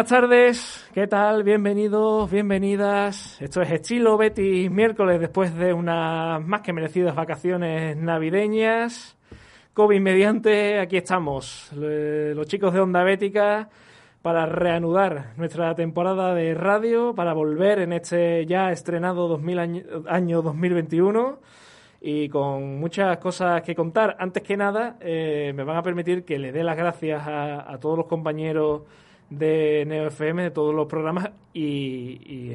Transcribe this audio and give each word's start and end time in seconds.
buenas 0.00 0.22
tardes, 0.22 0.90
¿qué 0.94 1.06
tal? 1.06 1.42
Bienvenidos, 1.42 2.30
bienvenidas. 2.30 3.38
Esto 3.38 3.60
es 3.60 3.70
Estilo 3.70 4.16
Betty 4.16 4.70
miércoles 4.70 5.20
después 5.20 5.54
de 5.54 5.74
unas 5.74 6.42
más 6.42 6.62
que 6.62 6.72
merecidas 6.72 7.14
vacaciones 7.14 7.98
navideñas. 7.98 9.18
COVID 9.74 10.00
mediante, 10.00 10.80
aquí 10.80 10.96
estamos, 10.96 11.70
los 11.74 12.46
chicos 12.46 12.72
de 12.72 12.80
Onda 12.80 13.02
Bética, 13.04 13.68
para 14.22 14.46
reanudar 14.46 15.34
nuestra 15.36 15.74
temporada 15.74 16.34
de 16.34 16.54
radio, 16.54 17.14
para 17.14 17.34
volver 17.34 17.80
en 17.80 17.92
este 17.92 18.46
ya 18.46 18.72
estrenado 18.72 19.28
2000 19.28 19.58
año, 20.08 20.40
2021 20.40 21.40
y 22.00 22.30
con 22.30 22.80
muchas 22.80 23.18
cosas 23.18 23.60
que 23.60 23.74
contar. 23.74 24.16
Antes 24.18 24.42
que 24.44 24.56
nada, 24.56 24.96
eh, 25.00 25.52
me 25.54 25.62
van 25.62 25.76
a 25.76 25.82
permitir 25.82 26.24
que 26.24 26.38
le 26.38 26.52
dé 26.52 26.64
las 26.64 26.78
gracias 26.78 27.20
a, 27.26 27.70
a 27.70 27.78
todos 27.78 27.98
los 27.98 28.06
compañeros 28.06 28.84
de 29.30 29.84
NeoFM, 29.86 30.42
de 30.42 30.50
todos 30.50 30.74
los 30.74 30.86
programas 30.86 31.30
y, 31.54 32.52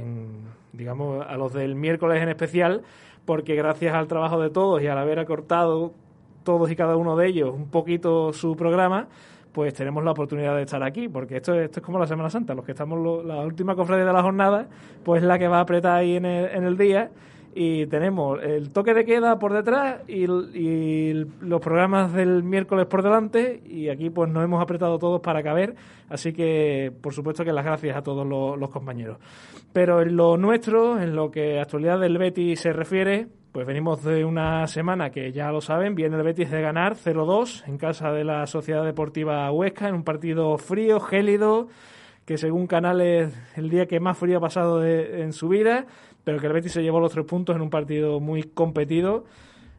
digamos 0.73 1.25
a 1.25 1.37
los 1.37 1.53
del 1.53 1.75
miércoles 1.75 2.21
en 2.21 2.29
especial, 2.29 2.83
porque 3.25 3.55
gracias 3.55 3.95
al 3.95 4.07
trabajo 4.07 4.39
de 4.41 4.49
todos 4.49 4.81
y 4.81 4.87
al 4.87 4.97
haber 4.97 5.19
acortado 5.19 5.93
todos 6.43 6.69
y 6.69 6.75
cada 6.75 6.95
uno 6.95 7.15
de 7.15 7.27
ellos 7.27 7.53
un 7.55 7.69
poquito 7.69 8.33
su 8.33 8.55
programa, 8.55 9.07
pues 9.51 9.73
tenemos 9.73 10.03
la 10.03 10.11
oportunidad 10.11 10.55
de 10.57 10.63
estar 10.63 10.83
aquí, 10.83 11.07
porque 11.07 11.37
esto, 11.37 11.53
esto 11.53 11.79
es 11.79 11.85
como 11.85 11.97
la 11.97 12.07
Semana 12.07 12.29
Santa, 12.29 12.53
los 12.53 12.65
que 12.65 12.73
estamos 12.73 13.25
la 13.25 13.37
última 13.37 13.75
cofradía 13.75 14.05
de 14.05 14.13
la 14.13 14.21
jornada, 14.21 14.67
pues 15.03 15.23
la 15.23 15.39
que 15.39 15.47
va 15.47 15.59
a 15.59 15.61
apretar 15.61 15.97
ahí 15.97 16.17
en 16.17 16.25
el, 16.25 16.45
en 16.53 16.65
el 16.65 16.77
día 16.77 17.09
y 17.57 17.87
tenemos 17.87 18.43
el 18.43 18.69
toque 18.71 18.93
de 18.93 19.05
queda 19.05 19.39
por 19.39 19.53
detrás 19.53 20.01
y, 20.09 20.25
los 20.27 21.61
programas 21.61 22.11
del 22.11 22.43
miércoles 22.43 22.85
por 22.85 23.01
delante 23.01 23.63
y 23.65 23.87
aquí 23.87 24.09
pues 24.09 24.29
nos 24.29 24.43
hemos 24.43 24.61
apretado 24.61 24.99
todos 24.99 25.21
para 25.21 25.41
caber, 25.41 25.73
así 26.09 26.33
que 26.33 26.91
por 27.01 27.13
supuesto 27.13 27.45
que 27.45 27.53
las 27.53 27.63
gracias 27.63 27.95
a 27.95 28.01
todos 28.01 28.27
los, 28.27 28.69
compañeros. 28.69 29.19
Pero 29.71 30.01
en 30.01 30.17
lo 30.17 30.35
nuestro, 30.35 30.99
en 31.01 31.15
lo 31.15 31.31
que 31.31 31.61
actualidad 31.61 31.97
del 31.97 32.17
Betis 32.17 32.59
se 32.59 32.73
refiere, 32.73 33.27
pues 33.53 33.65
venimos 33.65 34.03
de 34.03 34.25
una 34.25 34.67
semana 34.67 35.09
que 35.09 35.31
ya 35.31 35.49
lo 35.49 35.61
saben, 35.61 35.95
viene 35.95 36.17
el 36.17 36.23
Betis 36.23 36.51
de 36.51 36.61
ganar 36.61 36.95
0-2 36.95 37.63
en 37.67 37.77
casa 37.77 38.11
de 38.11 38.25
la 38.25 38.47
Sociedad 38.47 38.83
Deportiva 38.83 39.49
Huesca 39.49 39.87
en 39.87 39.95
un 39.95 40.03
partido 40.03 40.57
frío, 40.57 40.99
gélido, 40.99 41.69
que 42.25 42.37
según 42.37 42.67
Canales 42.67 43.33
el 43.55 43.69
día 43.69 43.85
que 43.85 44.01
más 44.01 44.17
frío 44.17 44.39
ha 44.39 44.41
pasado 44.41 44.85
en 44.85 45.31
su 45.31 45.47
vida 45.47 45.85
pero 46.25 46.39
que 46.39 46.47
el 46.47 46.53
Betis 46.53 46.73
se 46.73 46.83
llevó 46.83 46.99
los 46.99 47.13
tres 47.13 47.25
puntos 47.25 47.55
en 47.55 47.61
un 47.61 47.69
partido 47.69 48.19
muy 48.19 48.43
competido 48.43 49.23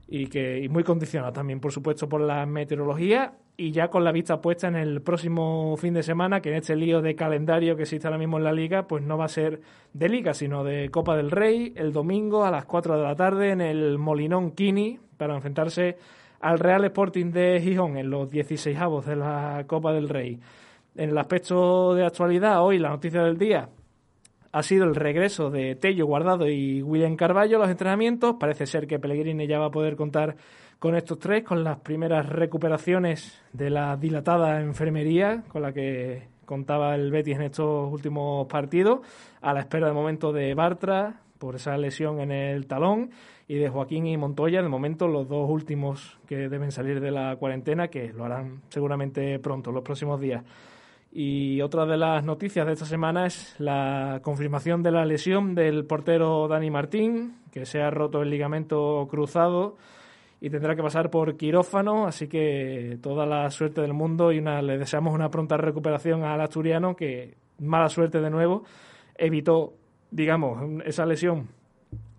y 0.08 0.28
que 0.28 0.66
muy 0.70 0.84
condicionado 0.84 1.32
también, 1.32 1.60
por 1.60 1.72
supuesto, 1.72 2.08
por 2.08 2.22
la 2.22 2.46
meteorología 2.46 3.34
y 3.56 3.72
ya 3.72 3.88
con 3.88 4.04
la 4.04 4.12
vista 4.12 4.40
puesta 4.40 4.68
en 4.68 4.76
el 4.76 5.02
próximo 5.02 5.76
fin 5.78 5.94
de 5.94 6.02
semana, 6.02 6.40
que 6.40 6.50
en 6.50 6.56
este 6.56 6.76
lío 6.76 7.02
de 7.02 7.16
calendario 7.16 7.76
que 7.76 7.82
existe 7.82 8.06
ahora 8.06 8.18
mismo 8.18 8.36
en 8.36 8.44
la 8.44 8.52
liga, 8.52 8.86
pues 8.86 9.02
no 9.02 9.18
va 9.18 9.24
a 9.24 9.28
ser 9.28 9.60
de 9.92 10.08
liga, 10.08 10.34
sino 10.34 10.62
de 10.62 10.90
Copa 10.90 11.16
del 11.16 11.30
Rey, 11.30 11.72
el 11.74 11.92
domingo 11.92 12.44
a 12.44 12.50
las 12.50 12.66
4 12.66 12.96
de 12.96 13.02
la 13.02 13.16
tarde 13.16 13.50
en 13.50 13.60
el 13.60 13.98
Molinón 13.98 14.52
Kini, 14.52 14.98
para 15.16 15.34
enfrentarse 15.34 15.96
al 16.40 16.58
Real 16.58 16.84
Sporting 16.84 17.32
de 17.32 17.60
Gijón 17.62 17.96
en 17.96 18.10
los 18.10 18.30
16 18.30 18.76
avos 18.78 19.06
de 19.06 19.16
la 19.16 19.64
Copa 19.66 19.92
del 19.92 20.08
Rey. 20.08 20.38
En 20.94 21.10
el 21.10 21.18
aspecto 21.18 21.94
de 21.94 22.04
actualidad, 22.04 22.62
hoy 22.62 22.78
la 22.78 22.90
noticia 22.90 23.22
del 23.22 23.38
día, 23.38 23.68
ha 24.56 24.62
sido 24.62 24.86
el 24.86 24.94
regreso 24.94 25.50
de 25.50 25.74
Tello 25.74 26.06
Guardado 26.06 26.48
y 26.48 26.80
William 26.80 27.14
Carballo 27.14 27.58
a 27.58 27.60
los 27.60 27.68
entrenamientos. 27.68 28.36
Parece 28.40 28.64
ser 28.64 28.86
que 28.86 28.98
Pellegrini 28.98 29.46
ya 29.46 29.58
va 29.58 29.66
a 29.66 29.70
poder 29.70 29.96
contar 29.96 30.34
con 30.78 30.96
estos 30.96 31.18
tres, 31.18 31.44
con 31.44 31.62
las 31.62 31.80
primeras 31.80 32.26
recuperaciones 32.26 33.38
de 33.52 33.68
la 33.68 33.98
dilatada 33.98 34.62
enfermería 34.62 35.44
con 35.48 35.60
la 35.60 35.74
que 35.74 36.28
contaba 36.46 36.94
el 36.94 37.10
Betis 37.10 37.36
en 37.36 37.42
estos 37.42 37.92
últimos 37.92 38.46
partidos, 38.46 39.00
a 39.42 39.52
la 39.52 39.60
espera 39.60 39.88
de 39.88 39.92
momento 39.92 40.32
de 40.32 40.54
Bartra 40.54 41.20
por 41.36 41.56
esa 41.56 41.76
lesión 41.76 42.20
en 42.20 42.32
el 42.32 42.66
talón 42.66 43.10
y 43.46 43.56
de 43.56 43.68
Joaquín 43.68 44.06
y 44.06 44.16
Montoya, 44.16 44.62
de 44.62 44.70
momento 44.70 45.06
los 45.06 45.28
dos 45.28 45.50
últimos 45.50 46.18
que 46.26 46.48
deben 46.48 46.72
salir 46.72 47.00
de 47.00 47.10
la 47.10 47.36
cuarentena, 47.36 47.88
que 47.88 48.10
lo 48.10 48.24
harán 48.24 48.62
seguramente 48.70 49.38
pronto, 49.38 49.70
los 49.70 49.82
próximos 49.82 50.18
días. 50.18 50.42
Y 51.18 51.62
otra 51.62 51.86
de 51.86 51.96
las 51.96 52.22
noticias 52.24 52.66
de 52.66 52.74
esta 52.74 52.84
semana 52.84 53.24
es 53.24 53.54
la 53.58 54.20
confirmación 54.22 54.82
de 54.82 54.90
la 54.90 55.06
lesión 55.06 55.54
del 55.54 55.86
portero 55.86 56.46
Dani 56.46 56.70
Martín, 56.70 57.38
que 57.50 57.64
se 57.64 57.80
ha 57.80 57.88
roto 57.88 58.20
el 58.20 58.28
ligamento 58.28 59.08
cruzado 59.08 59.78
y 60.42 60.50
tendrá 60.50 60.76
que 60.76 60.82
pasar 60.82 61.08
por 61.08 61.38
quirófano, 61.38 62.06
así 62.06 62.28
que 62.28 62.98
toda 63.00 63.24
la 63.24 63.50
suerte 63.50 63.80
del 63.80 63.94
mundo 63.94 64.30
y 64.30 64.40
una, 64.40 64.60
le 64.60 64.76
deseamos 64.76 65.14
una 65.14 65.30
pronta 65.30 65.56
recuperación 65.56 66.22
al 66.22 66.42
asturiano, 66.42 66.96
que 66.96 67.38
mala 67.60 67.88
suerte 67.88 68.20
de 68.20 68.28
nuevo, 68.28 68.64
evitó, 69.16 69.72
digamos, 70.10 70.82
esa 70.84 71.06
lesión 71.06 71.48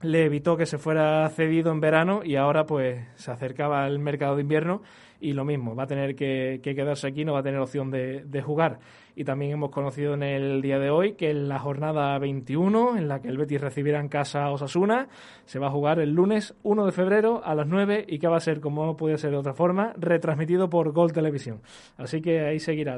le 0.02 0.26
evitó 0.26 0.58
que 0.58 0.66
se 0.66 0.78
fuera 0.78 1.28
cedido 1.30 1.72
en 1.72 1.80
verano 1.80 2.22
y 2.24 2.36
ahora 2.36 2.66
pues 2.66 3.06
se 3.16 3.32
acercaba 3.32 3.84
al 3.84 4.00
mercado 4.00 4.36
de 4.36 4.42
invierno 4.42 4.82
y 5.20 5.34
lo 5.34 5.46
mismo, 5.46 5.76
va 5.76 5.84
a 5.84 5.88
tener 5.88 6.16
que, 6.16 6.60
quedarse 6.64 7.08
aquí, 7.08 7.26
no 7.26 7.34
va 7.34 7.40
a 7.40 7.44
tener 7.44 7.60
opción 7.60 7.92
de, 7.92 8.42
jugar. 8.42 8.80
Y 9.20 9.24
también 9.24 9.54
hemos 9.54 9.72
conocido 9.72 10.14
en 10.14 10.22
el 10.22 10.62
día 10.62 10.78
de 10.78 10.92
hoy 10.92 11.14
que 11.14 11.32
en 11.32 11.50
la 11.50 11.58
jornada 11.58 12.20
21, 12.20 13.00
en 13.00 13.08
la 13.08 13.20
que 13.20 13.30
el 13.30 13.38
Betis 13.40 13.60
recibirá 13.60 14.00
en 14.00 14.10
casa 14.10 14.44
a 14.44 14.52
Osasuna, 14.52 15.08
se 15.46 15.58
va 15.58 15.70
a 15.70 15.72
jugar 15.72 16.00
el 16.00 16.12
lunes 16.12 16.54
1 16.62 16.86
de 16.86 16.92
febrero 16.92 17.42
a 17.44 17.56
las 17.56 17.66
9 17.66 18.06
y 18.08 18.20
que 18.20 18.28
va 18.28 18.38
a 18.38 18.40
ser, 18.40 18.60
como 18.60 18.86
no 18.86 18.96
puede 18.96 19.18
ser 19.18 19.32
de 19.32 19.38
otra 19.38 19.56
forma, 19.56 19.92
retransmitido 19.98 20.70
por 20.70 20.92
Gol 20.92 21.14
Televisión. 21.14 21.62
Así 21.98 22.22
que 22.22 22.42
ahí 22.42 22.60
seguirá 22.60 22.96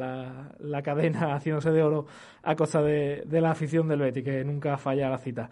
la, 0.59 0.81
cadena 0.81 1.33
haciéndose 1.35 1.71
de 1.71 1.83
oro 1.83 2.05
a 2.43 2.53
costa 2.53 2.81
de, 2.81 3.23
de 3.25 3.39
la 3.39 3.51
afición 3.51 3.87
del 3.87 4.01
Betis, 4.01 4.25
que 4.25 4.43
nunca 4.43 4.75
falla 4.77 5.09
la 5.09 5.19
cita. 5.19 5.49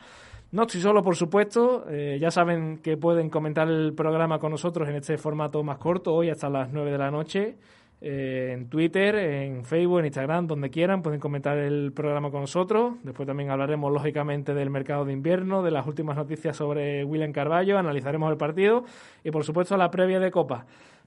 No 0.52 0.64
estoy 0.64 0.82
solo, 0.82 1.02
por 1.02 1.16
supuesto. 1.16 1.86
Eh, 1.90 2.18
ya 2.20 2.30
saben 2.30 2.80
que 2.80 2.98
pueden 2.98 3.30
comentar 3.30 3.70
el 3.70 3.94
programa 3.94 4.38
con 4.38 4.52
nosotros 4.52 4.90
en 4.90 4.96
este 4.96 5.18
formato 5.18 5.64
más 5.64 5.78
corto, 5.78 6.14
hoy 6.14 6.30
hasta 6.30 6.50
las 6.50 6.74
9 6.74 6.92
de 6.92 6.98
la 6.98 7.10
noche. 7.10 7.56
Eh, 8.00 8.52
en 8.54 8.70
Twitter, 8.70 9.16
en 9.16 9.66
Facebook, 9.66 10.00
en 10.00 10.06
Instagram, 10.06 10.46
donde 10.46 10.70
quieran, 10.70 11.02
pueden 11.02 11.20
comentar 11.20 11.58
el 11.58 11.92
programa 11.94 12.30
con 12.30 12.42
nosotros. 12.42 12.96
Después 13.04 13.26
también 13.26 13.50
hablaremos, 13.50 13.92
lógicamente, 13.92 14.54
del 14.54 14.70
mercado 14.70 15.04
de 15.04 15.14
invierno, 15.14 15.64
de 15.64 15.72
las 15.72 15.88
últimas 15.88 16.16
noticias 16.16 16.56
sobre 16.56 17.04
William 17.04 17.32
Carballo, 17.32 17.78
analizaremos 17.78 18.32
el 18.32 18.38
partido 18.38 18.84
y, 19.24 19.32
por 19.32 19.44
supuesto, 19.44 19.76
la 19.78 19.90
previa 19.90 20.20
de 20.20 20.30
Copa. 20.30 20.66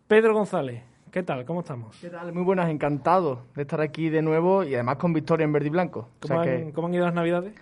Pedro 0.08 0.34
González, 0.34 0.82
¿qué 1.12 1.22
tal? 1.22 1.44
¿Cómo 1.44 1.60
estamos? 1.60 1.96
¿Qué 2.00 2.08
tal? 2.08 2.32
Muy 2.32 2.42
buenas, 2.42 2.68
encantado 2.68 3.44
de 3.54 3.62
estar 3.62 3.80
aquí 3.80 4.08
de 4.08 4.22
nuevo 4.22 4.64
y 4.64 4.74
además 4.74 4.96
con 4.96 5.12
victoria 5.12 5.44
en 5.44 5.52
verde 5.52 5.68
y 5.68 5.70
blanco. 5.70 6.08
¿Cómo, 6.18 6.42
¿cómo 6.74 6.88
han 6.88 6.94
ido 6.94 7.04
las 7.04 7.14
Navidades? 7.14 7.54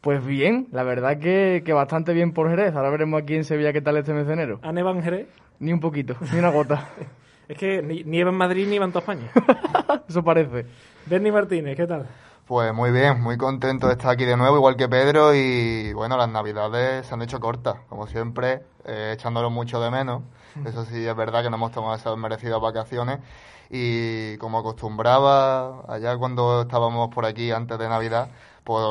Pues 0.00 0.24
bien, 0.24 0.68
la 0.70 0.84
verdad 0.84 1.18
que, 1.18 1.62
que, 1.64 1.72
bastante 1.72 2.12
bien 2.12 2.32
por 2.32 2.48
Jerez. 2.48 2.76
Ahora 2.76 2.90
veremos 2.90 3.20
aquí 3.20 3.34
en 3.34 3.42
Sevilla 3.42 3.72
qué 3.72 3.80
tal 3.80 3.96
este 3.96 4.14
mes 4.14 4.28
de 4.28 4.34
enero. 4.34 4.60
¿Ha 4.62 4.70
nevado 4.70 4.94
en 4.94 5.02
Jerez? 5.02 5.28
Ni 5.58 5.72
un 5.72 5.80
poquito, 5.80 6.14
ni 6.32 6.38
una 6.38 6.50
gota. 6.50 6.88
es 7.48 7.58
que 7.58 7.82
ni, 7.82 8.04
nieva 8.04 8.30
en 8.30 8.36
Madrid 8.36 8.66
ni 8.68 8.76
en 8.76 8.92
toda 8.92 9.00
España. 9.00 9.30
Eso 10.08 10.22
parece. 10.22 10.66
Bernie 11.06 11.32
Martínez, 11.32 11.76
¿qué 11.76 11.86
tal? 11.86 12.06
Pues 12.46 12.72
muy 12.72 12.90
bien, 12.90 13.20
muy 13.20 13.36
contento 13.36 13.88
de 13.88 13.92
estar 13.92 14.10
aquí 14.10 14.24
de 14.24 14.36
nuevo, 14.36 14.56
igual 14.56 14.76
que 14.76 14.88
Pedro, 14.88 15.34
y 15.34 15.92
bueno, 15.92 16.16
las 16.16 16.30
navidades 16.30 17.06
se 17.06 17.14
han 17.14 17.20
hecho 17.22 17.40
cortas, 17.40 17.76
como 17.88 18.06
siempre, 18.06 18.62
eh, 18.86 19.12
echándolo 19.14 19.50
mucho 19.50 19.80
de 19.80 19.90
menos. 19.90 20.22
Mm. 20.54 20.66
Eso 20.66 20.84
sí, 20.86 21.06
es 21.06 21.16
verdad 21.16 21.42
que 21.42 21.50
no 21.50 21.56
hemos 21.56 21.72
tomado 21.72 21.94
esas 21.94 22.16
merecidas 22.16 22.60
vacaciones, 22.60 23.18
y 23.68 24.38
como 24.38 24.58
acostumbraba 24.58 25.82
allá 25.88 26.16
cuando 26.16 26.62
estábamos 26.62 27.10
por 27.10 27.26
aquí 27.26 27.50
antes 27.50 27.78
de 27.78 27.86
Navidad, 27.86 28.28
pues 28.64 28.82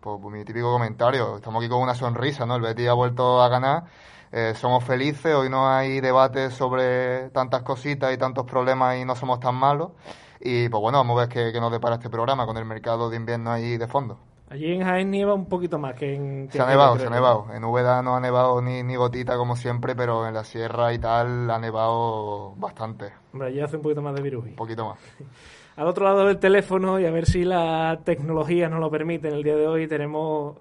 pues, 0.00 0.20
mi 0.32 0.44
típico 0.44 0.72
comentario, 0.72 1.36
estamos 1.36 1.62
aquí 1.62 1.68
con 1.70 1.82
una 1.82 1.94
sonrisa, 1.94 2.46
¿no? 2.46 2.56
El 2.56 2.62
Betis 2.62 2.88
ha 2.88 2.94
vuelto 2.94 3.42
a 3.42 3.48
ganar, 3.48 3.84
eh, 4.32 4.54
somos 4.54 4.84
felices, 4.84 5.34
hoy 5.34 5.48
no 5.48 5.68
hay 5.68 6.00
debate 6.00 6.50
sobre 6.50 7.30
tantas 7.30 7.62
cositas 7.62 8.12
y 8.14 8.18
tantos 8.18 8.46
problemas 8.46 8.98
y 8.98 9.04
no 9.04 9.14
somos 9.14 9.40
tan 9.40 9.54
malos. 9.54 9.92
Y 10.40 10.68
pues 10.68 10.80
bueno, 10.80 10.98
vamos 10.98 11.16
a 11.18 11.26
ver 11.26 11.28
qué, 11.28 11.52
qué 11.52 11.60
nos 11.60 11.72
depara 11.72 11.96
este 11.96 12.08
programa 12.08 12.46
con 12.46 12.56
el 12.56 12.64
mercado 12.64 13.10
de 13.10 13.16
invierno 13.16 13.50
ahí 13.50 13.76
de 13.76 13.86
fondo. 13.86 14.18
Allí 14.50 14.72
en 14.72 14.82
Jaén 14.82 15.12
nieva 15.12 15.32
un 15.32 15.46
poquito 15.46 15.78
más 15.78 15.94
que 15.94 16.16
en... 16.16 16.50
se 16.50 16.60
ha 16.60 16.66
nevado, 16.66 16.98
se 16.98 17.06
ha 17.06 17.10
nevado. 17.10 17.46
En 17.54 17.62
Úbeda 17.62 18.02
no 18.02 18.16
ha 18.16 18.20
nevado 18.20 18.60
ni, 18.60 18.82
ni 18.82 18.96
gotita 18.96 19.36
como 19.36 19.54
siempre, 19.54 19.94
pero 19.94 20.26
en 20.26 20.34
la 20.34 20.42
sierra 20.42 20.92
y 20.92 20.98
tal 20.98 21.48
ha 21.48 21.58
nevado 21.60 22.56
bastante. 22.56 23.12
Hombre, 23.32 23.48
allí 23.48 23.60
hace 23.60 23.76
un 23.76 23.82
poquito 23.82 24.02
más 24.02 24.12
de 24.12 24.22
virus. 24.22 24.44
Un 24.46 24.56
poquito 24.56 24.86
más. 24.88 24.98
Al 25.76 25.86
otro 25.86 26.04
lado 26.04 26.26
del 26.26 26.40
teléfono, 26.40 26.98
y 26.98 27.06
a 27.06 27.12
ver 27.12 27.26
si 27.26 27.44
la 27.44 28.00
tecnología 28.04 28.68
nos 28.68 28.80
lo 28.80 28.90
permite, 28.90 29.28
en 29.28 29.34
el 29.34 29.44
día 29.44 29.54
de 29.54 29.68
hoy 29.68 29.86
tenemos 29.86 30.56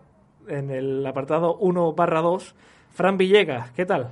en 0.48 0.70
el 0.70 1.06
apartado 1.06 1.58
1 1.58 1.94
barra 1.94 2.22
2, 2.22 2.56
Fran 2.94 3.18
Villegas. 3.18 3.72
¿Qué 3.76 3.86
tal? 3.86 4.10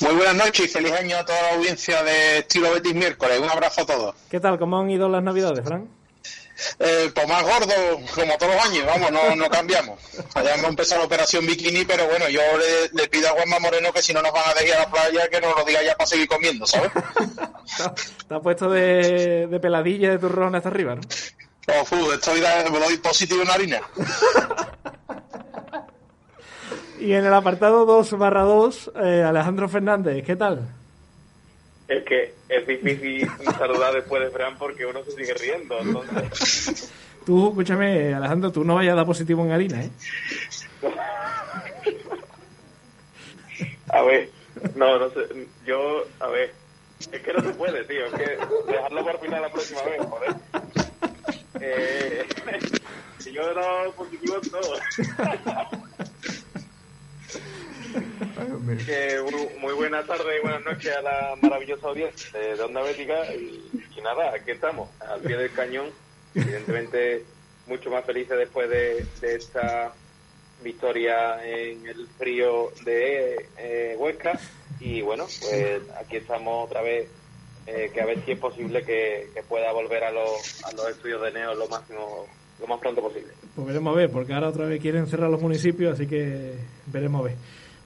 Muy 0.00 0.14
buenas 0.14 0.34
noches 0.34 0.66
y 0.66 0.68
feliz 0.68 0.92
año 0.92 1.16
a 1.16 1.24
toda 1.24 1.40
la 1.42 1.54
audiencia 1.54 2.02
de 2.02 2.38
Estilo 2.38 2.72
Betis 2.72 2.94
Miércoles. 2.94 3.38
Un 3.40 3.48
abrazo 3.48 3.82
a 3.82 3.86
todos. 3.86 4.14
¿Qué 4.30 4.40
tal? 4.40 4.58
¿Cómo 4.58 4.78
han 4.78 4.90
ido 4.90 5.08
las 5.08 5.22
navidades, 5.22 5.64
Fran? 5.64 5.88
Eh, 6.78 7.10
pues 7.14 7.28
más 7.28 7.42
gordo, 7.42 7.74
como 8.14 8.38
todos 8.38 8.54
los 8.54 8.64
años, 8.64 8.86
vamos, 8.86 9.12
no, 9.12 9.36
no 9.36 9.50
cambiamos. 9.50 10.00
Hayamos 10.34 10.70
empezado 10.70 11.02
la 11.02 11.06
operación 11.06 11.46
bikini, 11.46 11.84
pero 11.84 12.06
bueno, 12.06 12.28
yo 12.28 12.40
le, 12.92 13.08
pido 13.08 13.28
a 13.28 13.32
Juanma 13.32 13.58
Moreno 13.58 13.92
que 13.92 14.02
si 14.02 14.14
no 14.14 14.22
nos 14.22 14.32
van 14.32 14.48
a 14.48 14.54
dejar 14.54 14.78
a 14.78 14.80
la 14.84 14.90
playa, 14.90 15.28
que 15.28 15.40
nos 15.40 15.56
lo 15.56 15.64
diga 15.64 15.82
ya 15.82 15.94
para 15.96 16.06
seguir 16.06 16.28
comiendo, 16.28 16.66
¿sabes? 16.66 16.90
Te 18.28 18.34
has 18.34 18.40
puesto 18.42 18.70
de, 18.70 19.46
de 19.46 19.60
peladilla 19.60 20.10
de 20.10 20.18
turrón 20.18 20.54
hasta 20.54 20.70
arriba, 20.70 20.94
¿no? 20.94 21.02
Oh, 21.68 22.12
estoy 22.12 22.40
doy 22.40 22.96
positivo 22.98 23.42
en 23.42 23.50
harina. 23.50 23.80
Y 27.06 27.12
en 27.12 27.24
el 27.24 27.32
apartado 27.32 27.86
2 27.86 28.18
barra 28.18 28.42
2, 28.42 28.90
eh, 28.96 29.22
Alejandro 29.22 29.68
Fernández, 29.68 30.24
¿qué 30.26 30.34
tal? 30.34 30.68
Es 31.86 32.02
que 32.02 32.34
es 32.48 32.66
difícil 32.66 33.30
saludar 33.56 33.94
después 33.94 34.24
de 34.24 34.30
Fran 34.30 34.58
porque 34.58 34.84
uno 34.84 35.04
se 35.04 35.12
sigue 35.12 35.32
riendo. 35.34 35.78
Entonces, 35.78 36.92
Tú, 37.24 37.50
escúchame, 37.50 38.12
Alejandro, 38.12 38.50
tú 38.50 38.64
no 38.64 38.74
vayas 38.74 38.94
a 38.94 38.96
dar 38.96 39.06
positivo 39.06 39.44
en 39.44 39.52
harina, 39.52 39.84
¿eh? 39.84 39.90
a 43.90 44.02
ver, 44.02 44.28
no, 44.74 44.98
no 44.98 45.08
sé. 45.10 45.46
Yo, 45.64 46.06
a 46.18 46.26
ver, 46.26 46.52
es 47.12 47.22
que 47.22 47.32
no 47.32 47.40
se 47.40 47.50
puede, 47.50 47.84
tío. 47.84 48.06
Es 48.06 48.14
que 48.14 48.72
dejarlo 48.72 49.04
por 49.04 49.20
final 49.20 49.42
la 49.42 49.52
próxima 49.52 49.82
vez, 49.82 50.00
joder. 50.10 50.34
Eh, 51.60 52.26
yo 53.32 53.42
he 53.48 53.54
dado 53.54 53.92
positivo 53.92 54.40
en 54.42 54.50
todo. 54.50 54.74
Muy, 58.66 58.76
muy 59.60 59.72
buena 59.74 60.02
y 60.02 60.42
buenas 60.42 60.64
noches 60.64 60.96
a 60.96 61.02
la 61.02 61.36
maravillosa 61.40 61.88
audiencia 61.88 62.38
de 62.38 62.60
Onda 62.60 62.82
Bética 62.82 63.34
y, 63.34 63.62
nada, 64.02 64.34
aquí 64.34 64.50
estamos, 64.50 64.88
al 65.00 65.20
pie 65.20 65.36
del 65.36 65.52
cañón, 65.52 65.86
evidentemente 66.34 67.24
mucho 67.66 67.90
más 67.90 68.04
felices 68.04 68.36
después 68.38 68.68
de, 68.68 69.06
esta 69.22 69.92
victoria 70.62 71.44
en 71.44 71.86
el 71.86 72.06
frío 72.18 72.72
de 72.84 73.46
eh, 73.58 73.96
Huesca. 73.98 74.38
Y 74.78 75.00
bueno, 75.00 75.26
pues 75.40 75.82
aquí 75.98 76.16
estamos 76.16 76.66
otra 76.66 76.82
vez, 76.82 77.08
eh, 77.66 77.90
que 77.92 78.00
a 78.00 78.06
ver 78.06 78.24
si 78.24 78.32
es 78.32 78.38
posible 78.38 78.84
que, 78.84 79.30
que 79.34 79.42
pueda 79.42 79.72
volver 79.72 80.04
a 80.04 80.10
los, 80.10 80.64
a 80.64 80.72
los 80.72 80.90
estudios 80.90 81.22
de 81.22 81.32
Neo 81.32 81.54
lo 81.54 81.68
máximo 81.68 82.26
lo 82.60 82.66
más 82.66 82.80
pronto 82.80 83.00
posible. 83.00 83.32
Pues 83.54 83.66
veremos 83.66 83.94
a 83.94 83.96
ver, 83.96 84.10
porque 84.10 84.34
ahora 84.34 84.48
otra 84.48 84.66
vez 84.66 84.80
quieren 84.80 85.06
cerrar 85.06 85.30
los 85.30 85.40
municipios, 85.40 85.94
así 85.94 86.06
que 86.06 86.54
veremos 86.86 87.20
a 87.20 87.24
ver. 87.24 87.34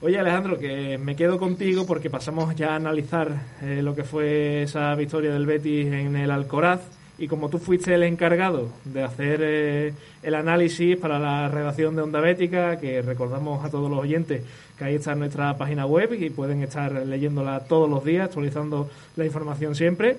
Oye, 0.03 0.17
Alejandro, 0.17 0.57
que 0.57 0.97
me 0.97 1.15
quedo 1.15 1.37
contigo 1.37 1.85
porque 1.85 2.09
pasamos 2.09 2.55
ya 2.55 2.73
a 2.73 2.75
analizar 2.75 3.31
eh, 3.61 3.81
lo 3.83 3.93
que 3.93 4.03
fue 4.03 4.63
esa 4.63 4.95
victoria 4.95 5.31
del 5.31 5.45
Betis 5.45 5.87
en 5.87 6.15
el 6.15 6.31
Alcoraz. 6.31 6.81
Y 7.19 7.27
como 7.27 7.49
tú 7.49 7.59
fuiste 7.59 7.93
el 7.93 8.01
encargado 8.01 8.69
de 8.83 9.03
hacer 9.03 9.41
eh, 9.43 9.93
el 10.23 10.33
análisis 10.33 10.97
para 10.97 11.19
la 11.19 11.49
redacción 11.49 11.95
de 11.95 12.01
Onda 12.01 12.19
Bética, 12.19 12.79
que 12.79 13.03
recordamos 13.03 13.63
a 13.63 13.69
todos 13.69 13.91
los 13.91 13.99
oyentes 13.99 14.41
que 14.75 14.85
ahí 14.85 14.95
está 14.95 15.13
nuestra 15.13 15.55
página 15.55 15.85
web 15.85 16.13
y 16.19 16.31
pueden 16.31 16.63
estar 16.63 16.91
leyéndola 17.05 17.59
todos 17.65 17.87
los 17.87 18.03
días, 18.03 18.25
actualizando 18.25 18.89
la 19.15 19.25
información 19.25 19.75
siempre, 19.75 20.17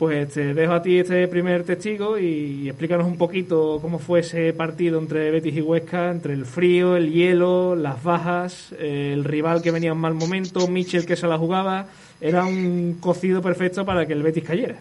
pues 0.00 0.32
te 0.32 0.54
dejo 0.54 0.72
a 0.72 0.80
ti 0.80 0.98
este 0.98 1.28
primer 1.28 1.62
testigo 1.62 2.18
y 2.18 2.70
explícanos 2.70 3.06
un 3.06 3.18
poquito 3.18 3.80
cómo 3.82 3.98
fue 3.98 4.20
ese 4.20 4.50
partido 4.54 4.98
entre 4.98 5.30
Betis 5.30 5.54
y 5.54 5.60
Huesca, 5.60 6.10
entre 6.10 6.32
el 6.32 6.46
frío, 6.46 6.96
el 6.96 7.12
hielo, 7.12 7.76
las 7.76 8.02
bajas, 8.02 8.72
eh, 8.78 9.10
el 9.12 9.24
rival 9.24 9.60
que 9.60 9.70
venía 9.70 9.90
en 9.90 9.98
mal 9.98 10.14
momento, 10.14 10.66
Michel 10.68 11.04
que 11.04 11.16
se 11.16 11.26
la 11.26 11.36
jugaba. 11.36 11.88
Era 12.18 12.46
un 12.46 12.96
cocido 12.98 13.42
perfecto 13.42 13.84
para 13.84 14.06
que 14.06 14.14
el 14.14 14.22
Betis 14.22 14.44
cayera. 14.44 14.78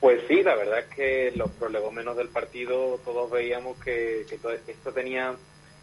Pues 0.00 0.22
sí, 0.28 0.42
la 0.42 0.54
verdad 0.54 0.78
es 0.78 0.94
que 0.96 1.32
los 1.36 1.50
prolegómenos 1.50 2.16
del 2.16 2.28
partido 2.28 2.98
todos 3.04 3.30
veíamos 3.30 3.76
que, 3.84 4.24
que 4.30 4.38
todo 4.38 4.52
esto 4.52 4.92
tenía 4.92 5.34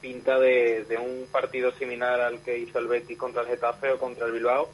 pinta 0.02 0.40
de, 0.40 0.86
de, 0.86 0.98
un 0.98 1.28
partido 1.32 1.72
similar 1.74 2.20
al 2.20 2.40
que 2.40 2.58
hizo 2.58 2.80
el 2.80 2.88
Betis 2.88 3.16
contra 3.16 3.44
el 3.44 3.50
Getafe 3.50 3.92
o 3.92 4.00
contra 4.00 4.26
el 4.26 4.32
Bilbao 4.32 4.70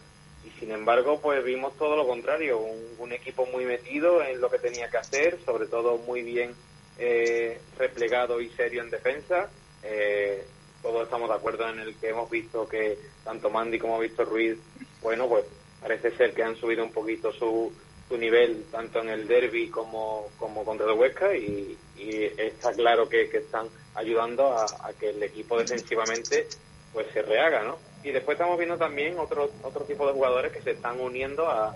y 0.45 0.59
sin 0.59 0.71
embargo 0.71 1.19
pues 1.21 1.43
vimos 1.43 1.75
todo 1.77 1.95
lo 1.95 2.07
contrario, 2.07 2.59
un, 2.59 3.11
equipo 3.11 3.47
muy 3.47 3.65
metido 3.65 4.23
en 4.23 4.39
lo 4.39 4.51
que 4.51 4.59
tenía 4.59 4.89
que 4.89 4.97
hacer, 4.97 5.39
sobre 5.43 5.65
todo 5.65 5.97
muy 5.97 6.21
bien 6.21 6.53
eh, 6.99 7.59
replegado 7.77 8.39
y 8.39 8.49
serio 8.49 8.83
en 8.83 8.91
defensa. 8.91 9.49
Eh, 9.83 10.45
todos 10.83 11.03
estamos 11.03 11.27
de 11.27 11.35
acuerdo 11.35 11.67
en 11.67 11.79
el 11.79 11.95
que 11.95 12.09
hemos 12.09 12.29
visto 12.29 12.67
que 12.67 12.99
tanto 13.23 13.49
Mandy 13.49 13.79
como 13.79 13.99
Víctor 13.99 14.29
Ruiz, 14.29 14.57
bueno 15.01 15.27
pues 15.27 15.43
parece 15.81 16.11
ser 16.11 16.33
que 16.33 16.43
han 16.43 16.55
subido 16.55 16.83
un 16.83 16.91
poquito 16.91 17.31
su 17.33 17.73
su 18.09 18.17
nivel 18.17 18.65
tanto 18.71 18.99
en 19.01 19.09
el 19.09 19.27
derby 19.27 19.69
como, 19.69 20.29
como 20.39 20.65
contra 20.65 20.87
el 20.91 20.97
Huesca 20.97 21.35
y, 21.35 21.77
y 21.95 22.23
está 22.37 22.73
claro 22.73 23.07
que, 23.07 23.29
que 23.29 23.37
están 23.37 23.67
ayudando 23.93 24.47
a, 24.47 24.65
a, 24.65 24.93
que 24.99 25.11
el 25.11 25.21
equipo 25.21 25.59
defensivamente 25.59 26.47
pues 26.91 27.05
se 27.13 27.21
rehaga, 27.21 27.63
¿no? 27.63 27.77
Y 28.03 28.11
después 28.11 28.35
estamos 28.35 28.57
viendo 28.57 28.77
también 28.77 29.19
otro, 29.19 29.49
otro 29.63 29.85
tipo 29.85 30.07
de 30.07 30.13
jugadores 30.13 30.51
que 30.51 30.61
se 30.61 30.71
están 30.71 30.99
uniendo 30.99 31.47
a, 31.49 31.75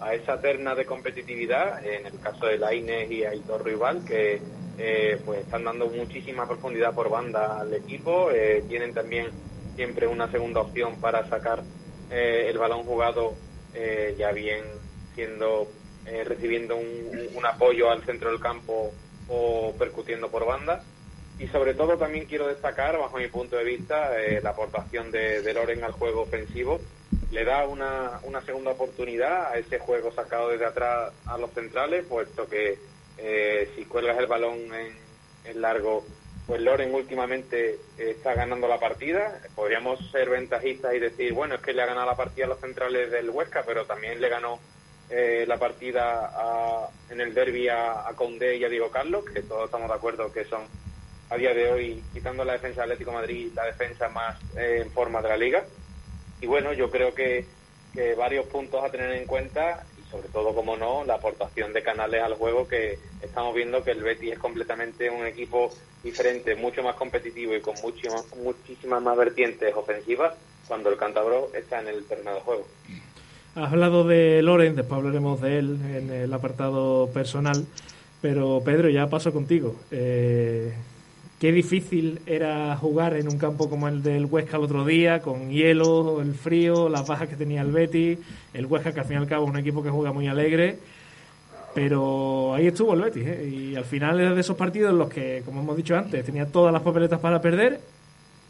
a 0.00 0.14
esa 0.14 0.40
terna 0.40 0.74
de 0.74 0.86
competitividad, 0.86 1.84
en 1.84 2.06
el 2.06 2.20
caso 2.20 2.46
de 2.46 2.58
Lainez 2.58 3.10
y 3.10 3.24
Aitor 3.24 3.64
Rival, 3.64 4.04
que 4.04 4.40
eh, 4.76 5.20
pues 5.24 5.40
están 5.40 5.64
dando 5.64 5.86
muchísima 5.86 6.46
profundidad 6.48 6.94
por 6.94 7.08
banda 7.08 7.60
al 7.60 7.72
equipo, 7.72 8.30
eh, 8.30 8.64
tienen 8.68 8.92
también 8.92 9.28
siempre 9.76 10.06
una 10.06 10.30
segunda 10.30 10.60
opción 10.60 11.00
para 11.00 11.28
sacar 11.28 11.62
eh, 12.10 12.46
el 12.48 12.58
balón 12.58 12.84
jugado 12.84 13.34
ya 14.16 14.30
bien 14.30 14.62
siendo 15.16 15.66
recibiendo 16.26 16.76
un, 16.76 17.44
apoyo 17.44 17.90
al 17.90 18.04
centro 18.04 18.30
del 18.30 18.38
campo 18.38 18.92
o 19.28 19.74
percutiendo 19.76 20.30
por 20.30 20.46
banda. 20.46 20.84
Y 21.38 21.48
sobre 21.48 21.74
todo 21.74 21.98
también 21.98 22.26
quiero 22.26 22.46
destacar, 22.46 22.96
bajo 22.96 23.18
mi 23.18 23.26
punto 23.26 23.56
de 23.56 23.64
vista, 23.64 24.16
eh, 24.20 24.40
la 24.42 24.50
aportación 24.50 25.10
de, 25.10 25.52
Loren 25.52 25.82
al 25.82 25.92
juego 25.92 26.22
ofensivo. 26.22 26.80
Le 27.32 27.44
da 27.44 27.66
una, 27.66 28.20
una, 28.22 28.40
segunda 28.42 28.70
oportunidad 28.70 29.48
a 29.48 29.58
ese 29.58 29.78
juego 29.80 30.12
sacado 30.12 30.50
desde 30.50 30.66
atrás 30.66 31.12
a 31.26 31.36
los 31.36 31.50
centrales, 31.50 32.04
puesto 32.08 32.46
que 32.48 32.78
eh, 33.18 33.68
si 33.74 33.84
cuelgas 33.84 34.18
el 34.18 34.26
balón 34.26 34.60
en, 35.44 35.60
largo, 35.60 36.04
pues 36.46 36.60
Loren 36.60 36.94
últimamente 36.94 37.78
está 37.98 38.34
ganando 38.34 38.68
la 38.68 38.78
partida. 38.78 39.40
Podríamos 39.56 39.98
ser 40.10 40.30
ventajistas 40.30 40.94
y 40.94 41.00
decir, 41.00 41.32
bueno, 41.32 41.56
es 41.56 41.60
que 41.60 41.72
le 41.72 41.82
ha 41.82 41.86
ganado 41.86 42.06
la 42.06 42.16
partida 42.16 42.46
a 42.46 42.48
los 42.48 42.60
centrales 42.60 43.10
del 43.10 43.30
Huesca, 43.30 43.64
pero 43.66 43.84
también 43.86 44.20
le 44.20 44.28
ganó 44.28 44.60
eh, 45.10 45.44
la 45.46 45.58
partida 45.58 46.30
a, 46.32 46.88
en 47.10 47.20
el 47.20 47.34
derby 47.34 47.68
a, 47.68 48.08
a, 48.08 48.14
Condé 48.14 48.56
y 48.56 48.64
a 48.64 48.68
Diego 48.68 48.90
Carlos, 48.90 49.24
que 49.24 49.42
todos 49.42 49.66
estamos 49.66 49.88
de 49.88 49.94
acuerdo 49.94 50.32
que 50.32 50.44
son 50.44 50.62
a 51.30 51.36
día 51.36 51.54
de 51.54 51.70
hoy, 51.70 52.02
quitando 52.12 52.44
la 52.44 52.54
defensa 52.54 52.80
de 52.80 52.84
Atlético 52.84 53.12
Madrid, 53.12 53.48
la 53.54 53.64
defensa 53.64 54.08
más 54.08 54.38
eh, 54.56 54.82
en 54.82 54.90
forma 54.90 55.22
de 55.22 55.28
la 55.28 55.36
liga. 55.36 55.64
Y 56.40 56.46
bueno, 56.46 56.72
yo 56.72 56.90
creo 56.90 57.14
que, 57.14 57.46
que, 57.92 58.14
varios 58.14 58.46
puntos 58.46 58.84
a 58.84 58.90
tener 58.90 59.10
en 59.12 59.26
cuenta 59.26 59.84
y 59.98 60.10
sobre 60.10 60.28
todo, 60.28 60.54
como 60.54 60.76
no, 60.76 61.04
la 61.04 61.14
aportación 61.14 61.72
de 61.72 61.82
Canales 61.82 62.22
al 62.22 62.34
juego, 62.34 62.68
que 62.68 62.98
estamos 63.22 63.54
viendo 63.54 63.82
que 63.82 63.92
el 63.92 64.02
Betis 64.02 64.32
es 64.32 64.38
completamente 64.38 65.10
un 65.10 65.26
equipo 65.26 65.70
diferente, 66.02 66.54
mucho 66.54 66.82
más 66.82 66.96
competitivo 66.96 67.54
y 67.54 67.60
con 67.60 67.74
mucho, 67.82 68.10
muchísimas 68.42 69.02
más 69.02 69.16
vertientes 69.16 69.74
ofensivas 69.74 70.34
cuando 70.68 70.90
el 70.90 70.98
Cantabro 70.98 71.50
está 71.54 71.80
en 71.80 71.88
el 71.88 72.04
terreno 72.04 72.34
de 72.34 72.40
juego. 72.40 72.66
Has 73.54 73.72
hablado 73.72 74.04
de 74.04 74.42
Loren, 74.42 74.74
después 74.74 74.98
hablaremos 74.98 75.40
de 75.40 75.58
él 75.58 75.78
en 75.94 76.10
el 76.10 76.32
apartado 76.32 77.08
personal, 77.12 77.64
pero 78.20 78.60
Pedro, 78.64 78.88
ya 78.88 79.06
paso 79.06 79.32
contigo. 79.32 79.76
Eh, 79.90 80.74
qué 81.44 81.52
difícil 81.52 82.20
era 82.24 82.74
jugar 82.74 83.14
en 83.16 83.28
un 83.28 83.36
campo 83.36 83.68
como 83.68 83.86
el 83.86 84.02
del 84.02 84.24
Huesca 84.24 84.56
el 84.56 84.62
otro 84.62 84.82
día, 84.82 85.20
con 85.20 85.50
hielo, 85.50 86.22
el 86.22 86.32
frío, 86.32 86.88
las 86.88 87.06
bajas 87.06 87.28
que 87.28 87.36
tenía 87.36 87.60
el 87.60 87.70
Betis, 87.70 88.18
el 88.54 88.64
Huesca 88.64 88.94
que 88.94 89.00
al 89.00 89.04
fin 89.04 89.18
y 89.18 89.20
al 89.20 89.26
cabo 89.26 89.44
es 89.44 89.50
un 89.50 89.58
equipo 89.58 89.82
que 89.82 89.90
juega 89.90 90.10
muy 90.10 90.26
alegre, 90.26 90.78
pero 91.74 92.54
ahí 92.54 92.68
estuvo 92.68 92.94
el 92.94 93.02
Betis, 93.02 93.26
¿eh? 93.26 93.46
y 93.46 93.76
al 93.76 93.84
final 93.84 94.18
era 94.20 94.32
de 94.32 94.40
esos 94.40 94.56
partidos 94.56 94.92
en 94.92 94.96
los 94.96 95.10
que, 95.10 95.42
como 95.44 95.60
hemos 95.60 95.76
dicho 95.76 95.94
antes, 95.94 96.24
tenía 96.24 96.46
todas 96.46 96.72
las 96.72 96.80
papeletas 96.80 97.20
para 97.20 97.42
perder, 97.42 97.78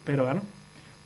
pero 0.05 0.25
ganó. 0.25 0.43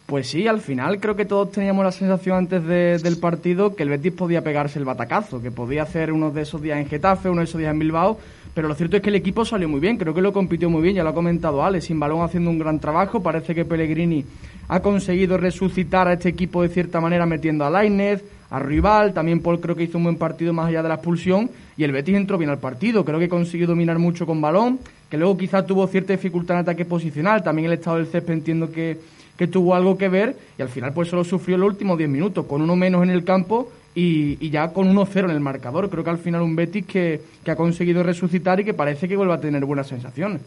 Pues 0.09 0.31
sí, 0.31 0.49
al 0.49 0.62
final 0.62 1.00
creo 1.00 1.17
que 1.17 1.27
todos 1.27 1.53
teníamos 1.53 1.85
la 1.85 1.93
sensación 1.93 2.38
antes 2.38 2.65
de, 2.65 2.97
del 2.97 3.19
partido 3.19 3.77
que 3.77 3.83
el 3.83 3.91
Betis 3.91 4.12
podía 4.12 4.43
pegarse 4.43 4.79
el 4.79 4.87
batacazo, 4.87 5.43
que 5.43 5.50
podía 5.50 5.83
hacer 5.83 6.15
uno 6.15 6.31
de 6.31 6.41
esos 6.41 6.62
días 6.62 6.79
en 6.79 6.87
Getafe, 6.87 7.29
uno 7.29 7.41
de 7.41 7.45
esos 7.45 7.59
días 7.59 7.73
en 7.73 7.79
Bilbao, 7.79 8.19
pero 8.55 8.69
lo 8.69 8.75
cierto 8.75 8.97
es 8.97 9.03
que 9.03 9.11
el 9.11 9.17
equipo 9.17 9.45
salió 9.45 9.69
muy 9.69 9.81
bien, 9.81 9.99
creo 9.99 10.15
que 10.15 10.23
lo 10.23 10.33
compitió 10.33 10.71
muy 10.71 10.81
bien, 10.81 10.95
ya 10.95 11.03
lo 11.05 11.11
ha 11.11 11.15
comentado 11.15 11.62
Ale, 11.62 11.83
sin 11.83 12.00
balón 12.00 12.23
haciendo 12.23 12.49
un 12.49 12.59
gran 12.59 12.81
trabajo, 12.81 13.23
parece 13.23 13.55
que 13.55 13.67
Pellegrini 13.67 14.25
ha 14.69 14.81
conseguido 14.81 15.37
resucitar 15.37 16.09
a 16.09 16.15
este 16.15 16.31
equipo 16.31 16.62
de 16.62 16.71
cierta 16.71 17.03
manera 17.03 17.27
metiendo 17.27 17.67
a 17.67 17.71
Lainez, 17.71 18.25
a 18.49 18.59
Rival, 18.61 19.12
también 19.12 19.41
Paul 19.41 19.61
creo 19.61 19.77
que 19.77 19.83
hizo 19.83 19.99
un 19.99 20.05
buen 20.05 20.17
partido 20.17 20.55
más 20.55 20.69
allá 20.69 20.83
de 20.83 20.88
la 20.88 20.95
expulsión 20.95 21.50
y 21.77 21.85
el 21.85 21.93
Betis 21.93 22.17
entró 22.17 22.38
bien 22.38 22.49
al 22.49 22.61
partido, 22.61 23.05
creo 23.05 23.19
que 23.19 23.29
consiguió 23.29 23.67
dominar 23.67 23.99
mucho 23.99 24.25
con 24.25 24.41
balón, 24.41 24.79
que 25.11 25.19
luego 25.19 25.37
quizás 25.37 25.67
tuvo 25.67 25.87
cierta 25.87 26.15
dificultad 26.15 26.57
en 26.57 26.62
ataque 26.62 26.87
posicional, 26.87 27.43
también 27.43 27.67
el 27.67 27.75
estado 27.75 27.99
del 27.99 28.07
césped 28.07 28.33
entiendo 28.33 28.73
que 28.73 29.18
que 29.38 29.47
tuvo 29.47 29.75
algo 29.75 29.97
que 29.97 30.09
ver 30.09 30.37
y 30.59 30.62
al 30.62 30.68
final 30.68 30.92
pues 30.92 31.09
solo 31.09 31.25
sufrió 31.25 31.57
los 31.57 31.68
últimos 31.68 31.97
10 31.97 32.11
minutos, 32.11 32.45
con 32.47 32.61
uno 32.61 32.75
menos 32.76 33.04
en 33.04 33.11
el 33.11 33.25
campo 33.25 33.71
y, 33.95 34.50
ya 34.50 34.73
con 34.73 34.95
1-0 34.95 35.25
en 35.25 35.30
el 35.30 35.40
marcador. 35.40 35.88
Creo 35.88 36.04
que 36.04 36.11
al 36.11 36.18
final 36.18 36.42
un 36.42 36.57
Betis 36.57 36.85
que, 36.85 37.23
que, 37.45 37.50
ha 37.50 37.57
conseguido 37.57 38.02
resucitar 38.02 38.61
y 38.61 38.64
que 38.64 38.75
parece 38.75 39.09
que 39.09 39.16
vuelve 39.16 39.35
a 39.35 39.40
tener 39.40 39.64
buenas 39.64 39.87
sensaciones. 39.87 40.42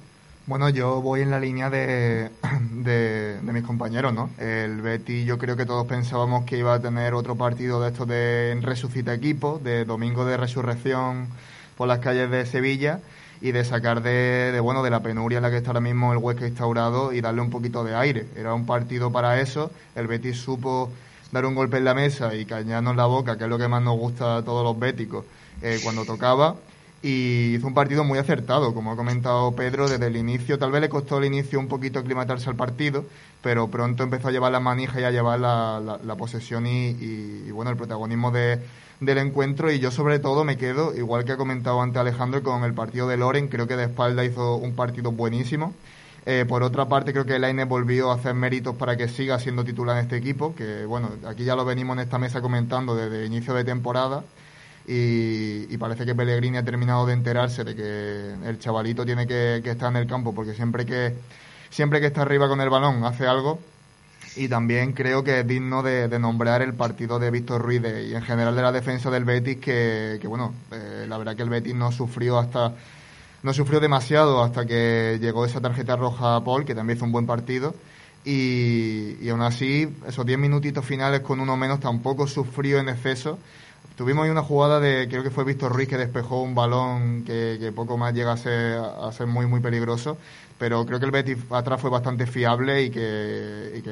Bueno, 0.45 0.69
yo 0.69 1.01
voy 1.01 1.21
en 1.21 1.31
la 1.31 1.39
línea 1.39 1.69
de, 1.69 2.29
de, 2.71 3.39
mis 3.41 3.63
compañeros, 3.63 4.13
¿no? 4.13 4.29
El 4.37 4.81
Betty, 4.81 5.23
yo 5.23 5.37
creo 5.37 5.55
que 5.55 5.65
todos 5.65 5.87
pensábamos 5.87 6.45
que 6.45 6.57
iba 6.57 6.73
a 6.73 6.81
tener 6.81 7.13
otro 7.13 7.35
partido 7.35 7.81
de 7.81 7.89
estos 7.89 8.07
de 8.07 8.57
resucita 8.61 9.13
equipo, 9.13 9.61
de 9.63 9.85
domingo 9.85 10.25
de 10.25 10.35
resurrección 10.35 11.27
por 11.77 11.87
las 11.87 11.99
calles 11.99 12.29
de 12.29 12.45
Sevilla 12.45 12.99
y 13.41 13.51
de 13.51 13.65
sacar 13.65 14.01
de, 14.01 14.51
de, 14.51 14.59
bueno 14.59 14.83
de 14.83 14.89
la 14.89 15.01
penuria 15.01 15.37
en 15.37 15.43
la 15.43 15.49
que 15.49 15.57
está 15.57 15.71
ahora 15.71 15.81
mismo 15.81 16.13
el 16.13 16.19
Huesca 16.19 16.47
instaurado 16.47 17.11
y 17.11 17.21
darle 17.21 17.41
un 17.41 17.49
poquito 17.49 17.83
de 17.83 17.95
aire. 17.95 18.27
Era 18.35 18.53
un 18.53 18.65
partido 18.65 19.11
para 19.11 19.41
eso. 19.41 19.71
El 19.95 20.07
Betis 20.07 20.37
supo 20.37 20.91
dar 21.31 21.45
un 21.45 21.55
golpe 21.55 21.77
en 21.77 21.85
la 21.85 21.93
mesa 21.93 22.35
y 22.35 22.45
cañarnos 22.45 22.95
la 22.95 23.05
boca, 23.05 23.37
que 23.37 23.45
es 23.45 23.49
lo 23.49 23.57
que 23.57 23.67
más 23.67 23.81
nos 23.81 23.97
gusta 23.97 24.37
a 24.37 24.43
todos 24.43 24.63
los 24.63 24.77
béticos, 24.77 25.25
eh, 25.61 25.79
cuando 25.83 26.05
tocaba 26.05 26.55
y 27.03 27.55
hizo 27.55 27.67
un 27.67 27.73
partido 27.73 28.03
muy 28.03 28.19
acertado, 28.19 28.73
como 28.73 28.91
ha 28.91 28.95
comentado 28.95 29.51
Pedro, 29.55 29.89
desde 29.89 30.07
el 30.07 30.17
inicio. 30.17 30.59
Tal 30.59 30.71
vez 30.71 30.81
le 30.81 30.89
costó 30.89 31.17
el 31.17 31.25
inicio 31.25 31.59
un 31.59 31.67
poquito 31.67 31.99
aclimatarse 31.99 32.49
al 32.49 32.55
partido, 32.55 33.05
pero 33.41 33.67
pronto 33.69 34.03
empezó 34.03 34.27
a 34.27 34.31
llevar 34.31 34.51
la 34.51 34.59
manija 34.59 35.01
y 35.01 35.03
a 35.03 35.11
llevar 35.11 35.39
la, 35.39 35.99
la, 36.03 36.15
posesión 36.15 36.67
y, 36.67 37.49
bueno, 37.51 37.71
el 37.71 37.77
protagonismo 37.77 38.29
de, 38.29 38.59
del 39.01 39.17
encuentro. 39.17 39.69
Y 39.69 39.79
yo, 39.79 39.91
sobre 39.91 40.19
todo, 40.19 40.45
me 40.45 40.57
quedo, 40.57 40.95
igual 40.95 41.25
que 41.25 41.33
ha 41.33 41.37
comentado 41.37 41.81
antes 41.81 41.99
Alejandro, 41.99 42.41
con 42.41 42.63
el 42.63 42.73
partido 42.73 43.09
de 43.09 43.17
Loren. 43.17 43.49
Creo 43.49 43.67
que 43.67 43.75
de 43.75 43.83
espalda 43.83 44.23
hizo 44.23 44.55
un 44.55 44.73
partido 44.73 45.11
buenísimo. 45.11 45.73
Eh, 46.25 46.45
por 46.47 46.63
otra 46.63 46.87
parte, 46.87 47.11
creo 47.11 47.25
que 47.25 47.39
Laine 47.39 47.65
volvió 47.65 48.11
a 48.11 48.15
hacer 48.15 48.35
méritos 48.35 48.75
para 48.75 48.95
que 48.95 49.09
siga 49.09 49.39
siendo 49.39 49.65
titular 49.65 49.97
en 49.97 50.03
este 50.03 50.17
equipo, 50.17 50.55
que 50.55 50.85
bueno, 50.85 51.09
aquí 51.27 51.43
ya 51.43 51.55
lo 51.55 51.65
venimos 51.65 51.97
en 51.97 52.03
esta 52.03 52.19
mesa 52.19 52.41
comentando 52.41 52.95
desde 52.95 53.25
inicio 53.25 53.55
de 53.55 53.63
temporada 53.63 54.23
y, 54.87 55.77
parece 55.77 56.05
que 56.05 56.15
Pellegrini 56.15 56.57
ha 56.57 56.63
terminado 56.65 57.05
de 57.05 57.13
enterarse 57.13 57.63
de 57.63 57.75
que 57.75 58.35
el 58.47 58.59
chavalito 58.59 59.05
tiene 59.05 59.25
que, 59.25 59.57
estar 59.57 59.89
en 59.89 59.97
el 59.97 60.07
campo 60.07 60.33
porque 60.33 60.53
siempre 60.53 60.85
que 60.85 61.13
siempre 61.69 62.01
que 62.01 62.07
está 62.07 62.23
arriba 62.23 62.47
con 62.47 62.61
el 62.61 62.69
balón 62.69 63.03
hace 63.05 63.25
algo 63.25 63.59
y 64.35 64.47
también 64.47 64.93
creo 64.93 65.23
que 65.23 65.41
es 65.41 65.47
digno 65.47 65.83
de, 65.83 66.07
nombrar 66.19 66.61
el 66.61 66.73
partido 66.73 67.19
de 67.19 67.31
Víctor 67.31 67.61
Ruiz 67.61 67.81
y 67.81 68.15
en 68.15 68.21
general 68.21 68.55
de 68.55 68.61
la 68.61 68.71
defensa 68.71 69.09
del 69.11 69.25
Betis 69.25 69.57
que, 69.57 70.19
bueno 70.25 70.53
eh, 70.71 71.05
la 71.07 71.17
verdad 71.17 71.35
que 71.35 71.43
el 71.43 71.49
Betis 71.49 71.75
no 71.75 71.91
sufrió 71.91 72.39
hasta 72.39 72.73
no 73.43 73.53
sufrió 73.53 73.79
demasiado 73.79 74.43
hasta 74.43 74.65
que 74.65 75.17
llegó 75.19 75.45
esa 75.45 75.59
tarjeta 75.59 75.95
roja 75.95 76.35
a 76.35 76.43
Paul 76.43 76.65
que 76.65 76.75
también 76.75 76.97
hizo 76.97 77.05
un 77.05 77.11
buen 77.11 77.25
partido. 77.25 77.73
Y, 78.23 79.17
y 79.19 79.29
aún 79.29 79.41
así 79.41 79.89
esos 80.07 80.23
10 80.27 80.37
minutitos 80.37 80.85
finales 80.85 81.21
con 81.21 81.39
uno 81.39 81.57
menos 81.57 81.79
tampoco 81.79 82.27
sufrió 82.27 82.77
en 82.77 82.89
exceso. 82.89 83.39
Tuvimos 83.97 84.25
ahí 84.25 84.29
una 84.29 84.43
jugada 84.43 84.79
de, 84.79 85.07
creo 85.09 85.23
que 85.23 85.31
fue 85.31 85.43
Víctor 85.43 85.73
Ruiz 85.73 85.89
que 85.89 85.97
despejó 85.97 86.41
un 86.41 86.55
balón 86.55 87.23
que, 87.23 87.71
poco 87.75 87.97
más 87.97 88.13
llega 88.13 88.33
a 88.33 88.37
ser, 88.37 88.77
a 88.77 89.11
ser 89.11 89.27
muy, 89.27 89.47
muy 89.47 89.59
peligroso, 89.59 90.17
pero 90.61 90.85
creo 90.85 90.99
que 90.99 91.05
el 91.05 91.11
Betis 91.11 91.39
atrás 91.49 91.81
fue 91.81 91.89
bastante 91.89 92.27
fiable 92.27 92.83
y 92.83 92.91
que, 92.91 93.81
y 93.83 93.89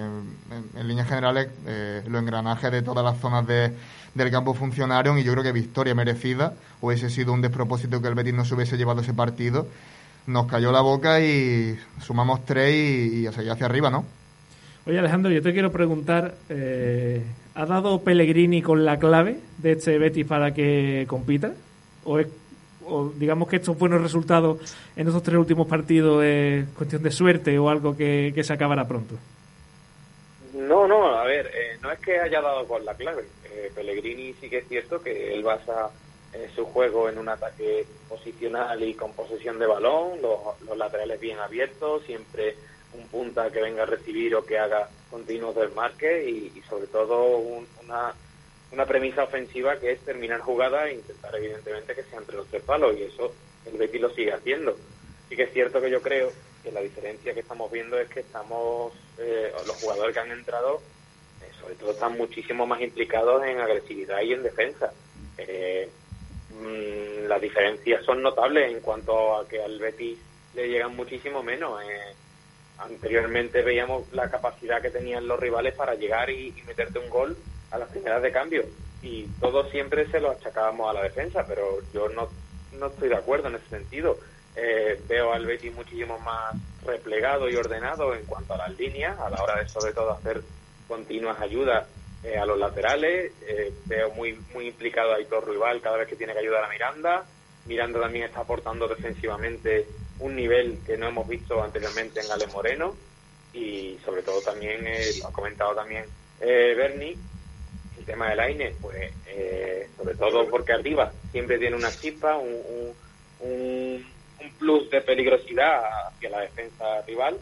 en, 0.77 0.88
líneas 0.88 1.07
generales 1.09 1.47
eh, 1.65 2.03
los 2.07 2.21
engranajes 2.21 2.71
de 2.71 2.83
todas 2.83 3.03
las 3.03 3.19
zonas 3.19 3.47
de, 3.47 3.71
del 4.13 4.29
campo 4.29 4.53
funcionaron 4.53 5.17
y 5.17 5.23
yo 5.23 5.31
creo 5.31 5.43
que 5.43 5.51
victoria 5.51 5.95
merecida, 5.95 6.53
hubiese 6.79 7.09
sido 7.09 7.33
un 7.33 7.41
despropósito 7.41 7.99
que 8.03 8.07
el 8.07 8.13
Betis 8.13 8.35
no 8.35 8.45
se 8.45 8.53
hubiese 8.53 8.77
llevado 8.77 9.01
ese 9.01 9.15
partido. 9.15 9.65
Nos 10.27 10.45
cayó 10.45 10.71
la 10.71 10.81
boca 10.81 11.19
y 11.21 11.75
sumamos 12.03 12.45
tres 12.45 12.75
y, 12.75 13.25
a 13.25 13.31
seguir 13.31 13.51
hacia 13.51 13.65
arriba, 13.65 13.89
¿no? 13.89 14.05
Oye 14.85 14.99
Alejandro, 14.99 15.31
yo 15.31 15.41
te 15.41 15.53
quiero 15.53 15.71
preguntar, 15.71 16.35
eh, 16.49 17.23
¿Ha 17.55 17.65
dado 17.65 18.01
Pellegrini 18.01 18.61
con 18.61 18.85
la 18.85 18.99
clave 18.99 19.39
de 19.57 19.71
este 19.71 19.97
Betis 19.97 20.27
para 20.27 20.53
que 20.53 21.05
compita? 21.07 21.51
¿O, 22.05 22.19
digamos 23.15 23.48
que 23.48 23.58
estos 23.58 23.77
buenos 23.77 24.01
resultados 24.01 24.75
en 24.96 25.08
estos 25.08 25.24
tres 25.24 25.38
últimos 25.38 25.67
partidos 25.67 26.24
es 26.24 26.67
cuestión 26.69 27.03
de 27.03 27.12
suerte 27.12 27.58
o 27.60 27.69
algo 27.69 27.96
que, 27.96 28.34
se 28.43 28.53
acabará 28.53 28.88
pronto? 28.88 29.15
No, 30.53 30.88
no, 30.88 31.15
a 31.15 31.24
ver, 31.24 31.48
eh, 31.48 31.77
no 31.81 31.91
es 31.91 32.00
que 32.00 32.19
haya 32.19 32.41
dado 32.41 32.67
con 32.67 32.84
la 32.84 32.93
clave. 32.96 33.25
Eh, 33.46 33.72
Pellegrini 33.74 34.34
sí 34.34 34.50
que 34.50 34.60
es 34.60 34.67
cierto 34.67 35.01
que 35.01 35.34
él 35.34 35.43
basa 35.43 35.89
eh, 36.34 36.50
su 36.55 36.65
juego 36.65 37.10
en 37.10 37.17
un 37.17 37.29
ataque 37.29 37.86
posicional 38.08 38.84
y 38.84 38.93
con 38.93 39.13
posesión 39.13 39.60
de 39.60 39.67
balón, 39.67 40.22
los, 40.22 40.39
los 40.65 40.77
laterales 40.77 41.19
bien 41.19 41.39
abiertos, 41.39 42.03
siempre 42.05 42.55
un 42.93 43.08
punta 43.08 43.51
que 43.51 43.62
venga 43.62 43.84
a 43.84 43.86
recibir 43.86 44.36
o 44.36 44.46
que 44.46 44.58
haga 44.58 44.89
continuos 45.10 45.55
desmarques 45.55 46.27
y, 46.27 46.51
y 46.55 46.62
sobre 46.69 46.88
todo 46.88 47.38
una, 47.84 48.13
una 48.71 48.85
premisa 48.85 49.23
ofensiva 49.23 49.79
que 49.79 49.91
es 49.91 49.99
terminar 50.01 50.41
jugada 50.41 50.88
e 50.88 50.95
intentar 50.95 51.35
evidentemente 51.35 51.95
que 51.95 52.03
sea 52.03 52.19
entre 52.19 52.35
los 52.38 52.47
tres 52.47 52.63
palos 52.63 52.95
y 52.97 53.03
eso 53.03 53.33
el 53.65 53.77
Betis 53.77 54.01
lo 54.01 54.09
sigue 54.09 54.33
haciendo. 54.33 54.75
Sí 55.27 55.35
que 55.35 55.43
es 55.43 55.53
cierto 55.53 55.81
que 55.81 55.89
yo 55.89 56.01
creo 56.01 56.31
que 56.63 56.71
la 56.71 56.81
diferencia 56.81 57.33
que 57.33 57.39
estamos 57.41 57.71
viendo 57.71 57.99
es 57.99 58.09
que 58.09 58.21
estamos, 58.21 58.93
eh, 59.17 59.51
los 59.65 59.75
jugadores 59.77 60.13
que 60.13 60.19
han 60.19 60.31
entrado, 60.31 60.81
eh, 61.41 61.51
sobre 61.59 61.75
todo 61.75 61.91
están 61.91 62.17
muchísimo 62.17 62.65
más 62.65 62.81
implicados 62.81 63.43
en 63.45 63.59
agresividad 63.59 64.21
y 64.21 64.33
en 64.33 64.43
defensa. 64.43 64.91
Eh, 65.38 65.89
mm, 66.51 67.27
las 67.27 67.41
diferencias 67.41 68.03
son 68.05 68.21
notables 68.21 68.71
en 68.71 68.81
cuanto 68.81 69.38
a 69.38 69.47
que 69.47 69.61
al 69.61 69.79
Betis 69.79 70.17
le 70.55 70.67
llegan 70.67 70.95
muchísimo 70.95 71.43
menos. 71.43 71.81
Eh, 71.83 72.13
anteriormente 72.77 73.61
veíamos 73.61 74.11
la 74.13 74.29
capacidad 74.29 74.81
que 74.81 74.89
tenían 74.89 75.27
los 75.27 75.39
rivales 75.39 75.73
para 75.73 75.95
llegar 75.95 76.29
y, 76.29 76.51
meterte 76.65 76.99
un 76.99 77.09
gol 77.09 77.38
a 77.71 77.77
las 77.77 77.89
primeras 77.89 78.21
de 78.21 78.31
cambio. 78.31 78.65
Y 79.01 79.23
todos 79.39 79.69
siempre 79.71 80.09
se 80.11 80.19
lo 80.19 80.31
achacábamos 80.31 80.89
a 80.89 80.93
la 80.93 81.03
defensa, 81.03 81.45
pero 81.47 81.79
yo 81.93 82.09
no, 82.09 82.29
no 82.77 82.88
estoy 82.88 83.09
de 83.09 83.15
acuerdo 83.15 83.47
en 83.47 83.55
ese 83.55 83.69
sentido. 83.69 84.17
Eh, 84.55 84.99
veo 85.07 85.31
al 85.31 85.45
Betis 85.45 85.73
muchísimo 85.73 86.19
más 86.19 86.55
replegado 86.85 87.49
y 87.49 87.55
ordenado 87.55 88.13
en 88.13 88.25
cuanto 88.25 88.53
a 88.53 88.57
las 88.57 88.77
líneas, 88.77 89.17
a 89.19 89.29
la 89.29 89.41
hora 89.41 89.59
de 89.59 89.69
sobre 89.69 89.93
todo 89.93 90.11
hacer 90.11 90.41
continuas 90.88 91.39
ayudas 91.39 91.88
eh, 92.23 92.38
a 92.38 92.45
los 92.45 92.57
laterales. 92.57 93.31
Eh, 93.47 93.71
veo 93.85 94.11
muy, 94.11 94.38
muy 94.53 94.67
implicado 94.67 95.13
a 95.13 95.15
Aitor 95.15 95.47
Rival 95.47 95.81
cada 95.81 95.97
vez 95.97 96.07
que 96.07 96.15
tiene 96.15 96.33
que 96.33 96.39
ayudar 96.39 96.65
a 96.65 96.69
Miranda. 96.69 97.25
Miranda 97.65 97.99
también 98.01 98.25
está 98.25 98.41
aportando 98.41 98.88
defensivamente 98.88 99.85
un 100.19 100.35
nivel 100.35 100.79
que 100.85 100.97
no 100.97 101.07
hemos 101.07 101.27
visto 101.27 101.61
anteriormente 101.63 102.19
en 102.19 102.27
Gales 102.27 102.51
Moreno 102.53 102.95
y 103.53 103.97
sobre 104.03 104.21
todo 104.21 104.41
también, 104.41 104.85
eh, 104.85 105.11
lo 105.21 105.27
ha 105.27 105.31
comentado 105.31 105.73
también 105.73 106.05
eh, 106.41 106.73
Bernie, 106.75 107.17
tema 108.09 108.29
del 108.29 108.39
AINE, 108.39 108.75
pues 108.81 109.11
eh, 109.27 109.87
sobre 109.95 110.15
todo 110.15 110.49
porque 110.49 110.73
arriba 110.73 111.11
siempre 111.31 111.59
tiene 111.59 111.75
una 111.75 111.91
chispa, 111.91 112.37
un, 112.37 112.93
un, 113.41 114.05
plus 114.57 114.89
de 114.89 115.01
peligrosidad 115.01 115.83
hacia 116.07 116.29
la 116.31 116.41
defensa 116.41 117.01
rival, 117.05 117.37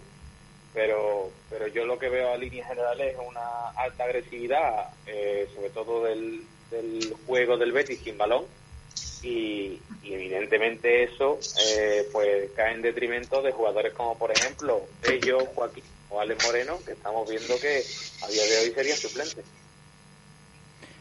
pero, 0.74 1.31
pero 1.50 1.67
yo 1.67 1.86
lo 1.86 1.97
que 1.97 2.09
veo 2.09 2.33
a 2.33 2.38
líneas 2.38 2.67
generales 2.67 3.13
es 3.13 3.19
una 3.27 3.69
alta 3.75 4.03
agresividad, 4.03 4.89
eh, 5.07 5.47
sobre 5.55 5.69
todo 5.69 6.03
del, 6.03 6.43
del 6.69 7.15
juego 7.25 7.57
del 7.57 7.71
Betis 7.71 8.01
sin 8.03 8.17
balón, 8.17 8.45
y, 9.24 9.79
evidentemente 10.03 11.03
eso 11.03 11.39
eh, 11.65 12.07
pues 12.12 12.51
cae 12.55 12.74
en 12.74 12.81
detrimento 12.81 13.41
de 13.41 13.51
jugadores 13.51 13.93
como 13.93 14.17
por 14.17 14.31
ejemplo 14.31 14.81
ellos, 15.03 15.43
Joaquín 15.55 15.83
o 16.09 16.21
Alex 16.21 16.45
Moreno, 16.45 16.79
que 16.86 16.91
estamos 16.93 17.29
viendo 17.29 17.59
que 17.59 17.83
a 18.24 18.27
día 18.27 18.43
de 18.43 18.57
hoy 18.59 18.71
serían 18.71 18.97
suplentes. 18.97 19.43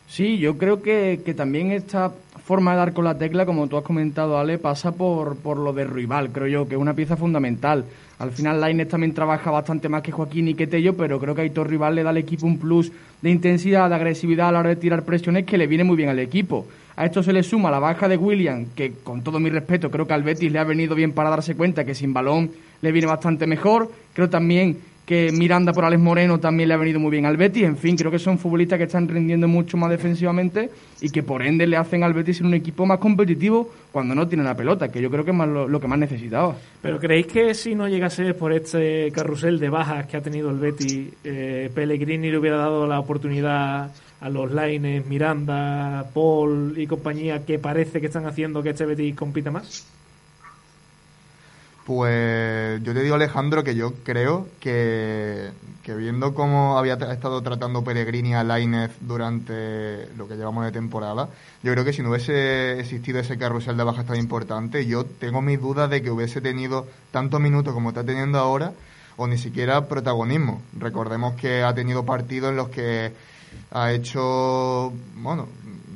Sí, 0.09 0.39
yo 0.39 0.57
creo 0.57 0.83
que, 0.83 1.21
que, 1.25 1.35
también 1.35 1.73
esta 1.73 2.13
forma 2.45 2.73
de 2.73 2.79
dar 2.79 2.93
con 2.93 3.05
la 3.05 3.19
tecla, 3.19 3.45
como 3.45 3.67
tú 3.67 3.77
has 3.77 3.83
comentado, 3.83 4.39
Ale, 4.39 4.57
pasa 4.59 4.93
por, 4.93 5.37
por 5.37 5.57
lo 5.57 5.73
de 5.73 5.85
rival, 5.85 6.31
creo 6.31 6.47
yo, 6.47 6.69
que 6.69 6.77
es 6.77 6.81
una 6.81 6.95
pieza 6.95 7.17
fundamental. 7.17 7.85
Al 8.19 8.31
final, 8.31 8.61
Lainez 8.61 8.89
también 8.89 9.13
trabaja 9.13 9.51
bastante 9.51 9.89
más 9.89 10.03
que 10.03 10.13
Joaquín 10.13 10.49
y 10.49 10.55
que 10.55 10.67
Tello, 10.67 10.97
pero 10.97 11.19
creo 11.19 11.35
que 11.35 11.43
Aitor 11.43 11.69
Rival 11.69 11.97
le 11.97 12.03
da 12.03 12.11
al 12.11 12.17
equipo 12.17 12.47
un 12.47 12.59
plus 12.59 12.91
de 13.21 13.31
intensidad, 13.31 13.91
de 13.91 13.95
agresividad 13.95 14.49
a 14.49 14.53
la 14.53 14.61
hora 14.61 14.69
de 14.71 14.77
tirar 14.77 15.05
presiones 15.05 15.45
que 15.45 15.59
le 15.59 15.67
viene 15.67 15.85
muy 15.85 15.97
bien 15.97 16.09
al 16.09 16.19
equipo. 16.19 16.67
A 16.97 17.05
esto 17.05 17.23
se 17.23 17.35
le 17.35 17.43
suma 17.43 17.71
la 17.71 17.79
baja 17.79 18.09
de 18.09 18.17
William, 18.17 18.67
que 18.75 18.93
con 19.05 19.23
todo 19.23 19.39
mi 19.39 19.51
respeto 19.51 19.91
creo 19.91 20.07
que 20.07 20.15
al 20.15 20.23
Betis 20.23 20.51
le 20.51 20.59
ha 20.59 20.65
venido 20.65 20.95
bien 20.95 21.13
para 21.13 21.29
darse 21.29 21.57
cuenta 21.57 21.85
que 21.85 21.95
sin 21.95 22.15
balón 22.15 22.51
le 22.81 22.93
viene 22.93 23.07
bastante 23.07 23.47
mejor. 23.47 23.91
Creo 24.15 24.31
también 24.31 24.79
que 25.07 25.31
Miranda 25.31 25.73
por 25.73 25.85
Alex 25.85 26.03
Moreno 26.03 26.41
también 26.41 26.69
le 26.69 26.75
ha 26.75 26.77
venido 26.77 26.99
muy 26.99 27.13
bien 27.13 27.27
al 27.27 27.37
Betis. 27.37 27.63
En 27.63 27.77
fin, 27.77 27.97
creo 27.97 28.11
que 28.11 28.19
son 28.19 28.39
futbolistas 28.39 28.77
que 28.77 28.85
están 28.85 29.07
rindiendo 29.07 29.47
mucho 29.47 29.77
más 29.77 29.89
defensivamente 29.89 30.69
y 31.01 31.11
que 31.11 31.23
por 31.23 31.43
ende 31.43 31.65
le 31.67 31.77
hacen 31.77 32.03
al 32.03 32.13
Betis 32.13 32.41
un 32.41 32.53
equipo 32.55 32.85
más 32.85 32.99
competitivo 32.99 33.71
cuando 33.93 34.17
no 34.17 34.27
tiene 34.27 34.43
la 34.43 34.57
pelota, 34.57 34.91
que 34.91 35.01
yo 35.01 35.09
creo 35.09 35.25
que 35.25 35.31
es 35.31 35.37
más 35.37 35.49
lo, 35.49 35.81
que 35.81 35.87
más 35.87 35.99
necesitaba. 35.99 36.57
Pero 36.83 36.99
¿creéis 36.99 37.29
que 37.29 37.55
si 37.55 37.77
no 37.77 37.89
llegase 37.89 38.35
por 38.35 38.53
este 38.53 39.13
carrusel 39.13 39.61
de 39.61 39.69
bajas 39.69 40.07
que 40.07 40.17
ha 40.17 40.21
tenido 40.21 40.51
el 40.51 40.59
Betis, 40.59 41.09
eh, 41.23 41.71
Pellegrini 41.73 42.29
le 42.29 42.39
hubiera 42.39 42.57
dado 42.57 42.87
la 42.89 42.99
oportunidad 42.99 43.93
a 44.21 44.29
los 44.29 44.51
Laines, 44.51 45.07
Miranda, 45.07 46.05
Paul 46.13 46.75
y 46.77 46.87
compañía 46.89 47.45
que 47.45 47.61
parece 47.61 48.01
que 48.01 48.07
están 48.07 48.27
haciendo 48.27 48.61
que 48.61 48.71
este 48.71 48.85
Betis 48.85 49.15
compita 49.15 49.53
más? 49.53 49.87
Pues 51.87 52.83
yo 52.83 52.93
te 52.95 53.01
digo, 53.01 53.15
Alejandro, 53.15 53.63
que 53.63 53.77
yo 53.77 53.93
creo 54.03 54.49
que, 54.59 55.51
que 55.85 55.95
viendo 55.95 56.35
cómo 56.35 56.77
había 56.79 56.95
estado 56.95 57.41
tratando 57.43 57.85
Pellegrini 57.85 58.35
a 58.35 58.43
Lainez 58.43 58.91
durante 59.03 60.09
lo 60.17 60.27
que 60.27 60.35
llevamos 60.35 60.65
de 60.65 60.73
temporada, 60.73 61.29
yo 61.63 61.73
creo 61.73 61.85
que 61.85 61.93
si 61.93 62.03
no 62.03 62.11
hubiese 62.11 62.81
existido 62.81 63.21
ese 63.21 63.39
carrusel 63.39 63.77
de 63.77 63.85
bajas 63.85 64.05
tan 64.05 64.17
importante, 64.17 64.85
yo 64.85 65.05
tengo 65.05 65.43
mis 65.43 65.61
dudas 65.61 65.89
de 65.89 66.03
que 66.03 66.11
hubiese 66.11 66.41
tenido 66.41 66.89
tantos 67.13 67.41
minutos 67.41 67.73
como 67.73 67.91
está 67.91 68.03
teniendo 68.03 68.41
ahora, 68.41 68.73
o 69.17 69.29
ni 69.29 69.39
siquiera 69.39 69.87
protagonismo. 69.87 70.63
Recordemos 70.77 71.37
que 71.37 71.63
ha 71.63 71.73
tenido 71.73 72.05
partidos 72.05 72.51
en 72.51 72.57
los 72.57 72.69
que 72.69 73.13
ha 73.71 73.93
hecho, 73.93 74.93
bueno, 75.15 75.47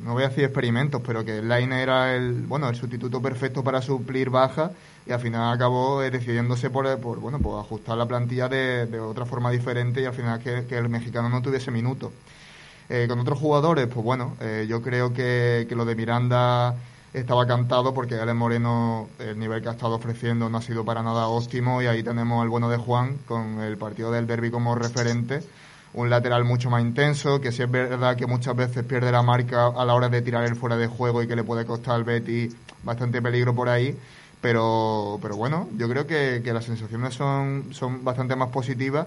no 0.04 0.14
voy 0.14 0.24
a 0.24 0.28
decir 0.28 0.44
experimentos, 0.44 1.02
pero 1.06 1.24
que 1.24 1.42
Lainez 1.42 1.80
era 1.80 2.14
el, 2.14 2.42
bueno, 2.46 2.68
el 2.68 2.76
sustituto 2.76 3.20
perfecto 3.20 3.62
para 3.62 3.82
suplir 3.82 4.30
bajas 4.30 4.70
y 5.06 5.12
al 5.12 5.20
final 5.20 5.52
acabó 5.52 6.02
eh, 6.02 6.10
decidiéndose 6.10 6.70
por, 6.70 6.98
por, 7.00 7.20
bueno, 7.20 7.38
por 7.38 7.58
ajustar 7.60 7.96
la 7.96 8.06
plantilla 8.06 8.48
de, 8.48 8.86
de, 8.86 9.00
otra 9.00 9.26
forma 9.26 9.50
diferente 9.50 10.00
y 10.00 10.04
al 10.04 10.14
final 10.14 10.40
que, 10.40 10.66
que 10.66 10.78
el 10.78 10.88
mexicano 10.88 11.28
no 11.28 11.42
tuviese 11.42 11.70
minutos. 11.70 12.12
Eh, 12.88 13.06
con 13.08 13.20
otros 13.20 13.38
jugadores, 13.38 13.86
pues 13.86 14.04
bueno, 14.04 14.36
eh, 14.40 14.66
yo 14.68 14.82
creo 14.82 15.12
que, 15.12 15.66
que, 15.68 15.76
lo 15.76 15.84
de 15.84 15.94
Miranda 15.94 16.74
estaba 17.14 17.46
cantado 17.46 17.94
porque 17.94 18.16
Alex 18.16 18.36
Moreno, 18.36 19.08
el 19.18 19.38
nivel 19.38 19.62
que 19.62 19.68
ha 19.68 19.72
estado 19.72 19.94
ofreciendo 19.94 20.48
no 20.48 20.58
ha 20.58 20.62
sido 20.62 20.84
para 20.84 21.02
nada 21.02 21.28
óptimo 21.28 21.80
y 21.82 21.86
ahí 21.86 22.02
tenemos 22.02 22.42
el 22.42 22.48
bueno 22.48 22.68
de 22.68 22.78
Juan 22.78 23.18
con 23.26 23.60
el 23.60 23.76
partido 23.76 24.10
del 24.10 24.26
derby 24.26 24.50
como 24.50 24.74
referente. 24.74 25.42
Un 25.92 26.08
lateral 26.08 26.44
mucho 26.44 26.70
más 26.70 26.82
intenso, 26.82 27.40
que 27.40 27.50
sí 27.50 27.62
es 27.62 27.70
verdad 27.70 28.16
que 28.16 28.26
muchas 28.26 28.54
veces 28.54 28.84
pierde 28.84 29.10
la 29.10 29.22
marca 29.22 29.66
a 29.66 29.84
la 29.84 29.94
hora 29.94 30.08
de 30.08 30.22
tirar 30.22 30.44
el 30.44 30.54
fuera 30.54 30.76
de 30.76 30.86
juego 30.86 31.22
y 31.22 31.26
que 31.26 31.34
le 31.34 31.42
puede 31.42 31.64
costar 31.64 31.96
al 31.96 32.04
Betty 32.04 32.48
bastante 32.84 33.20
peligro 33.20 33.54
por 33.54 33.68
ahí 33.68 33.96
pero, 34.40 35.18
pero 35.20 35.36
bueno, 35.36 35.68
yo 35.76 35.88
creo 35.88 36.06
que, 36.06 36.40
que 36.42 36.52
las 36.52 36.64
sensaciones 36.64 37.14
son, 37.14 37.66
son 37.72 38.04
bastante 38.04 38.36
más 38.36 38.48
positivas 38.48 39.06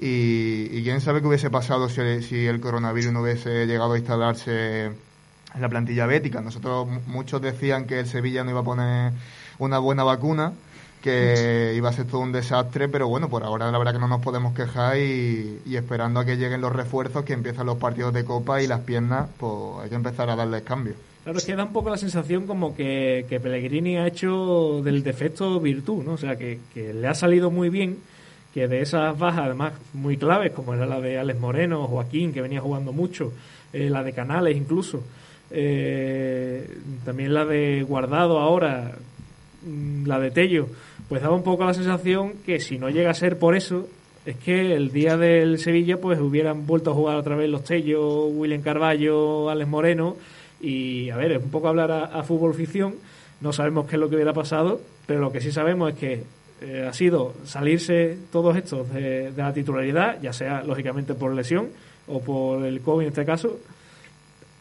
y, 0.00 0.68
y, 0.72 0.82
quién 0.82 1.00
sabe 1.00 1.20
qué 1.20 1.28
hubiese 1.28 1.50
pasado 1.50 1.88
si, 1.88 2.22
si 2.22 2.46
el 2.46 2.60
coronavirus 2.60 3.12
no 3.12 3.22
hubiese 3.22 3.66
llegado 3.66 3.92
a 3.92 3.98
instalarse 3.98 4.86
en 4.86 5.60
la 5.60 5.68
plantilla 5.68 6.06
bética. 6.06 6.40
Nosotros 6.40 6.88
muchos 7.06 7.40
decían 7.40 7.86
que 7.86 8.00
el 8.00 8.06
Sevilla 8.06 8.42
no 8.42 8.50
iba 8.50 8.60
a 8.60 8.64
poner 8.64 9.12
una 9.58 9.78
buena 9.78 10.02
vacuna, 10.02 10.52
que 11.02 11.74
iba 11.76 11.90
a 11.90 11.92
ser 11.92 12.06
todo 12.06 12.20
un 12.20 12.32
desastre, 12.32 12.88
pero 12.88 13.08
bueno, 13.08 13.28
por 13.28 13.42
ahora 13.42 13.70
la 13.70 13.78
verdad 13.78 13.92
que 13.92 13.98
no 13.98 14.08
nos 14.08 14.22
podemos 14.22 14.54
quejar 14.54 14.96
y, 14.98 15.60
esperando 15.74 16.20
a 16.20 16.24
que 16.24 16.36
lleguen 16.36 16.60
los 16.60 16.72
refuerzos, 16.72 17.24
que 17.24 17.32
empiezan 17.32 17.66
los 17.66 17.78
partidos 17.78 18.14
de 18.14 18.24
Copa 18.24 18.62
y 18.62 18.66
las 18.66 18.80
piernas, 18.80 19.28
pues 19.36 19.52
hay 19.82 19.90
que 19.90 19.96
empezar 19.96 20.30
a 20.30 20.36
darles 20.36 20.62
cambio. 20.62 20.94
Claro, 21.24 21.38
es 21.38 21.44
que 21.44 21.54
da 21.54 21.64
un 21.64 21.72
poco 21.72 21.90
la 21.90 21.96
sensación 21.96 22.46
como 22.46 22.74
que, 22.74 23.26
que 23.28 23.38
Pellegrini 23.38 23.96
ha 23.96 24.06
hecho 24.06 24.80
del 24.82 25.02
defecto 25.02 25.60
virtud, 25.60 26.02
¿no? 26.04 26.12
O 26.12 26.18
sea, 26.18 26.36
que, 26.36 26.58
que, 26.72 26.92
le 26.92 27.06
ha 27.06 27.14
salido 27.14 27.50
muy 27.50 27.68
bien, 27.68 27.98
que 28.54 28.66
de 28.66 28.80
esas 28.80 29.18
bajas, 29.18 29.46
además 29.46 29.74
muy 29.92 30.16
claves, 30.16 30.52
como 30.52 30.74
era 30.74 30.86
la 30.86 31.00
de 31.00 31.18
Alex 31.18 31.38
Moreno, 31.38 31.86
Joaquín, 31.86 32.32
que 32.32 32.42
venía 32.42 32.60
jugando 32.60 32.92
mucho, 32.92 33.32
eh, 33.72 33.88
la 33.88 34.02
de 34.02 34.12
Canales 34.12 34.56
incluso, 34.56 35.02
eh, 35.50 36.68
también 37.04 37.34
la 37.34 37.44
de 37.44 37.82
Guardado 37.82 38.38
ahora, 38.38 38.92
mm, 39.64 40.06
la 40.06 40.18
de 40.18 40.30
Tello, 40.30 40.68
pues 41.12 41.20
daba 41.20 41.36
un 41.36 41.42
poco 41.42 41.66
la 41.66 41.74
sensación 41.74 42.36
que 42.46 42.58
si 42.58 42.78
no 42.78 42.88
llega 42.88 43.10
a 43.10 43.14
ser 43.14 43.38
por 43.38 43.54
eso, 43.54 43.86
es 44.24 44.34
que 44.36 44.74
el 44.74 44.92
día 44.92 45.18
del 45.18 45.58
Sevilla 45.58 45.98
pues 45.98 46.18
hubieran 46.18 46.66
vuelto 46.66 46.90
a 46.90 46.94
jugar 46.94 47.16
otra 47.16 47.36
vez 47.36 47.50
los 47.50 47.64
Tello, 47.64 48.28
William 48.28 48.62
Carballo, 48.62 49.50
Alex 49.50 49.68
Moreno 49.68 50.16
y 50.62 51.10
a 51.10 51.18
ver, 51.18 51.32
es 51.32 51.42
un 51.42 51.50
poco 51.50 51.68
hablar 51.68 51.92
a, 51.92 52.22
fútbol 52.22 52.54
ficción, 52.54 52.94
no 53.42 53.52
sabemos 53.52 53.86
qué 53.86 53.96
es 53.96 54.00
lo 54.00 54.08
que 54.08 54.14
hubiera 54.14 54.32
pasado, 54.32 54.80
pero 55.04 55.20
lo 55.20 55.30
que 55.30 55.42
sí 55.42 55.52
sabemos 55.52 55.92
es 55.92 55.98
que 55.98 56.22
eh, 56.62 56.86
ha 56.88 56.94
sido 56.94 57.34
salirse 57.44 58.16
todos 58.32 58.56
estos 58.56 58.90
de, 58.94 59.34
la 59.36 59.52
titularidad, 59.52 60.18
ya 60.22 60.32
sea 60.32 60.62
lógicamente 60.62 61.12
por 61.12 61.34
lesión 61.34 61.68
o 62.08 62.22
por 62.22 62.64
el 62.64 62.80
COVID 62.80 63.02
en 63.02 63.08
este 63.08 63.26
caso, 63.26 63.58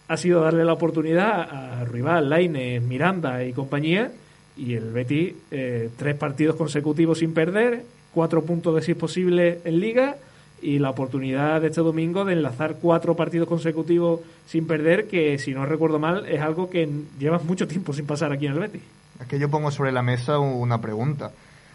ha 0.10 0.18
sido 0.18 0.42
darle 0.42 0.66
la 0.66 0.74
oportunidad 0.74 1.44
a 1.50 1.86
Rival, 1.86 2.30
Laine, 2.30 2.82
Miranda 2.82 3.42
y 3.42 3.54
compañía, 3.54 4.12
y 4.58 4.74
el 4.74 4.92
Betis 4.92 5.34
eh, 5.52 5.90
tres 5.98 6.16
partidos 6.16 6.56
consecutivos 6.56 7.20
sin 7.20 7.34
perder, 7.34 7.84
cuatro 8.14 8.44
puntos 8.44 8.76
de 8.76 8.82
si 8.82 8.92
es 8.92 8.98
posible 8.98 9.60
en 9.64 9.80
liga 9.80 10.18
y 10.62 10.80
la 10.80 10.92
oportunidad 10.92 11.62
de 11.62 11.68
este 11.68 11.82
domingo 11.82 12.24
de 12.26 12.34
enlazar 12.34 12.76
cuatro 12.82 13.16
partidos 13.16 13.48
consecutivos 13.48 14.20
sin 14.46 14.68
perder, 14.68 15.08
que 15.08 15.40
si 15.40 15.54
no 15.54 15.66
recuerdo 15.66 16.00
mal 16.00 16.28
es 16.28 16.42
algo 16.42 16.70
que 16.70 16.88
lleva 17.20 17.40
mucho 17.40 17.68
tiempo 17.68 17.94
sin 17.94 18.06
pasar 18.06 18.32
aquí 18.32 18.46
en 18.46 18.54
el 18.54 18.60
Betis. 18.60 18.82
Es 19.20 19.28
que 19.28 19.40
yo 19.40 19.50
pongo 19.50 19.72
sobre 19.72 19.92
la 19.92 20.02
mesa 20.02 20.40
una 20.40 20.82
pregunta. 20.82 21.32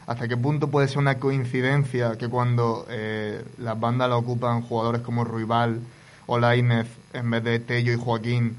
¿Hasta 0.06 0.28
qué 0.28 0.36
punto 0.36 0.68
puede 0.68 0.86
ser 0.86 0.98
una 0.98 1.18
coincidencia 1.18 2.16
que 2.16 2.28
cuando 2.28 2.86
eh, 2.88 3.42
las 3.58 3.78
bandas 3.78 4.08
la 4.08 4.16
ocupan 4.16 4.62
jugadores 4.62 5.00
como 5.02 5.24
Ruibal 5.24 5.80
o 6.26 6.38
Lainez 6.38 6.86
en 7.12 7.30
vez 7.30 7.42
de 7.42 7.58
Tello 7.58 7.92
y 7.92 7.96
Joaquín, 7.96 8.56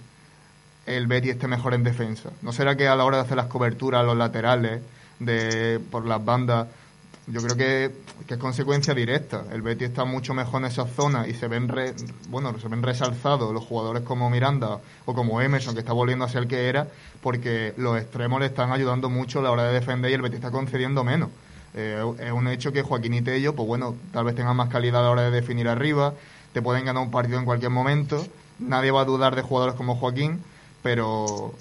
el 0.87 1.07
Betis 1.07 1.31
esté 1.31 1.47
mejor 1.47 1.73
en 1.73 1.83
defensa? 1.83 2.29
¿No 2.41 2.51
será 2.51 2.75
que 2.75 2.87
a 2.87 2.95
la 2.95 3.05
hora 3.05 3.17
de 3.17 3.23
hacer 3.23 3.37
las 3.37 3.47
coberturas 3.47 4.05
los 4.05 4.17
laterales 4.17 4.81
de 5.19 5.79
por 5.91 6.05
las 6.05 6.23
bandas 6.23 6.67
yo 7.29 7.41
creo 7.41 7.57
que, 7.57 7.91
que, 8.25 8.35
es 8.35 8.39
consecuencia 8.39 8.93
directa. 8.93 9.43
El 9.51 9.61
Betis 9.61 9.89
está 9.89 10.05
mucho 10.05 10.33
mejor 10.33 10.61
en 10.61 10.67
esa 10.67 10.85
zona 10.85 11.27
y 11.27 11.33
se 11.33 11.49
ven 11.49 11.67
re, 11.67 11.93
bueno, 12.29 12.57
se 12.57 12.69
ven 12.69 12.81
resalzados 12.81 13.53
los 13.53 13.65
jugadores 13.65 14.03
como 14.03 14.29
Miranda 14.29 14.79
o 15.05 15.13
como 15.13 15.41
Emerson, 15.41 15.73
que 15.73 15.81
está 15.81 15.91
volviendo 15.91 16.23
a 16.23 16.29
ser 16.29 16.43
el 16.43 16.47
que 16.47 16.69
era, 16.69 16.87
porque 17.21 17.73
los 17.75 17.97
extremos 17.97 18.39
le 18.39 18.45
están 18.45 18.71
ayudando 18.71 19.09
mucho 19.09 19.39
a 19.39 19.41
la 19.41 19.51
hora 19.51 19.65
de 19.65 19.73
defender 19.73 20.09
y 20.09 20.13
el 20.13 20.21
Betis 20.21 20.37
está 20.37 20.51
concediendo 20.51 21.03
menos. 21.03 21.29
Eh, 21.73 22.01
es 22.19 22.31
un 22.31 22.47
hecho 22.47 22.71
que 22.71 22.81
Joaquín 22.81 23.13
y 23.13 23.21
Tello, 23.21 23.53
pues 23.53 23.67
bueno, 23.67 23.95
tal 24.13 24.23
vez 24.23 24.33
tengan 24.33 24.55
más 24.55 24.69
calidad 24.69 25.01
a 25.01 25.03
la 25.03 25.11
hora 25.11 25.23
de 25.23 25.31
definir 25.31 25.67
arriba, 25.67 26.13
te 26.53 26.61
pueden 26.61 26.85
ganar 26.85 27.03
un 27.03 27.11
partido 27.11 27.39
en 27.39 27.45
cualquier 27.45 27.71
momento. 27.71 28.25
Nadie 28.59 28.89
va 28.89 29.01
a 29.01 29.05
dudar 29.05 29.35
de 29.35 29.41
jugadores 29.41 29.75
como 29.75 29.97
Joaquín, 29.97 30.41
pero 30.83 31.53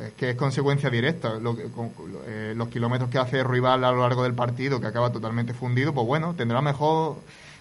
es 0.00 0.12
que 0.14 0.30
es 0.30 0.36
consecuencia 0.36 0.90
directa. 0.90 1.34
Lo 1.34 1.56
con, 1.72 1.90
eh, 2.26 2.54
los 2.56 2.68
kilómetros 2.68 3.10
que 3.10 3.18
hace 3.18 3.44
rival 3.44 3.84
a 3.84 3.92
lo 3.92 4.00
largo 4.00 4.22
del 4.22 4.34
partido, 4.34 4.80
que 4.80 4.86
acaba 4.86 5.10
totalmente 5.10 5.54
fundido, 5.54 5.92
pues 5.92 6.06
bueno, 6.06 6.34
tendrá 6.34 6.60
mejor, 6.62 7.16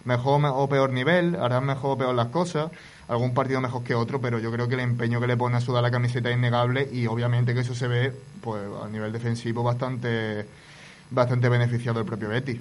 mejor 0.06 0.42
o 0.46 0.68
peor 0.70 0.92
nivel, 0.92 1.36
hará 1.36 1.62
mejor 1.62 1.92
o 1.92 1.98
peor 1.98 2.16
las 2.16 2.28
cosas, 2.28 2.72
algún 3.08 3.34
partido 3.34 3.60
mejor 3.62 3.84
que 3.84 3.96
otro, 3.96 4.22
pero 4.22 4.40
yo 4.40 4.52
creo 4.52 4.68
que 4.68 4.76
el 4.76 4.82
empeño 4.82 5.20
que 5.20 5.28
le 5.28 5.38
pone 5.38 5.58
a 5.58 5.62
sudar 5.62 5.84
la 5.84 5.92
camiseta 5.92 6.30
es 6.30 6.38
innegable 6.38 6.88
y 6.92 7.08
obviamente 7.08 7.54
que 7.54 7.62
eso 7.62 7.76
se 7.76 7.88
ve 7.88 8.14
pues 8.42 8.64
a 8.84 8.88
nivel 8.88 9.12
defensivo 9.12 9.64
bastante, 9.64 10.46
bastante 11.10 11.50
beneficiado 11.50 12.00
el 12.00 12.06
propio 12.06 12.30
Betis. 12.30 12.60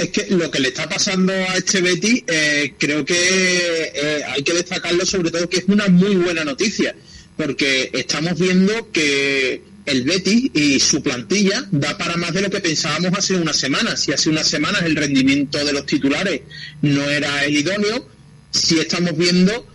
Es 0.00 0.08
que 0.08 0.34
lo 0.34 0.50
que 0.50 0.60
le 0.60 0.68
está 0.68 0.88
pasando 0.88 1.30
a 1.30 1.56
este 1.56 1.82
Betis, 1.82 2.24
eh, 2.26 2.72
creo 2.78 3.04
que 3.04 3.14
eh, 3.14 4.22
hay 4.26 4.42
que 4.42 4.54
destacarlo 4.54 5.04
sobre 5.04 5.30
todo 5.30 5.46
que 5.46 5.58
es 5.58 5.64
una 5.68 5.88
muy 5.88 6.16
buena 6.16 6.42
noticia 6.42 6.94
porque 7.36 7.90
estamos 7.92 8.38
viendo 8.38 8.90
que 8.92 9.62
el 9.84 10.04
Betis 10.04 10.50
y 10.54 10.80
su 10.80 11.02
plantilla 11.02 11.66
da 11.70 11.98
para 11.98 12.16
más 12.16 12.32
de 12.32 12.40
lo 12.40 12.50
que 12.50 12.60
pensábamos 12.60 13.12
hace 13.18 13.34
unas 13.34 13.56
semanas. 13.56 14.00
Si 14.02 14.12
hace 14.12 14.30
unas 14.30 14.48
semanas 14.48 14.82
el 14.84 14.96
rendimiento 14.96 15.62
de 15.62 15.72
los 15.74 15.84
titulares 15.84 16.40
no 16.80 17.02
era 17.10 17.44
el 17.44 17.56
idóneo, 17.56 18.08
sí 18.50 18.78
estamos 18.78 19.14
viendo 19.18 19.66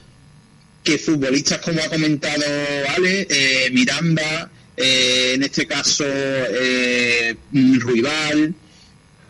que 0.84 0.98
futbolistas 0.98 1.60
como 1.60 1.82
ha 1.82 1.90
comentado 1.90 2.44
Ale, 2.96 3.28
eh, 3.30 3.70
Miranda, 3.72 4.52
eh, 4.76 5.34
en 5.36 5.44
este 5.44 5.68
caso 5.68 6.04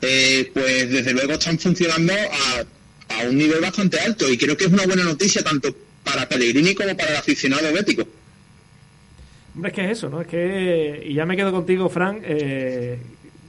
eh, 0.01 0.49
pues 0.53 0.89
desde 0.89 1.13
luego 1.13 1.33
están 1.33 1.57
funcionando 1.57 2.13
a, 2.13 3.15
a 3.21 3.29
un 3.29 3.37
nivel 3.37 3.61
bastante 3.61 3.99
alto 3.99 4.29
y 4.31 4.37
creo 4.37 4.55
que 4.57 4.65
es 4.65 4.71
una 4.71 4.85
buena 4.85 5.03
noticia 5.03 5.43
tanto 5.43 5.75
para 6.03 6.27
Pellegrini 6.27 6.75
como 6.75 6.95
para 6.95 7.11
el 7.11 7.17
aficionado 7.17 7.73
bético. 7.73 8.07
Hombre, 9.55 9.69
es 9.69 9.75
que 9.75 9.85
es 9.85 9.91
eso, 9.91 10.09
¿no? 10.09 10.21
Es 10.21 10.27
que, 10.27 11.03
y 11.07 11.13
ya 11.13 11.25
me 11.25 11.35
quedo 11.35 11.51
contigo, 11.51 11.89
Frank, 11.89 12.19
eh, 12.23 12.99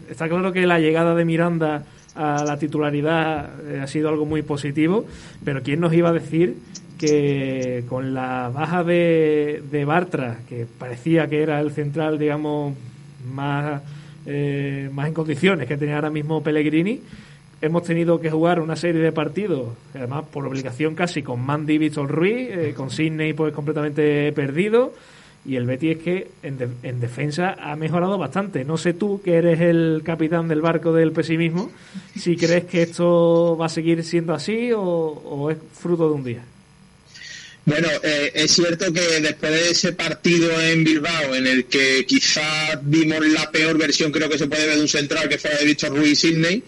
está 0.08 0.28
claro 0.28 0.52
que 0.52 0.66
la 0.66 0.78
llegada 0.78 1.14
de 1.14 1.24
Miranda 1.24 1.84
a 2.14 2.44
la 2.44 2.58
titularidad 2.58 3.50
eh, 3.68 3.80
ha 3.82 3.86
sido 3.86 4.08
algo 4.08 4.24
muy 4.24 4.42
positivo, 4.42 5.06
pero 5.44 5.62
¿quién 5.62 5.80
nos 5.80 5.92
iba 5.92 6.10
a 6.10 6.12
decir 6.12 6.56
que 6.98 7.84
con 7.88 8.14
la 8.14 8.50
baja 8.54 8.84
de 8.84 9.84
Bartra, 9.86 10.38
que 10.48 10.66
parecía 10.78 11.28
que 11.28 11.42
era 11.42 11.60
el 11.60 11.72
central, 11.72 12.18
digamos, 12.18 12.74
más, 13.34 13.82
eh, 14.26 14.90
más 14.92 15.08
en 15.08 15.14
condiciones 15.14 15.68
que 15.68 15.76
tenía 15.76 15.96
ahora 15.96 16.10
mismo 16.10 16.42
Pellegrini, 16.42 17.00
hemos 17.60 17.84
tenido 17.84 18.20
que 18.20 18.30
jugar 18.30 18.60
una 18.60 18.76
serie 18.76 19.00
de 19.00 19.12
partidos, 19.12 19.68
además 19.94 20.24
por 20.30 20.46
obligación 20.46 20.94
casi 20.94 21.22
con 21.22 21.44
Mandy 21.44 21.78
Víctor 21.78 22.10
Ruiz, 22.10 22.48
eh, 22.50 22.74
con 22.76 22.90
Sidney 22.90 23.32
pues 23.32 23.52
completamente 23.54 24.32
perdido 24.32 24.92
y 25.44 25.54
el 25.54 25.64
Betis 25.64 25.96
es 25.96 26.02
que 26.02 26.30
en, 26.42 26.58
de, 26.58 26.68
en, 26.82 26.98
defensa 26.98 27.56
ha 27.60 27.76
mejorado 27.76 28.18
bastante. 28.18 28.64
No 28.64 28.76
sé 28.76 28.94
tú, 28.94 29.20
que 29.22 29.36
eres 29.36 29.60
el 29.60 30.02
capitán 30.04 30.48
del 30.48 30.60
barco 30.60 30.92
del 30.92 31.12
pesimismo, 31.12 31.70
si 32.16 32.36
crees 32.36 32.64
que 32.64 32.82
esto 32.82 33.56
va 33.56 33.66
a 33.66 33.68
seguir 33.68 34.02
siendo 34.02 34.34
así 34.34 34.72
o 34.74 35.48
es 35.50 35.58
fruto 35.72 36.08
de 36.08 36.14
un 36.14 36.24
día. 36.24 36.42
Bueno, 37.66 37.88
eh, 38.04 38.30
es 38.32 38.52
cierto 38.52 38.92
que 38.92 39.20
después 39.20 39.50
de 39.52 39.70
ese 39.70 39.92
partido 39.92 40.58
en 40.60 40.84
Bilbao, 40.84 41.34
en 41.34 41.48
el 41.48 41.64
que 41.64 42.06
quizás 42.06 42.78
vimos 42.82 43.26
la 43.26 43.50
peor 43.50 43.76
versión, 43.76 44.12
creo 44.12 44.28
que 44.30 44.38
se 44.38 44.46
puede 44.46 44.68
ver 44.68 44.76
de 44.76 44.82
un 44.82 44.88
central 44.88 45.28
que 45.28 45.36
fue 45.36 45.50
de 45.50 45.64
Víctor 45.64 45.90
Ruiz 45.90 46.20
Sidney, 46.20 46.62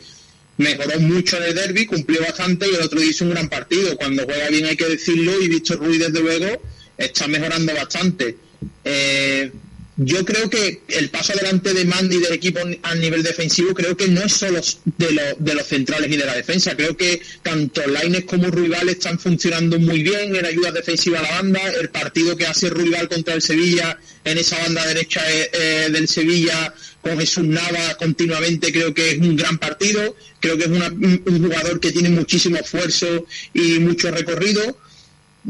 mejoró 0.57 0.99
mucho 0.99 1.37
en 1.37 1.45
el 1.45 1.55
derby, 1.55 1.87
cumplió 1.87 2.21
bastante 2.21 2.67
y 2.69 2.75
el 2.75 2.83
otro 2.83 3.01
hizo 3.01 3.25
un 3.25 3.31
gran 3.31 3.49
partido. 3.49 3.97
Cuando 3.97 4.25
juega 4.25 4.49
bien 4.49 4.67
hay 4.67 4.77
que 4.77 4.87
decirlo 4.87 5.41
y 5.41 5.47
Víctor 5.47 5.79
Ruiz, 5.79 6.01
desde 6.01 6.21
luego, 6.21 6.63
está 6.97 7.29
mejorando 7.29 7.73
bastante. 7.75 8.37
Eh, 8.83 9.53
yo 10.01 10.25
creo 10.25 10.49
que 10.49 10.83
el 10.89 11.11
paso 11.11 11.33
adelante 11.33 11.75
de 11.75 11.85
Mandy 11.85 12.19
del 12.19 12.33
equipo 12.33 12.61
a 12.83 12.95
nivel 12.95 13.25
defensivo 13.25 13.75
creo 13.75 13.97
que 13.97 14.07
no 14.07 14.23
es 14.23 14.33
solo 14.33 14.61
de, 14.97 15.35
de 15.37 15.55
los 15.55 15.67
centrales 15.67 16.09
y 16.13 16.17
de 16.17 16.25
la 16.25 16.37
defensa. 16.37 16.77
Creo 16.77 16.97
que 16.97 17.21
tanto 17.43 17.85
Laines 17.85 18.25
como 18.25 18.47
Ruibal 18.49 18.89
están 18.89 19.19
funcionando 19.19 19.77
muy 19.81 20.05
bien 20.05 20.37
en 20.37 20.47
ayuda 20.47 20.71
defensiva 20.71 21.19
a 21.19 21.23
la 21.23 21.31
banda. 21.33 21.61
El 21.81 21.91
partido 21.91 22.37
que 22.37 22.47
hace 22.47 22.71
Ruibal 22.71 23.09
contra 23.09 23.35
el 23.35 23.43
Sevilla 23.43 23.99
en 24.25 24.39
esa 24.39 24.57
banda 24.59 24.87
derecha 24.87 25.21
eh, 25.33 25.51
eh, 25.53 25.89
del 25.91 26.07
Sevilla 26.07 26.73
con 27.03 27.19
Jesús 27.19 27.45
Nava 27.45 27.97
continuamente 27.99 28.73
creo 28.73 28.95
que 28.95 29.13
es 29.13 29.19
un 29.19 29.35
gran 29.35 29.59
partido. 29.59 30.15
Creo 30.39 30.57
que 30.57 30.65
es 30.65 30.71
un 30.71 31.43
jugador 31.43 31.81
que 31.81 31.91
tiene 31.91 32.11
muchísimo 32.11 32.57
esfuerzo 32.57 33.27
y 33.53 33.81
mucho 33.81 34.13
recorrido 34.13 34.77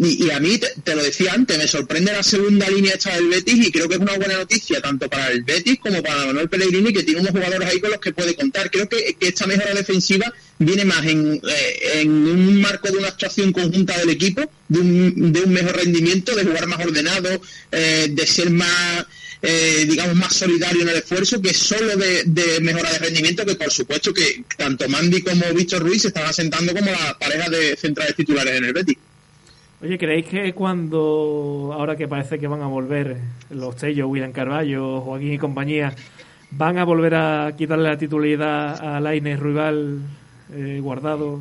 y, 0.01 0.31
a 0.31 0.39
mí, 0.39 0.59
te, 0.59 0.95
lo 0.95 1.03
decía 1.03 1.33
antes, 1.33 1.59
me 1.59 1.67
sorprende 1.67 2.13
la 2.13 2.23
segunda 2.23 2.71
línea 2.71 2.95
esta 2.95 3.15
del 3.17 3.29
Betis 3.29 3.67
y 3.67 3.73
creo 3.73 3.89
que 3.89 3.97
es 3.97 4.01
una 4.01 4.17
buena 4.17 4.37
noticia 4.37 4.81
tanto 4.81 5.09
para 5.09 5.31
el 5.33 5.43
Betis 5.43 5.81
como 5.81 6.03
para 6.03 6.27
Manuel 6.27 6.49
Pellegrini, 6.49 6.93
que 6.93 7.03
tiene 7.03 7.21
unos 7.21 7.33
jugadores 7.33 7.69
ahí 7.69 7.81
con 7.81 7.91
los 7.91 7.99
que 7.99 8.13
puede 8.13 8.37
contar. 8.37 8.71
Creo 8.71 8.89
que, 8.89 9.17
esta 9.21 9.47
mejora 9.47 9.75
defensiva 9.75 10.33
viene 10.59 10.85
más 10.85 11.05
en, 11.05 11.41
eh, 11.49 12.01
en, 12.01 12.11
un 12.11 12.61
marco 12.61 12.91
de 12.93 12.99
una 12.99 13.09
actuación 13.09 13.53
conjunta 13.53 13.99
del 13.99 14.11
equipo, 14.11 14.49
de 14.69 14.79
un, 14.79 15.33
de 15.33 15.41
un 15.41 15.53
mejor 15.53 15.77
rendimiento, 15.77 16.35
de 16.37 16.45
jugar 16.45 16.67
más 16.67 16.79
ordenado, 16.79 17.41
eh, 17.73 18.09
de 18.11 18.27
ser 18.27 18.51
más... 18.51 19.07
Eh, 19.41 19.87
digamos, 19.89 20.17
más 20.17 20.35
solidario 20.35 20.83
en 20.83 20.89
el 20.89 20.97
esfuerzo 20.97 21.41
que 21.41 21.55
solo 21.55 21.97
de, 21.97 22.25
de, 22.27 22.59
mejora 22.59 22.91
de 22.91 22.99
rendimiento, 22.99 23.47
que 23.47 23.55
por 23.55 23.71
supuesto 23.71 24.13
que 24.13 24.43
tanto 24.57 24.89
Mandy 24.89 25.23
como 25.23 25.55
Víctor 25.55 25.83
Ruiz 25.83 26.03
se 26.03 26.09
están 26.09 26.27
asentando 26.27 26.75
como 26.75 26.91
la 26.91 27.17
pareja 27.17 27.49
de 27.49 27.77
centrales 27.77 28.17
titulares 28.17 28.57
en 28.57 28.65
el 28.65 28.73
Betis. 28.73 28.97
Oye, 29.81 29.97
¿creéis 29.97 30.27
que 30.27 30.53
cuando, 30.55 31.71
ahora 31.73 31.95
que 31.95 32.09
parece 32.09 32.39
que 32.41 32.49
van 32.49 32.63
a 32.63 32.67
volver 32.67 33.17
los 33.51 33.77
sellos, 33.77 34.09
William 34.11 34.33
Carballo, 34.33 35.01
Joaquín 35.03 35.35
y 35.35 35.39
compañía, 35.39 35.93
van 36.51 36.79
a 36.79 36.85
volver 36.85 37.15
a 37.15 37.53
quitarle 37.57 37.89
la 37.89 37.97
titularidad 37.97 38.97
a 38.97 38.99
Lainez, 38.99 39.39
Ruibal, 39.39 40.01
eh, 40.53 40.81
Guardado? 40.83 41.41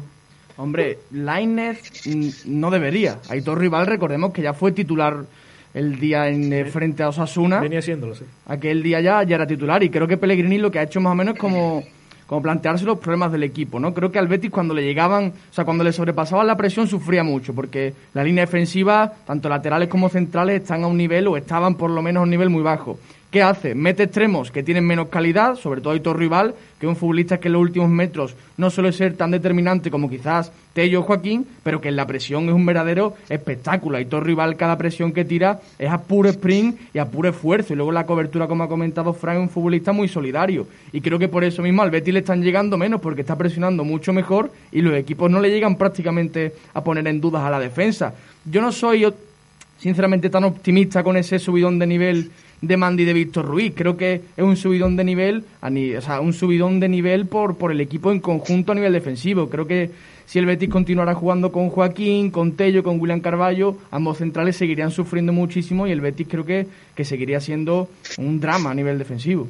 Hombre, 0.58 1.00
Lainez 1.12 2.06
no 2.46 2.70
debería. 2.70 3.18
Aitor 3.28 3.58
Rival, 3.58 3.88
recordemos 3.88 4.32
que 4.32 4.44
ya 4.44 4.54
fue 4.54 4.72
titular 4.72 5.26
el 5.74 6.00
día 6.00 6.28
en 6.30 6.54
eh, 6.54 6.66
frente 6.66 7.02
a 7.02 7.10
Osasuna. 7.10 7.60
Venía 7.60 7.82
siéndolo, 7.82 8.14
sí. 8.14 8.26
Aquel 8.46 8.84
día 8.84 9.02
ya, 9.02 9.24
ya 9.24 9.36
era 9.36 9.48
titular 9.48 9.82
y 9.82 9.90
creo 9.90 10.08
que 10.08 10.18
Pellegrini 10.18 10.60
lo 10.60 10.70
que 10.70 10.78
ha 10.78 10.84
hecho 10.84 11.02
más 11.02 11.12
o 11.12 11.16
menos 11.16 11.34
es 11.34 11.40
como 11.40 11.84
como 12.28 12.42
plantearse 12.42 12.86
los 12.86 13.00
problemas 13.00 13.32
del 13.32 13.44
equipo, 13.44 13.80
¿no? 13.80 13.94
Creo 13.94 14.12
que 14.12 14.20
al 14.20 14.28
Betis 14.28 14.52
cuando 14.52 14.74
le 14.74 14.84
llegaban, 14.84 15.34
o 15.50 15.54
sea, 15.54 15.66
cuando 15.66 15.84
le 15.84 15.94
sobrepasaban 15.94 16.46
la 16.46 16.58
presión 16.58 16.88
sufría 16.88 17.24
mucho, 17.24 17.56
porque 17.56 17.94
la 18.14 18.24
línea 18.24 18.46
defensiva, 18.46 19.14
tanto 19.26 19.50
laterales 19.50 19.88
como 19.88 20.10
centrales, 20.10 20.62
están 20.62 20.84
a 20.84 20.88
un 20.88 20.98
nivel 20.98 21.28
o 21.28 21.38
estaban 21.38 21.76
por 21.76 21.90
lo 21.90 22.02
menos 22.02 22.22
a 22.22 22.24
un 22.24 22.30
nivel 22.30 22.50
muy 22.50 22.62
bajo. 22.62 23.00
¿Qué 23.30 23.42
hace? 23.42 23.76
Mete 23.76 24.04
extremos 24.04 24.52
que 24.52 24.64
tienen 24.64 24.88
menos 24.88 25.10
calidad, 25.10 25.56
sobre 25.56 25.82
todo 25.82 25.94
Hitor 25.94 26.18
Rival, 26.18 26.56
que 26.80 26.86
es 26.86 26.90
un 26.90 26.96
futbolista 26.96 27.42
que 27.42 27.50
en 27.50 27.54
los 27.54 27.62
últimos 27.62 27.90
metros 27.90 28.34
no 28.56 28.70
suele 28.70 28.94
ser 28.94 29.18
tan 29.18 29.32
determinante 29.32 29.92
como 29.92 30.10
quizás 30.10 30.50
Tello 30.72 31.04
Joaquín, 31.04 31.46
pero 31.62 31.82
que 31.82 31.90
en 31.90 31.98
la 31.98 32.08
presión 32.08 32.48
es 32.48 32.54
un 32.54 32.66
verdadero 32.66 33.16
espectáculo. 33.28 34.00
Hitor 34.00 34.26
Rival, 34.26 34.56
cada 34.56 34.78
presión 34.78 35.12
que 35.12 35.26
tira 35.26 35.60
es 35.78 35.92
a 35.92 36.02
puro 36.02 36.30
sprint 36.30 36.80
y 36.94 37.00
a 37.00 37.06
puro 37.06 37.28
esfuerzo. 37.28 37.74
Y 37.74 37.76
luego 37.76 37.92
la 37.92 38.06
cobertura, 38.06 38.48
como 38.48 38.64
ha 38.64 38.70
comentado 38.70 39.12
Frank, 39.12 39.36
es 39.36 39.42
un 39.42 39.50
futbolista 39.50 39.92
muy 39.92 40.08
solidario. 40.08 40.66
Y 40.94 41.02
creo 41.02 41.20
que 41.20 41.28
por 41.28 41.44
eso 41.44 41.62
mismo 41.62 41.82
al 41.82 41.92
Betis 41.92 42.14
le 42.14 42.22
están 42.22 42.42
llegando 42.42 42.78
menos, 42.78 43.02
porque 43.02 43.22
está 43.22 43.36
presionando 43.36 43.84
mucho 43.84 44.14
mejor 44.14 44.52
y 44.72 44.82
los 44.82 44.94
equipos 44.94 45.30
no 45.30 45.42
le 45.42 45.50
llegan 45.50 45.76
prácticamente 45.76 46.54
a 46.74 46.82
poner 46.82 47.06
en 47.08 47.20
dudas 47.20 47.44
a 47.44 47.50
la 47.50 47.60
defensa. 47.60 48.14
Yo 48.46 48.62
no 48.62 48.72
soy, 48.72 49.06
sinceramente, 49.78 50.30
tan 50.30 50.44
optimista 50.44 51.04
con 51.04 51.18
ese 51.18 51.40
subidón 51.40 51.80
de 51.80 51.88
nivel 51.88 52.32
de 52.62 52.78
Mandy 52.78 53.06
de 53.06 53.14
Víctor 53.14 53.46
Ruiz. 53.46 53.74
Creo 53.76 53.98
que 53.98 54.22
es 54.36 54.44
un 54.44 54.58
subidón 54.58 54.96
de 54.96 55.04
nivel, 55.04 55.44
o 55.62 56.02
sea, 56.02 56.20
un 56.20 56.34
subidón 56.34 56.80
de 56.80 56.90
nivel 56.90 57.28
por, 57.28 57.58
por 57.58 57.72
el 57.72 57.82
equipo 57.82 58.12
en 58.12 58.20
conjunto 58.20 58.72
a 58.72 58.76
nivel 58.76 58.94
defensivo. 58.94 59.50
Creo 59.50 59.68
que 59.68 59.92
si 60.26 60.40
el 60.40 60.46
Betis 60.46 60.70
continuara 60.70 61.14
jugando 61.14 61.52
con 61.52 61.70
Joaquín, 61.70 62.32
con 62.32 62.54
Tello, 62.54 62.84
con 62.84 63.00
William 63.00 63.22
Carballo, 63.22 63.78
ambos 63.92 64.18
centrales 64.18 64.58
seguirían 64.58 64.92
sufriendo 64.92 65.32
muchísimo 65.32 65.88
y 65.88 65.92
el 65.92 66.02
Betis 66.02 66.28
creo 66.30 66.46
que, 66.46 66.68
que 66.96 67.06
seguiría 67.06 67.40
siendo 67.40 67.88
un 68.18 68.40
drama 68.42 68.72
a 68.72 68.74
nivel 68.74 68.98
defensivo. 68.98 69.48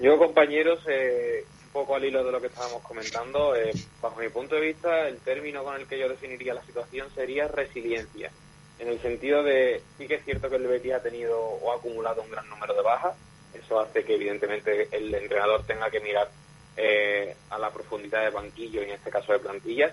Yo, 0.00 0.16
compañeros, 0.18 0.78
eh, 0.88 1.44
poco 1.78 1.94
al 1.94 2.04
hilo 2.04 2.24
de 2.24 2.32
lo 2.32 2.40
que 2.40 2.48
estábamos 2.48 2.82
comentando, 2.82 3.54
eh, 3.54 3.70
bajo 4.02 4.20
mi 4.20 4.28
punto 4.30 4.56
de 4.56 4.62
vista, 4.62 5.06
el 5.06 5.18
término 5.18 5.62
con 5.62 5.76
el 5.76 5.86
que 5.86 5.96
yo 5.96 6.08
definiría 6.08 6.52
la 6.52 6.64
situación 6.64 7.08
sería 7.14 7.46
resiliencia. 7.46 8.32
En 8.80 8.88
el 8.88 9.00
sentido 9.00 9.44
de, 9.44 9.80
sí 9.96 10.08
que 10.08 10.16
es 10.16 10.24
cierto 10.24 10.50
que 10.50 10.56
el 10.56 10.66
Betis 10.66 10.94
ha 10.94 11.02
tenido 11.02 11.38
o 11.38 11.70
ha 11.70 11.76
acumulado 11.76 12.22
un 12.22 12.32
gran 12.32 12.48
número 12.48 12.74
de 12.74 12.82
bajas, 12.82 13.14
eso 13.54 13.78
hace 13.78 14.02
que 14.02 14.16
evidentemente 14.16 14.88
el 14.90 15.14
entrenador 15.14 15.64
tenga 15.66 15.88
que 15.88 16.00
mirar 16.00 16.28
eh, 16.76 17.36
a 17.50 17.58
la 17.60 17.70
profundidad 17.70 18.24
de 18.24 18.30
banquillo 18.30 18.82
y 18.82 18.86
en 18.86 18.90
este 18.90 19.10
caso 19.10 19.32
de 19.32 19.38
plantillas, 19.38 19.92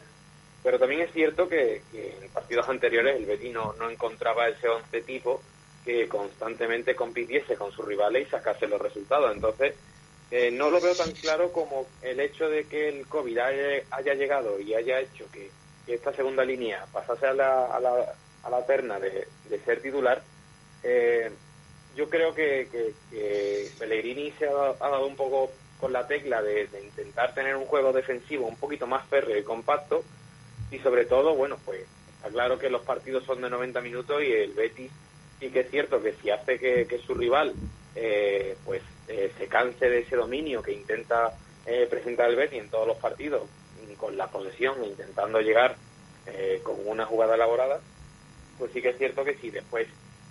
pero 0.64 0.80
también 0.80 1.02
es 1.02 1.14
cierto 1.14 1.48
que, 1.48 1.84
en 1.94 2.30
partidos 2.32 2.68
anteriores 2.68 3.16
el 3.16 3.28
Betis 3.28 3.54
no, 3.54 3.76
encontraba 3.88 4.48
ese 4.48 4.70
once 4.70 5.04
tipo 5.04 5.40
que 5.86 6.08
constantemente 6.08 6.96
compitiese 6.96 7.56
con 7.56 7.72
sus 7.72 7.86
rivales 7.86 8.28
y 8.28 8.32
sacase 8.32 8.66
los 8.66 8.82
resultados, 8.82 9.36
entonces 9.36 9.76
eh, 10.32 10.52
no 10.52 10.70
lo 10.70 10.82
veo 10.82 10.96
tan 10.96 11.12
claro 11.12 11.52
como 11.52 11.88
el 12.02 12.20
hecho 12.20 12.50
de 12.50 12.66
que 12.66 12.90
el 12.90 13.08
COVID 13.08 13.38
haya, 13.38 14.14
llegado 14.14 14.60
y 14.60 14.74
haya 14.74 15.00
hecho 15.00 15.26
que, 15.32 15.50
esta 15.88 16.12
segunda 16.14 16.44
línea 16.44 16.84
pasase 16.92 17.28
a 17.28 17.34
la 17.34 18.16
a 18.46 18.50
la 18.50 18.66
terna 18.66 19.00
de, 19.00 19.28
ser 19.66 19.82
titular, 19.82 20.22
eh, 20.84 21.32
yo 21.96 22.10
creo 22.10 22.34
que, 22.34 22.68
que, 22.72 23.72
Pellegrini 23.80 24.32
se 24.38 24.46
ha, 24.48 24.74
dado 24.80 25.08
un 25.08 25.16
poco 25.16 25.52
con 25.80 25.92
la 25.92 26.08
tecla 26.08 26.42
de, 26.42 26.70
intentar 26.84 27.34
tener 27.34 27.56
un 27.56 27.66
juego 27.66 27.92
defensivo 27.92 28.48
un 28.48 28.56
poquito 28.56 28.86
más 28.86 29.06
férreo 29.08 29.38
y 29.38 29.44
compacto. 29.44 30.04
Y 30.72 30.80
sobre 30.80 31.06
todo, 31.06 31.36
bueno, 31.36 31.58
pues 31.66 31.82
está 32.18 32.30
claro 32.30 32.60
que 32.60 32.70
los 32.70 32.82
partidos 32.84 33.24
son 33.24 33.42
de 33.42 33.50
90 33.50 33.82
minutos 33.82 34.22
y 34.22 34.32
el 34.32 34.54
Betis 34.54 34.92
sí 35.40 35.50
que 35.50 35.62
es 35.62 35.70
cierto 35.70 36.02
que 36.02 36.14
si 36.14 36.30
hace 36.30 36.60
que, 36.60 37.00
su 37.06 37.14
rival 37.14 37.54
eh, 37.96 38.56
pues 38.64 38.82
eh, 39.08 39.32
se 39.38 39.48
canse 39.48 39.90
de 39.90 40.00
ese 40.00 40.16
dominio 40.16 40.62
que 40.62 40.74
intenta 40.74 41.34
presentar 41.90 42.30
el 42.30 42.36
Betis 42.36 42.62
en 42.62 42.70
todos 42.70 42.88
los 42.88 42.98
partidos 42.98 43.42
con 43.98 44.16
la 44.16 44.28
posesión 44.28 44.84
intentando 44.86 45.42
llegar 45.42 45.76
con 46.64 46.76
una 46.86 47.08
jugada 47.08 47.34
elaborada 47.34 47.80
pues 48.58 48.72
sí 48.72 48.82
que 48.82 48.90
es 48.90 48.98
cierto 48.98 49.24
que 49.24 49.36
si 49.36 49.50
después, 49.50 49.88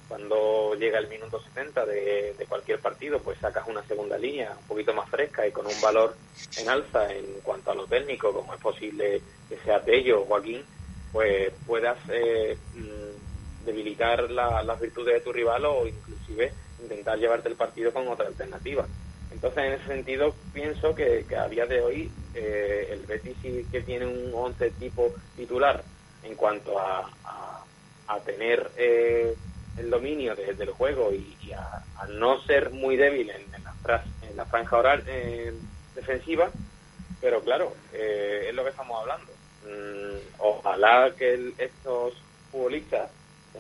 cuando 0.08 0.74
llega 0.74 0.98
el 0.98 1.08
minuto 1.08 1.40
70 1.40 1.86
de, 1.86 2.46
cualquier 2.48 2.78
partido, 2.78 3.18
pues 3.20 3.38
sacas 3.38 3.66
una 3.66 3.82
segunda 3.82 4.16
línea 4.18 4.54
un 4.58 4.66
poquito 4.66 4.94
más 4.94 5.08
fresca 5.08 5.46
y 5.46 5.52
con 5.52 5.66
un 5.66 5.80
valor 5.80 6.14
en 6.58 6.68
alza 6.68 7.12
en 7.12 7.40
cuanto 7.42 7.70
a 7.70 7.74
lo 7.74 7.86
técnico, 7.86 8.32
como 8.32 8.54
es 8.54 8.60
posible 8.60 9.20
que 9.48 9.58
sea 9.58 9.82
Tello 9.82 10.22
o 10.22 10.24
Joaquín, 10.24 10.62
pues 11.12 11.52
puedas 11.66 11.98
eh, 12.10 12.56
mm, 12.74 13.64
debilitar 13.66 14.30
las 14.30 14.80
virtudes 14.80 15.14
de 15.14 15.20
tu 15.20 15.32
rival 15.32 15.64
o 15.64 15.86
inclusive 15.86 16.52
intentar 16.82 17.18
llevarte 17.18 17.48
el 17.48 17.56
partido 17.56 17.92
con 17.92 18.08
otra 18.08 18.26
alternativa. 18.26 18.86
Entonces, 19.30 19.64
en 19.64 19.72
ese 19.72 19.86
sentido, 19.86 20.34
pienso 20.52 20.94
que, 20.94 21.26
a 21.36 21.48
día 21.48 21.66
de 21.66 21.80
hoy 21.80 22.12
eh, 22.34 22.88
el 22.90 23.00
Betis 23.06 23.36
sí 23.42 23.66
que 23.70 23.80
tiene 23.82 24.06
un 24.06 24.30
11 24.32 24.70
tipo 24.72 25.12
titular 25.36 25.82
en 26.22 26.34
cuanto 26.36 26.78
a, 26.78 27.10
a 28.06 28.20
tener 28.20 28.70
eh, 28.76 29.34
el 29.76 29.90
dominio 29.90 30.34
del 30.34 30.70
juego 30.70 31.12
y, 31.12 31.52
a, 31.52 31.82
no 32.08 32.40
ser 32.42 32.70
muy 32.70 32.96
débil 32.96 33.30
en, 33.30 33.42
la, 33.64 34.04
en 34.28 34.36
la 34.36 34.44
franja 34.44 34.76
oral 34.76 35.02
eh, 35.06 35.52
defensiva, 35.94 36.50
pero 37.20 37.40
claro, 37.42 37.72
eh, 37.92 38.46
es 38.48 38.54
lo 38.54 38.62
que 38.62 38.70
estamos 38.70 39.00
hablando. 39.00 39.32
Mm, 39.64 40.18
ojalá 40.38 41.12
que 41.16 41.54
estos 41.56 42.14
futbolistas 42.52 43.10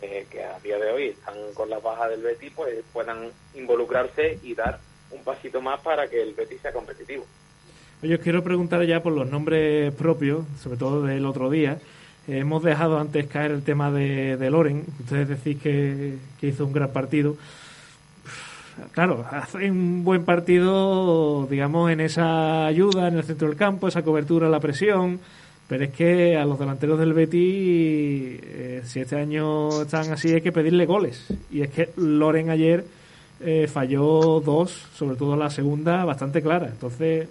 que 0.00 0.42
a 0.42 0.58
día 0.60 0.78
de 0.78 0.90
hoy 0.90 1.08
están 1.08 1.34
con 1.54 1.70
la 1.70 1.78
baja 1.78 2.08
del 2.08 2.22
Betis 2.22 2.52
pues 2.54 2.82
puedan 2.92 3.30
involucrarse 3.54 4.38
y 4.42 4.54
dar 4.54 4.78
un 5.10 5.22
pasito 5.22 5.60
más 5.60 5.80
para 5.80 6.08
que 6.08 6.22
el 6.22 6.34
Betis 6.34 6.60
sea 6.60 6.72
competitivo. 6.72 7.24
Os 8.02 8.18
quiero 8.20 8.44
preguntar 8.44 8.84
ya 8.84 9.02
por 9.02 9.12
los 9.12 9.30
nombres 9.30 9.92
propios, 9.94 10.44
sobre 10.60 10.76
todo 10.76 11.02
del 11.02 11.24
otro 11.24 11.48
día. 11.48 11.78
Hemos 12.26 12.62
dejado 12.62 12.98
antes 12.98 13.26
caer 13.26 13.50
el 13.50 13.62
tema 13.62 13.90
de, 13.90 14.36
Loren. 14.50 14.84
Ustedes 15.00 15.28
decís 15.28 15.62
que, 15.62 16.16
hizo 16.42 16.66
un 16.66 16.72
gran 16.72 16.90
partido. 16.90 17.36
Claro, 18.92 19.24
hace 19.30 19.70
un 19.70 20.04
buen 20.04 20.24
partido, 20.24 21.46
digamos, 21.46 21.90
en 21.90 22.00
esa 22.00 22.66
ayuda 22.66 23.08
en 23.08 23.18
el 23.18 23.24
centro 23.24 23.48
del 23.48 23.56
campo, 23.56 23.88
esa 23.88 24.02
cobertura, 24.02 24.48
la 24.48 24.60
presión. 24.60 25.20
Pero 25.68 25.84
es 25.84 25.90
que 25.90 26.36
a 26.36 26.44
los 26.44 26.58
delanteros 26.58 26.98
del 26.98 27.14
Betis, 27.14 28.38
eh, 28.42 28.82
si 28.84 29.00
este 29.00 29.16
año 29.16 29.82
están 29.82 30.12
así, 30.12 30.32
hay 30.32 30.42
que 30.42 30.52
pedirle 30.52 30.84
goles. 30.84 31.26
Y 31.50 31.62
es 31.62 31.70
que 31.70 31.90
Loren 31.96 32.50
ayer 32.50 32.84
eh, 33.40 33.66
falló 33.66 34.40
dos, 34.40 34.70
sobre 34.94 35.16
todo 35.16 35.36
la 35.36 35.48
segunda, 35.48 36.04
bastante 36.04 36.42
clara. 36.42 36.66
Entonces, 36.66 37.28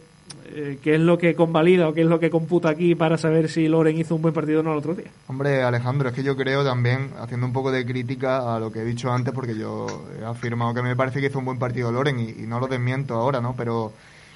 eh, 0.47 0.79
¿qué 0.81 0.95
es 0.95 0.99
lo 0.99 1.17
que 1.17 1.35
convalida 1.35 1.87
o 1.87 1.93
qué 1.93 2.01
es 2.01 2.07
lo 2.07 2.19
que 2.19 2.31
computa 2.31 2.69
aquí 2.69 2.95
para 2.95 3.17
saber 3.17 3.49
si 3.49 3.67
Loren 3.67 3.99
hizo 3.99 4.15
un 4.15 4.23
buen 4.23 4.33
partido 4.33 4.61
o 4.61 4.63
no 4.63 4.71
el 4.71 4.79
otro 4.79 4.95
día? 4.95 5.11
Hombre, 5.27 5.61
Alejandro, 5.61 6.09
es 6.09 6.15
que 6.15 6.23
yo 6.23 6.35
creo 6.35 6.63
también, 6.63 7.11
haciendo 7.19 7.45
un 7.45 7.53
poco 7.53 7.71
de 7.71 7.85
crítica 7.85 8.55
a 8.55 8.59
lo 8.59 8.71
que 8.71 8.79
he 8.79 8.85
dicho 8.85 9.11
antes, 9.11 9.31
porque 9.31 9.55
yo 9.55 9.85
he 10.19 10.25
afirmado 10.25 10.73
que 10.73 10.81
me 10.81 10.95
parece 10.95 11.21
que 11.21 11.27
hizo 11.27 11.37
un 11.37 11.45
buen 11.45 11.59
partido 11.59 11.91
Loren 11.91 12.19
y, 12.19 12.29
y 12.31 12.47
no 12.47 12.59
lo 12.59 12.67
desmiento 12.67 13.13
ahora, 13.13 13.41
¿no? 13.41 13.53
Pero 13.55 13.93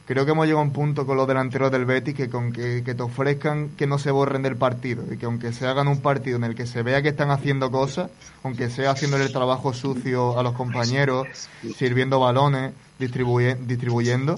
creo 0.08 0.26
que 0.26 0.32
hemos 0.32 0.46
llegado 0.46 0.62
a 0.62 0.64
un 0.64 0.72
punto 0.72 1.06
con 1.06 1.18
los 1.18 1.28
delanteros 1.28 1.70
del 1.72 1.86
Betis 1.86 2.16
que 2.16 2.30
con 2.30 2.54
que, 2.54 2.82
te 2.82 3.04
ofrezcan 3.04 3.70
que 3.78 3.86
no 3.86 4.00
se 4.00 4.10
borren 4.10 4.42
del 4.42 4.56
partido 4.56 5.04
y 5.12 5.18
que 5.18 5.26
aunque 5.26 5.52
se 5.52 5.68
hagan 5.68 5.90
un 5.90 6.02
partido 6.02 6.38
en 6.38 6.46
el 6.46 6.56
que 6.56 6.66
se 6.66 6.82
vea 6.82 7.02
que 7.02 7.10
están 7.10 7.30
haciendo 7.30 7.70
cosas, 7.70 8.10
aunque 8.44 8.70
sea 8.70 8.92
haciendo 8.92 9.18
el 9.18 9.32
trabajo 9.32 9.74
sucio 9.74 10.40
a 10.40 10.44
los 10.44 10.54
compañeros, 10.54 11.28
sirviendo 11.76 12.22
balones, 12.22 12.72
distribuyendo, 12.98 14.36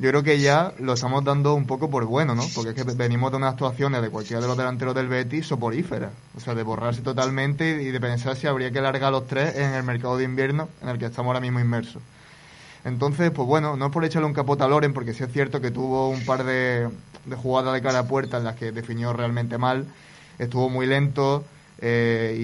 yo 0.00 0.08
creo 0.08 0.22
que 0.22 0.40
ya 0.40 0.72
lo 0.78 0.94
estamos 0.94 1.22
dando 1.22 1.52
un 1.52 1.66
poco 1.66 1.90
por 1.90 2.06
bueno, 2.06 2.34
¿no? 2.34 2.42
Porque 2.54 2.70
es 2.70 2.74
que 2.74 2.84
venimos 2.84 3.30
de 3.30 3.36
unas 3.36 3.52
actuaciones 3.52 4.00
de 4.00 4.08
cualquiera 4.08 4.40
de 4.40 4.48
los 4.48 4.56
delanteros 4.56 4.94
del 4.94 5.08
Betis 5.08 5.46
soporíferas. 5.46 6.10
O 6.34 6.40
sea, 6.40 6.54
de 6.54 6.62
borrarse 6.62 7.02
totalmente 7.02 7.82
y 7.82 7.90
de 7.90 8.00
pensar 8.00 8.34
si 8.34 8.46
habría 8.46 8.70
que 8.70 8.80
largar 8.80 9.12
los 9.12 9.26
tres 9.26 9.54
en 9.56 9.74
el 9.74 9.82
mercado 9.82 10.16
de 10.16 10.24
invierno 10.24 10.70
en 10.80 10.88
el 10.88 10.98
que 10.98 11.04
estamos 11.04 11.28
ahora 11.28 11.40
mismo 11.40 11.60
inmersos. 11.60 12.00
Entonces, 12.84 13.30
pues 13.30 13.46
bueno, 13.46 13.76
no 13.76 13.86
es 13.86 13.92
por 13.92 14.04
echarle 14.04 14.26
un 14.26 14.34
capote 14.34 14.64
a 14.64 14.68
Loren, 14.68 14.94
porque 14.94 15.12
sí 15.12 15.22
es 15.22 15.32
cierto 15.32 15.60
que 15.60 15.70
tuvo 15.70 16.08
un 16.08 16.24
par 16.24 16.44
de, 16.44 16.88
jugadas 17.36 17.74
de 17.74 17.82
cara 17.82 18.00
a 18.00 18.08
puerta 18.08 18.38
en 18.38 18.44
las 18.44 18.56
que 18.56 18.72
definió 18.72 19.12
realmente 19.12 19.58
mal, 19.58 19.86
estuvo 20.38 20.70
muy 20.70 20.86
lento 20.86 21.44
eh, 21.78 22.36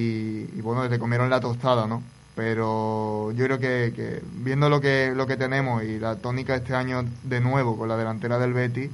y, 0.55 0.61
bueno, 0.61 0.87
le 0.89 0.99
comieron 0.99 1.31
la 1.31 1.41
tostada, 1.41 1.87
¿no? 1.87 2.03
Pero 2.35 3.33
yo 3.33 3.47
creo 3.47 3.59
que, 3.59 4.23
viendo 4.35 4.69
lo 4.69 4.81
que, 4.81 5.13
lo 5.15 5.27
que 5.27 5.39
tenemos 5.39 5.83
y 5.85 5.99
la 5.99 6.17
tónica 6.17 6.55
este 6.55 6.75
año 6.75 7.05
de 7.23 7.41
nuevo 7.41 7.79
con 7.79 7.89
la 7.89 7.97
delantera 7.97 8.39
del 8.39 8.53
Betis, 8.53 8.91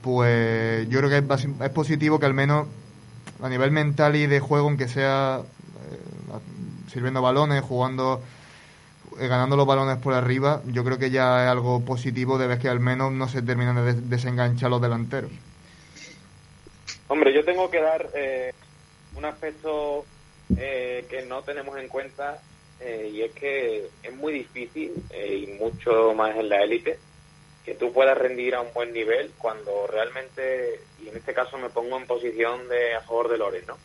pues 0.00 0.88
yo 0.88 1.00
creo 1.00 1.10
que 1.10 1.34
es, 1.34 1.48
es 1.60 1.70
positivo 1.70 2.20
que 2.20 2.26
al 2.26 2.34
menos 2.34 2.68
a 3.42 3.48
nivel 3.48 3.72
mental 3.72 4.14
y 4.14 4.26
de 4.26 4.38
juego, 4.38 4.68
aunque 4.68 4.86
sea 4.86 5.40
eh, 5.40 6.90
sirviendo 6.92 7.20
balones, 7.20 7.62
jugando 7.62 8.22
ganando 9.18 9.56
los 9.56 9.66
balones 9.66 9.98
por 9.98 10.14
arriba, 10.14 10.62
yo 10.66 10.84
creo 10.84 10.98
que 10.98 11.10
ya 11.10 11.44
es 11.44 11.50
algo 11.50 11.84
positivo 11.84 12.38
de 12.38 12.46
ver 12.46 12.58
que 12.58 12.68
al 12.68 12.80
menos 12.80 13.12
no 13.12 13.28
se 13.28 13.42
terminan 13.42 13.76
de 13.84 13.94
desenganchar 13.94 14.70
los 14.70 14.80
delanteros. 14.80 15.30
Hombre, 17.08 17.34
yo 17.34 17.44
tengo 17.44 17.70
que 17.70 17.80
dar 17.80 18.08
eh, 18.14 18.52
un 19.16 19.24
aspecto 19.24 20.04
eh, 20.56 21.06
que 21.08 21.22
no 21.22 21.42
tenemos 21.42 21.76
en 21.78 21.88
cuenta 21.88 22.40
y 23.10 23.22
es 23.22 23.32
que 23.32 23.88
es 24.02 24.14
muy 24.14 24.30
difícil 24.34 24.92
y 25.10 25.46
mucho 25.58 26.12
más 26.12 26.36
en 26.36 26.50
la 26.50 26.62
élite 26.62 26.98
que 27.64 27.74
tú 27.76 27.94
puedas 27.94 28.18
rendir 28.18 28.54
a 28.54 28.60
un 28.60 28.74
buen 28.74 28.92
nivel 28.92 29.30
cuando 29.38 29.86
realmente, 29.86 30.80
y 31.02 31.08
en 31.08 31.16
este 31.16 31.32
caso 31.32 31.56
me 31.56 31.70
pongo 31.70 31.96
en 31.96 32.06
posición 32.06 32.68
de 32.68 32.94
a 32.94 33.00
favor 33.00 33.30
de 33.30 33.38
Lores, 33.38 33.66
¿no? 33.66 33.78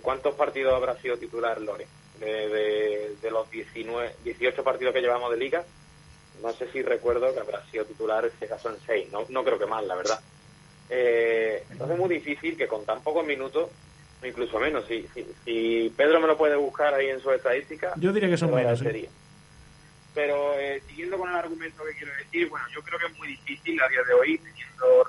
¿Cuántos 0.00 0.36
partidos 0.36 0.74
habrá 0.74 0.96
sido 1.02 1.18
titular 1.18 1.60
Lores? 1.60 1.86
De, 2.20 3.30
los 3.30 3.50
19, 3.50 4.16
18 4.24 4.64
partidos 4.64 4.94
que 4.94 5.00
llevamos 5.00 5.30
de 5.30 5.38
liga, 5.38 5.64
no 6.42 6.52
sé 6.52 6.70
si 6.72 6.82
recuerdo 6.82 7.32
que 7.32 7.40
habrá 7.40 7.64
sido 7.70 7.84
titular 7.84 8.24
este 8.24 8.46
caso 8.46 8.70
en 8.70 8.76
6, 8.84 9.12
no, 9.12 9.26
no 9.28 9.44
creo 9.44 9.58
que 9.58 9.66
más, 9.66 9.84
la 9.84 9.94
verdad. 9.94 10.20
Eh, 10.88 11.64
entonces 11.70 11.94
es 11.94 12.00
muy 12.00 12.14
difícil 12.14 12.56
que 12.56 12.66
con 12.66 12.84
tan 12.84 13.02
pocos 13.02 13.24
minutos, 13.24 13.70
incluso 14.22 14.58
menos, 14.58 14.84
si, 14.86 15.06
si, 15.44 15.92
Pedro 15.96 16.20
me 16.20 16.26
lo 16.26 16.36
puede 16.36 16.56
buscar 16.56 16.94
ahí 16.94 17.08
en 17.08 17.20
su 17.20 17.30
estadística, 17.30 17.92
yo 17.96 18.12
diría 18.12 18.28
que 18.28 18.36
son 18.36 18.54
menos. 18.54 18.82
Pero 20.12 20.54
eh, 20.58 20.82
siguiendo 20.88 21.16
con 21.18 21.30
el 21.30 21.36
argumento 21.36 21.84
que 21.84 21.94
quiero 21.96 22.12
decir, 22.16 22.48
bueno, 22.48 22.66
yo 22.74 22.82
creo 22.82 22.98
que 22.98 23.06
es 23.06 23.18
muy 23.18 23.28
difícil 23.28 23.80
a 23.80 23.88
día 23.88 24.02
de 24.02 24.12
hoy, 24.12 24.38
teniendo 24.38 25.06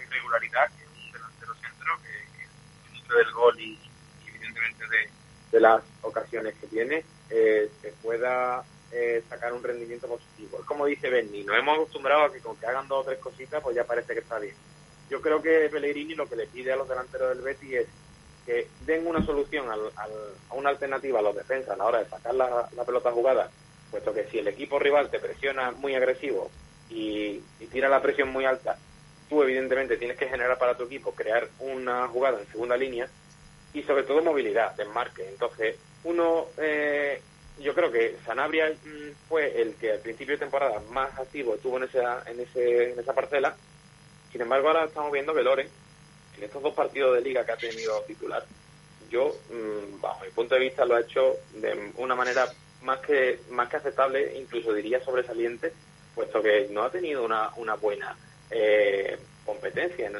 irregularidad, 0.00 0.68
que 0.68 0.84
es 0.84 1.06
un 1.06 1.12
delantero 1.12 1.54
centro, 1.54 1.98
que, 2.00 3.08
que 3.08 3.14
del 3.14 3.32
gol 3.32 3.60
y 3.60 3.83
de 5.54 5.60
las 5.60 5.84
ocasiones 6.02 6.52
que 6.60 6.66
tiene, 6.66 7.04
eh, 7.30 7.70
se 7.80 7.92
pueda 8.02 8.64
eh, 8.90 9.22
sacar 9.28 9.52
un 9.52 9.62
rendimiento 9.62 10.08
positivo. 10.08 10.58
Es 10.58 10.64
como 10.64 10.84
dice 10.84 11.08
Benny, 11.08 11.44
nos 11.44 11.56
hemos 11.56 11.76
acostumbrado 11.76 12.24
a 12.24 12.32
que 12.32 12.40
con 12.40 12.56
que 12.56 12.66
hagan 12.66 12.88
dos 12.88 13.02
o 13.02 13.08
tres 13.08 13.20
cositas, 13.20 13.62
pues 13.62 13.76
ya 13.76 13.84
parece 13.84 14.14
que 14.14 14.18
está 14.18 14.40
bien. 14.40 14.56
Yo 15.08 15.20
creo 15.20 15.40
que 15.40 15.68
Pellegrini 15.70 16.16
lo 16.16 16.28
que 16.28 16.34
le 16.34 16.48
pide 16.48 16.72
a 16.72 16.76
los 16.76 16.88
delanteros 16.88 17.28
del 17.28 17.44
Betis 17.44 17.72
es 17.72 17.86
que 18.44 18.66
den 18.84 19.06
una 19.06 19.24
solución 19.24 19.70
al, 19.70 19.92
a 19.96 20.54
una 20.54 20.70
alternativa 20.70 21.20
a 21.20 21.22
los 21.22 21.36
defensas 21.36 21.74
a 21.74 21.76
la 21.76 21.84
hora 21.84 21.98
de 22.02 22.10
sacar 22.10 22.34
la, 22.34 22.68
pelota 22.84 23.12
jugada, 23.12 23.48
puesto 23.92 24.12
que 24.12 24.24
si 24.24 24.40
el 24.40 24.48
equipo 24.48 24.80
rival 24.80 25.08
te 25.08 25.20
presiona 25.20 25.70
muy 25.70 25.94
agresivo 25.94 26.50
y, 26.90 27.40
y 27.60 27.66
tira 27.70 27.88
la 27.88 28.02
presión 28.02 28.30
muy 28.30 28.44
alta, 28.44 28.76
tú 29.28 29.40
evidentemente 29.44 29.98
tienes 29.98 30.18
que 30.18 30.28
generar 30.28 30.58
para 30.58 30.76
tu 30.76 30.82
equipo, 30.82 31.14
crear 31.14 31.48
una 31.60 32.08
jugada 32.08 32.40
en 32.40 32.46
segunda 32.48 32.76
línea 32.76 33.08
y 33.74 33.82
sobre 33.82 34.04
todo 34.04 34.22
movilidad, 34.22 34.74
desmarque. 34.76 35.28
Entonces, 35.28 35.76
uno, 36.04 36.46
eh, 36.58 37.20
yo 37.58 37.74
creo 37.74 37.90
que 37.90 38.16
Sanabria 38.24 38.70
mm, 38.70 39.28
fue 39.28 39.60
el 39.60 39.74
que 39.74 39.92
al 39.92 39.98
principio 39.98 40.34
de 40.34 40.44
temporada 40.44 40.80
más 40.90 41.18
activo 41.18 41.54
estuvo 41.56 41.76
en 41.76 41.84
esa, 41.84 42.22
en, 42.26 42.40
ese, 42.40 42.92
en 42.92 42.98
esa 42.98 43.12
parcela. 43.12 43.54
Sin 44.32 44.40
embargo, 44.40 44.68
ahora 44.68 44.84
estamos 44.84 45.12
viendo 45.12 45.34
que 45.34 45.42
Loren, 45.42 45.68
en 46.36 46.42
estos 46.42 46.62
dos 46.62 46.72
partidos 46.72 47.14
de 47.14 47.20
liga 47.20 47.44
que 47.44 47.52
ha 47.52 47.56
tenido 47.56 48.00
titular, 48.02 48.44
yo, 49.10 49.36
mm, 49.50 50.00
bajo 50.00 50.24
mi 50.24 50.30
punto 50.30 50.54
de 50.54 50.60
vista, 50.60 50.84
lo 50.84 50.94
ha 50.94 51.00
hecho 51.00 51.34
de 51.54 51.92
una 51.96 52.14
manera 52.14 52.46
más 52.82 53.00
que, 53.00 53.40
más 53.50 53.68
que 53.68 53.76
aceptable, 53.76 54.38
incluso 54.38 54.72
diría 54.72 55.02
sobresaliente, 55.04 55.72
puesto 56.14 56.40
que 56.40 56.68
no 56.70 56.84
ha 56.84 56.90
tenido 56.90 57.24
una, 57.24 57.50
una 57.56 57.74
buena 57.74 58.16
eh, 58.50 59.18
competencia. 59.44 60.10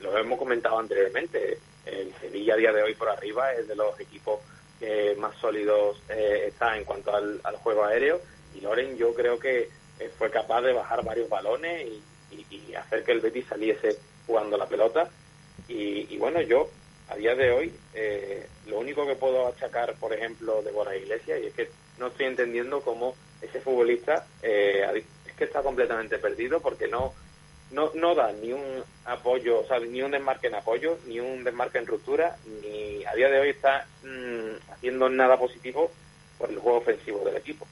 Lo 0.00 0.16
hemos 0.16 0.38
comentado 0.38 0.78
anteriormente 0.78 1.58
el 1.86 2.12
Sevilla 2.20 2.54
a 2.54 2.56
día 2.56 2.72
de 2.72 2.82
hoy 2.82 2.94
por 2.94 3.08
arriba 3.08 3.52
es 3.52 3.68
de 3.68 3.76
los 3.76 3.98
equipos 4.00 4.40
que 4.78 5.14
más 5.18 5.34
sólidos 5.36 6.02
eh, 6.08 6.44
está 6.48 6.76
en 6.76 6.84
cuanto 6.84 7.14
al, 7.14 7.40
juego 7.62 7.84
aéreo. 7.84 8.20
Y 8.54 8.60
Loren 8.60 8.96
yo 8.96 9.14
creo 9.14 9.38
que 9.38 9.68
eh, 9.98 10.10
fue 10.18 10.30
capaz 10.30 10.62
de 10.62 10.72
bajar 10.72 11.04
varios 11.04 11.28
balones 11.28 11.88
y, 11.88 12.02
hacer 12.74 13.04
que 13.04 13.12
el 13.12 13.20
Betis 13.20 13.46
saliese 13.48 13.96
jugando 14.26 14.58
la 14.58 14.68
pelota. 14.68 15.08
Y, 15.68 16.16
bueno 16.18 16.42
yo 16.42 16.68
a 17.08 17.16
día 17.16 17.34
de 17.34 17.50
hoy 17.50 17.72
eh, 17.94 18.46
lo 18.66 18.78
único 18.78 19.06
que 19.06 19.14
puedo 19.14 19.46
achacar 19.46 19.94
por 19.94 20.12
ejemplo 20.12 20.60
de 20.62 20.72
Borja 20.72 20.96
Iglesias 20.96 21.40
y 21.42 21.46
es 21.46 21.54
que 21.54 21.70
no 21.98 22.08
estoy 22.08 22.26
entendiendo 22.26 22.80
cómo 22.82 23.14
ese 23.40 23.60
futbolista 23.60 24.26
es 24.42 25.04
que 25.36 25.44
está 25.44 25.62
completamente 25.62 26.18
perdido 26.18 26.60
porque 26.60 26.88
no 26.88 27.14
no, 27.70 27.90
no 27.94 28.14
da 28.14 28.32
ni 28.32 28.52
un 28.52 28.82
apoyo, 29.04 29.60
o 29.60 29.66
sea, 29.66 29.78
ni 29.80 30.02
un 30.02 30.10
desmarque 30.10 30.48
en 30.48 30.54
apoyo, 30.54 30.98
ni 31.06 31.20
un 31.20 31.44
desmarque 31.44 31.78
en 31.78 31.86
ruptura, 31.86 32.36
ni 32.62 33.04
a 33.04 33.14
día 33.14 33.28
de 33.28 33.40
hoy 33.40 33.48
está 33.50 33.86
mm, 34.04 34.72
haciendo 34.72 35.08
nada 35.08 35.38
positivo 35.38 35.90
por 36.38 36.50
el 36.50 36.58
juego 36.58 36.78
ofensivo 36.78 37.24
del 37.24 37.36
equipo. 37.36 37.66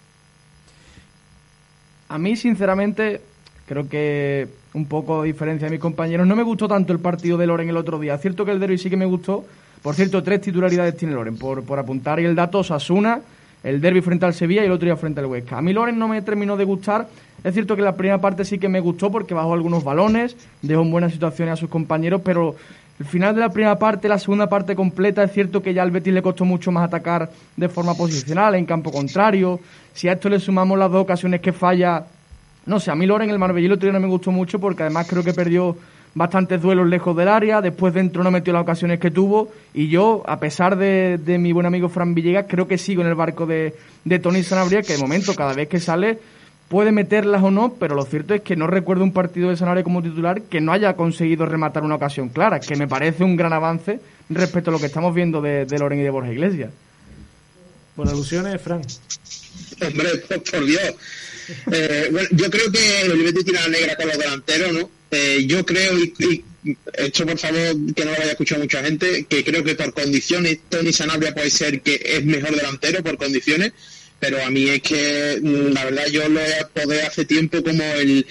A 2.08 2.18
mí, 2.18 2.36
sinceramente, 2.36 3.20
creo 3.66 3.88
que 3.88 4.48
un 4.74 4.86
poco 4.86 5.22
a 5.22 5.24
diferencia 5.24 5.66
de 5.66 5.70
mis 5.70 5.80
compañeros, 5.80 6.26
no 6.26 6.36
me 6.36 6.42
gustó 6.42 6.68
tanto 6.68 6.92
el 6.92 6.98
partido 6.98 7.38
de 7.38 7.46
Loren 7.46 7.68
el 7.68 7.76
otro 7.76 7.98
día. 7.98 8.18
Cierto 8.18 8.44
que 8.44 8.50
el 8.50 8.60
derby 8.60 8.78
sí 8.78 8.90
que 8.90 8.96
me 8.96 9.06
gustó. 9.06 9.44
Por 9.82 9.94
cierto, 9.94 10.22
tres 10.22 10.40
titularidades 10.40 10.96
tiene 10.96 11.14
Loren. 11.14 11.38
Por, 11.38 11.64
por 11.64 11.78
apuntar 11.78 12.18
y 12.20 12.24
el 12.24 12.34
dato, 12.34 12.64
Sasuna, 12.64 13.20
el 13.62 13.80
derby 13.80 14.00
frente 14.00 14.26
al 14.26 14.34
Sevilla 14.34 14.62
y 14.62 14.66
el 14.66 14.72
otro 14.72 14.86
día 14.86 14.96
frente 14.96 15.20
al 15.20 15.26
Huesca. 15.26 15.58
A 15.58 15.62
mí 15.62 15.72
Loren 15.72 15.98
no 15.98 16.08
me 16.08 16.20
terminó 16.22 16.56
de 16.56 16.64
gustar. 16.64 17.06
Es 17.44 17.52
cierto 17.52 17.76
que 17.76 17.82
la 17.82 17.94
primera 17.94 18.18
parte 18.18 18.44
sí 18.46 18.58
que 18.58 18.70
me 18.70 18.80
gustó 18.80 19.12
porque 19.12 19.34
bajó 19.34 19.52
algunos 19.52 19.84
balones, 19.84 20.34
dejó 20.62 20.80
en 20.80 20.90
buenas 20.90 21.12
situaciones 21.12 21.52
a 21.52 21.56
sus 21.56 21.68
compañeros, 21.68 22.22
pero 22.24 22.56
el 22.98 23.04
final 23.04 23.34
de 23.34 23.42
la 23.42 23.50
primera 23.50 23.78
parte, 23.78 24.08
la 24.08 24.18
segunda 24.18 24.48
parte 24.48 24.74
completa, 24.74 25.22
es 25.22 25.32
cierto 25.32 25.62
que 25.62 25.74
ya 25.74 25.82
al 25.82 25.90
Betis 25.90 26.14
le 26.14 26.22
costó 26.22 26.46
mucho 26.46 26.72
más 26.72 26.84
atacar 26.84 27.30
de 27.56 27.68
forma 27.68 27.94
posicional, 27.94 28.54
en 28.54 28.64
campo 28.64 28.90
contrario. 28.90 29.60
Si 29.92 30.08
a 30.08 30.12
esto 30.12 30.30
le 30.30 30.40
sumamos 30.40 30.78
las 30.78 30.90
dos 30.90 31.02
ocasiones 31.02 31.42
que 31.42 31.52
falla, 31.52 32.04
no 32.64 32.80
sé, 32.80 32.90
a 32.90 32.94
mí 32.94 33.04
Loren 33.04 33.28
el 33.28 33.78
día 33.78 33.92
no 33.92 34.00
me 34.00 34.06
gustó 34.06 34.30
mucho 34.30 34.58
porque 34.58 34.84
además 34.84 35.06
creo 35.06 35.22
que 35.22 35.34
perdió 35.34 35.76
bastantes 36.14 36.62
duelos 36.62 36.86
lejos 36.86 37.14
del 37.14 37.28
área, 37.28 37.60
después 37.60 37.92
dentro 37.92 38.22
no 38.22 38.30
metió 38.30 38.52
las 38.52 38.62
ocasiones 38.62 39.00
que 39.00 39.10
tuvo 39.10 39.48
y 39.74 39.88
yo, 39.88 40.22
a 40.26 40.38
pesar 40.38 40.76
de, 40.76 41.18
mi 41.38 41.52
buen 41.52 41.66
amigo 41.66 41.88
Fran 41.90 42.14
Villegas, 42.14 42.46
creo 42.48 42.66
que 42.68 42.78
sigo 42.78 43.02
en 43.02 43.08
el 43.08 43.16
barco 43.16 43.44
de, 43.44 43.74
de 44.04 44.18
Tony 44.18 44.42
Sanabria, 44.42 44.80
que 44.82 44.94
de 44.94 44.98
momento 45.00 45.34
cada 45.34 45.52
vez 45.52 45.68
que 45.68 45.80
sale 45.80 46.18
puede 46.68 46.92
meterlas 46.92 47.42
o 47.42 47.50
no, 47.50 47.74
pero 47.74 47.94
lo 47.94 48.04
cierto 48.04 48.34
es 48.34 48.42
que 48.42 48.56
no 48.56 48.66
recuerdo 48.66 49.04
un 49.04 49.12
partido 49.12 49.50
de 49.50 49.56
Sanabria 49.56 49.84
como 49.84 50.02
titular 50.02 50.42
que 50.42 50.60
no 50.60 50.72
haya 50.72 50.94
conseguido 50.94 51.46
rematar 51.46 51.82
una 51.82 51.96
ocasión 51.96 52.28
clara, 52.28 52.60
que 52.60 52.76
me 52.76 52.88
parece 52.88 53.24
un 53.24 53.36
gran 53.36 53.52
avance 53.52 54.00
respecto 54.28 54.70
a 54.70 54.72
lo 54.72 54.80
que 54.80 54.86
estamos 54.86 55.14
viendo 55.14 55.40
de, 55.40 55.66
de 55.66 55.78
Loren 55.78 56.00
y 56.00 56.02
de 56.02 56.10
Borja 56.10 56.32
Iglesias. 56.32 56.70
Por 57.94 58.08
alusiones, 58.08 58.60
Fran. 58.60 58.82
Hombre, 59.80 60.08
por, 60.50 60.64
Dios. 60.64 60.94
Eh, 61.70 62.08
bueno, 62.10 62.28
yo 62.32 62.50
creo 62.50 62.72
que 62.72 63.02
el 63.02 63.22
Betis 63.22 63.44
tiene 63.44 63.60
la 63.60 63.68
negra 63.68 63.96
con 63.96 64.08
los 64.08 64.18
delanteros, 64.18 64.72
¿no? 64.72 64.90
Eh, 65.10 65.44
yo 65.46 65.64
creo, 65.64 65.96
y, 65.98 66.44
esto 66.94 67.26
por 67.26 67.38
favor 67.38 67.94
que 67.94 68.04
no 68.04 68.12
lo 68.12 68.16
vaya 68.16 68.28
a 68.28 68.32
escuchar 68.32 68.58
mucha 68.58 68.82
gente, 68.82 69.26
que 69.28 69.44
creo 69.44 69.62
que 69.62 69.74
por 69.74 69.92
condiciones 69.92 70.58
Tony 70.68 70.92
Sanabria 70.92 71.34
puede 71.34 71.50
ser 71.50 71.82
que 71.82 72.00
es 72.02 72.24
mejor 72.24 72.56
delantero 72.56 73.02
por 73.02 73.18
condiciones, 73.18 73.72
pero 74.20 74.42
a 74.42 74.50
mí 74.50 74.68
es 74.68 74.82
que 74.82 75.38
mm, 75.42 75.72
la 75.72 75.84
verdad 75.84 76.06
yo 76.06 76.28
lo 76.28 76.40
apodé 76.60 77.02
hace 77.02 77.24
tiempo 77.24 77.62
como 77.62 77.82
el 77.94 78.26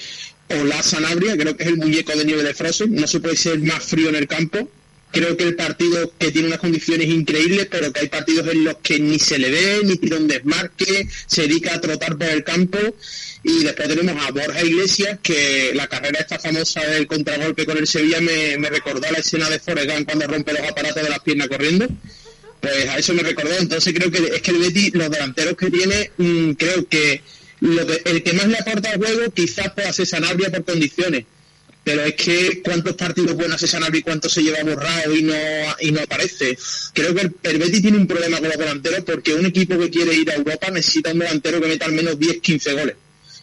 Ola 0.49 0.83
Sanabria, 0.83 1.37
creo 1.37 1.55
que 1.55 1.63
es 1.63 1.69
el 1.69 1.77
muñeco 1.77 2.15
de 2.15 2.25
nieve 2.25 2.43
de 2.43 2.53
Frozen, 2.53 2.93
no 2.93 3.07
se 3.07 3.19
puede 3.19 3.35
ser 3.35 3.59
más 3.59 3.83
frío 3.83 4.09
en 4.09 4.15
el 4.15 4.27
campo, 4.27 4.69
creo 5.13 5.37
que 5.37 5.43
el 5.43 5.55
partido 5.55 6.11
que 6.17 6.31
tiene 6.31 6.47
unas 6.47 6.59
condiciones 6.59 7.07
increíbles, 7.07 7.67
pero 7.69 7.93
que 7.93 8.01
hay 8.01 8.09
partidos 8.09 8.47
en 8.47 8.63
los 8.63 8.77
que 8.77 8.99
ni 8.99 9.19
se 9.19 9.37
le 9.37 9.51
ve, 9.51 9.81
ni 9.83 9.95
tira 9.95 10.17
un 10.17 10.27
desmarque, 10.27 11.07
se 11.27 11.43
dedica 11.43 11.75
a 11.75 11.79
trotar 11.79 12.17
por 12.17 12.27
el 12.27 12.43
campo. 12.43 12.79
Y 13.43 13.63
después 13.63 13.87
tenemos 13.87 14.25
a 14.25 14.31
Borja 14.31 14.63
Iglesias, 14.63 15.19
que 15.21 15.71
la 15.75 15.87
carrera 15.87 16.19
esta 16.19 16.39
famosa 16.39 16.81
del 16.81 17.05
contragolpe 17.05 17.65
con 17.65 17.77
el 17.77 17.85
Sevilla 17.85 18.19
me, 18.21 18.57
recordó 18.69 19.11
la 19.11 19.19
escena 19.19 19.49
de 19.49 19.59
Forrest 19.59 20.05
cuando 20.05 20.27
rompe 20.27 20.53
los 20.53 20.67
aparatos 20.67 21.03
de 21.03 21.09
las 21.09 21.19
piernas 21.19 21.47
corriendo. 21.47 21.87
Pues 22.63 22.87
a 22.87 22.97
eso 22.97 23.13
me 23.13 23.23
recordó. 23.23 23.57
Entonces 23.59 23.93
creo 23.93 24.09
que 24.09 24.35
es 24.35 24.41
que 24.41 24.51
el 24.51 24.59
Betis, 24.59 24.93
los 24.93 25.11
delanteros 25.11 25.57
que 25.57 25.69
tiene, 25.69 26.11
mm, 26.15 26.51
creo 26.51 26.87
que, 26.87 27.21
lo 27.59 27.85
que 27.85 28.01
el 28.05 28.23
que 28.23 28.31
más 28.31 28.47
le 28.47 28.57
aporta 28.57 28.91
al 28.91 28.99
juego 28.99 29.29
quizás 29.31 29.73
pueda 29.73 29.91
ser 29.91 30.07
Sanabria 30.07 30.49
por 30.49 30.63
condiciones 30.63 31.25
pero 31.83 32.05
es 32.05 32.13
que 32.13 32.61
cuántos 32.63 32.95
partidos 32.95 33.35
pueden 33.35 33.51
hacer 33.51 33.67
Sanabria 33.67 33.99
y 33.99 34.03
cuánto 34.03 34.29
se 34.29 34.41
lleva 34.41 34.63
borrado 34.63 35.13
y 35.13 35.23
no 35.23 35.35
y 35.81 35.91
no 35.91 35.99
aparece. 35.99 36.57
Creo 36.93 37.13
que 37.13 37.21
el, 37.23 37.35
el, 37.43 37.57
Betis 37.57 37.81
tiene 37.81 37.97
un 37.97 38.07
problema 38.07 38.39
con 38.39 38.47
los 38.47 38.57
delanteros 38.57 39.01
porque 39.01 39.33
un 39.33 39.45
equipo 39.45 39.77
que 39.77 39.89
quiere 39.89 40.13
ir 40.13 40.31
a 40.31 40.35
Europa 40.35 40.69
necesita 40.71 41.11
un 41.11 41.19
delantero 41.19 41.59
que 41.59 41.67
meta 41.67 41.85
al 41.85 41.91
menos 41.91 42.17
10-15 42.17 42.79
goles. 42.79 42.95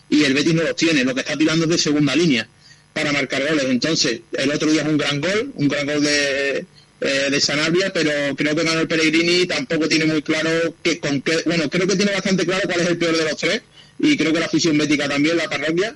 Y 0.09 0.25
el 0.25 0.33
Betis 0.33 0.55
no 0.55 0.63
los 0.63 0.75
tiene, 0.75 1.05
lo 1.05 1.15
que 1.15 1.21
está 1.21 1.37
tirando 1.37 1.67
es 1.67 1.71
de 1.71 1.79
segunda 1.79 2.17
línea 2.17 2.49
para 2.95 3.13
marcar 3.13 3.47
goles. 3.47 3.67
Entonces, 3.69 4.23
el 4.33 4.51
otro 4.51 4.71
día 4.71 4.83
es 4.83 4.89
un 4.89 4.97
gran 4.97 5.21
gol, 5.21 5.53
un 5.55 5.69
gran 5.69 5.87
gol 5.87 6.03
de, 6.03 6.65
eh, 7.01 7.29
de 7.31 7.41
Sanabria, 7.41 7.93
pero 7.93 8.11
creo 8.37 8.55
que 8.55 8.65
Manuel 8.65 8.89
Pellegrini 8.89 9.47
tampoco 9.47 9.89
tiene 9.89 10.05
muy 10.05 10.23
claro 10.23 10.51
que 10.83 10.99
con 10.99 11.21
qué, 11.23 11.39
bueno, 11.47 11.69
creo 11.71 11.87
que 11.87 11.97
tiene 11.97 12.13
bastante 12.13 12.45
claro 12.45 12.63
cuál 12.67 12.81
es 12.81 12.89
el 12.89 12.99
peor 12.99 13.17
de 13.17 13.25
los 13.25 13.37
tres, 13.37 13.63
y 13.99 14.17
creo 14.17 14.33
que 14.33 14.41
la 14.41 14.47
afición 14.47 14.77
bética 14.79 15.09
también, 15.09 15.37
la 15.37 15.49
parroquia, 15.49 15.95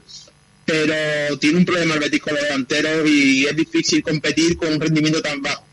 pero 0.65 1.39
tiene 1.39 1.59
un 1.59 1.65
problema 1.65 1.95
el 1.95 2.01
Betis 2.01 2.23
con 2.23 2.35
los 2.35 2.43
delanteros 2.43 3.09
y 3.09 3.45
es 3.45 3.57
difícil 3.57 4.03
competir 4.03 4.57
con 4.57 4.73
un 4.73 4.81
rendimiento 4.81 5.21
tan 5.21 5.43
bajo. 5.43 5.65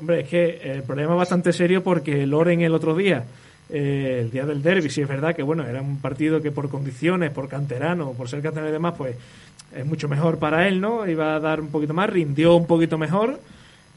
Hombre, 0.00 0.20
es 0.20 0.28
que 0.28 0.60
el 0.64 0.82
problema 0.82 1.12
es 1.12 1.18
bastante 1.18 1.52
serio 1.52 1.82
porque 1.82 2.26
Loren 2.26 2.60
el 2.60 2.74
otro 2.74 2.94
día, 2.94 3.24
eh, 3.70 4.20
el 4.22 4.30
día 4.30 4.44
del 4.44 4.62
derby, 4.62 4.90
sí 4.90 5.00
es 5.00 5.08
verdad 5.08 5.34
que 5.34 5.42
bueno, 5.42 5.66
era 5.66 5.80
un 5.80 6.00
partido 6.00 6.42
que 6.42 6.50
por 6.50 6.68
condiciones, 6.68 7.30
por 7.30 7.48
canterano, 7.48 8.12
por 8.12 8.28
ser 8.28 8.42
canterano 8.42 8.68
y 8.68 8.72
demás, 8.72 8.94
pues 8.98 9.16
es 9.74 9.86
mucho 9.86 10.08
mejor 10.08 10.38
para 10.38 10.68
él, 10.68 10.80
¿no? 10.80 11.08
Iba 11.08 11.36
a 11.36 11.40
dar 11.40 11.60
un 11.60 11.68
poquito 11.68 11.94
más, 11.94 12.10
rindió 12.10 12.54
un 12.54 12.66
poquito 12.66 12.98
mejor, 12.98 13.40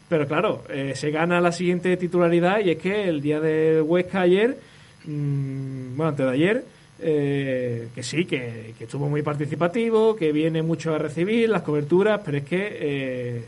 pero 0.10 0.28
claro, 0.28 0.64
eh, 0.70 0.94
se 0.96 1.12
gana 1.12 1.42
la 1.42 1.52
siguiente 1.52 1.96
titularidad 1.98 2.60
y 2.60 2.72
es 2.72 2.78
que 2.78 3.10
el 3.10 3.22
día 3.22 3.40
de 3.40 3.82
Huesca 3.82 4.22
ayer, 4.22 4.58
mmm, 5.06 5.96
bueno, 5.96 6.10
antes 6.10 6.26
de 6.26 6.32
ayer, 6.32 6.64
eh, 7.00 7.90
que 7.94 8.02
sí, 8.02 8.26
que, 8.26 8.74
que, 8.78 8.86
estuvo 8.86 9.08
muy 9.08 9.22
participativo, 9.22 10.16
que 10.16 10.32
viene 10.32 10.64
mucho 10.64 10.96
a 10.96 10.98
recibir 10.98 11.48
las 11.48 11.62
coberturas, 11.62 12.22
pero 12.26 12.40
es 12.40 12.44
que 12.44 12.78
eh, 12.80 13.44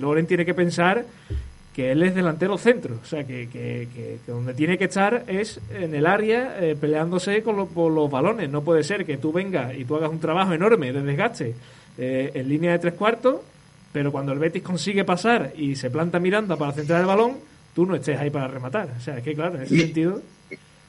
Loren 0.00 0.26
tiene 0.26 0.44
que 0.44 0.54
pensar 0.54 1.04
que 1.72 1.92
él 1.92 2.02
es 2.02 2.16
delantero 2.16 2.58
centro, 2.58 2.98
o 3.00 3.04
sea, 3.04 3.22
que, 3.22 3.48
que, 3.48 3.86
que 3.94 4.18
donde 4.26 4.54
tiene 4.54 4.76
que 4.76 4.86
estar 4.86 5.22
es 5.28 5.60
en 5.72 5.94
el 5.94 6.04
área 6.04 6.56
eh, 6.60 6.74
peleándose 6.74 7.44
con 7.44 7.56
lo, 7.56 7.66
por 7.66 7.92
los 7.92 8.10
balones. 8.10 8.50
No 8.50 8.62
puede 8.62 8.82
ser 8.82 9.06
que 9.06 9.18
tú 9.18 9.32
vengas 9.32 9.72
y 9.78 9.84
tú 9.84 9.94
hagas 9.94 10.10
un 10.10 10.18
trabajo 10.18 10.52
enorme 10.52 10.92
de 10.92 11.02
desgaste 11.02 11.54
en 12.02 12.48
línea 12.48 12.72
de 12.72 12.78
tres 12.78 12.94
cuartos, 12.94 13.40
pero 13.92 14.12
cuando 14.12 14.32
el 14.32 14.38
Betis 14.38 14.62
consigue 14.62 15.04
pasar 15.04 15.52
y 15.56 15.76
se 15.76 15.90
planta 15.90 16.18
Miranda 16.20 16.56
para 16.56 16.72
centrar 16.72 17.00
el 17.00 17.06
balón, 17.06 17.38
tú 17.74 17.86
no 17.86 17.94
estés 17.94 18.18
ahí 18.18 18.30
para 18.30 18.48
rematar. 18.48 18.94
O 18.98 19.00
sea, 19.00 19.18
es 19.18 19.24
que 19.24 19.34
claro, 19.34 19.56
en 19.56 19.62
ese 19.62 19.78
sentido... 19.78 20.22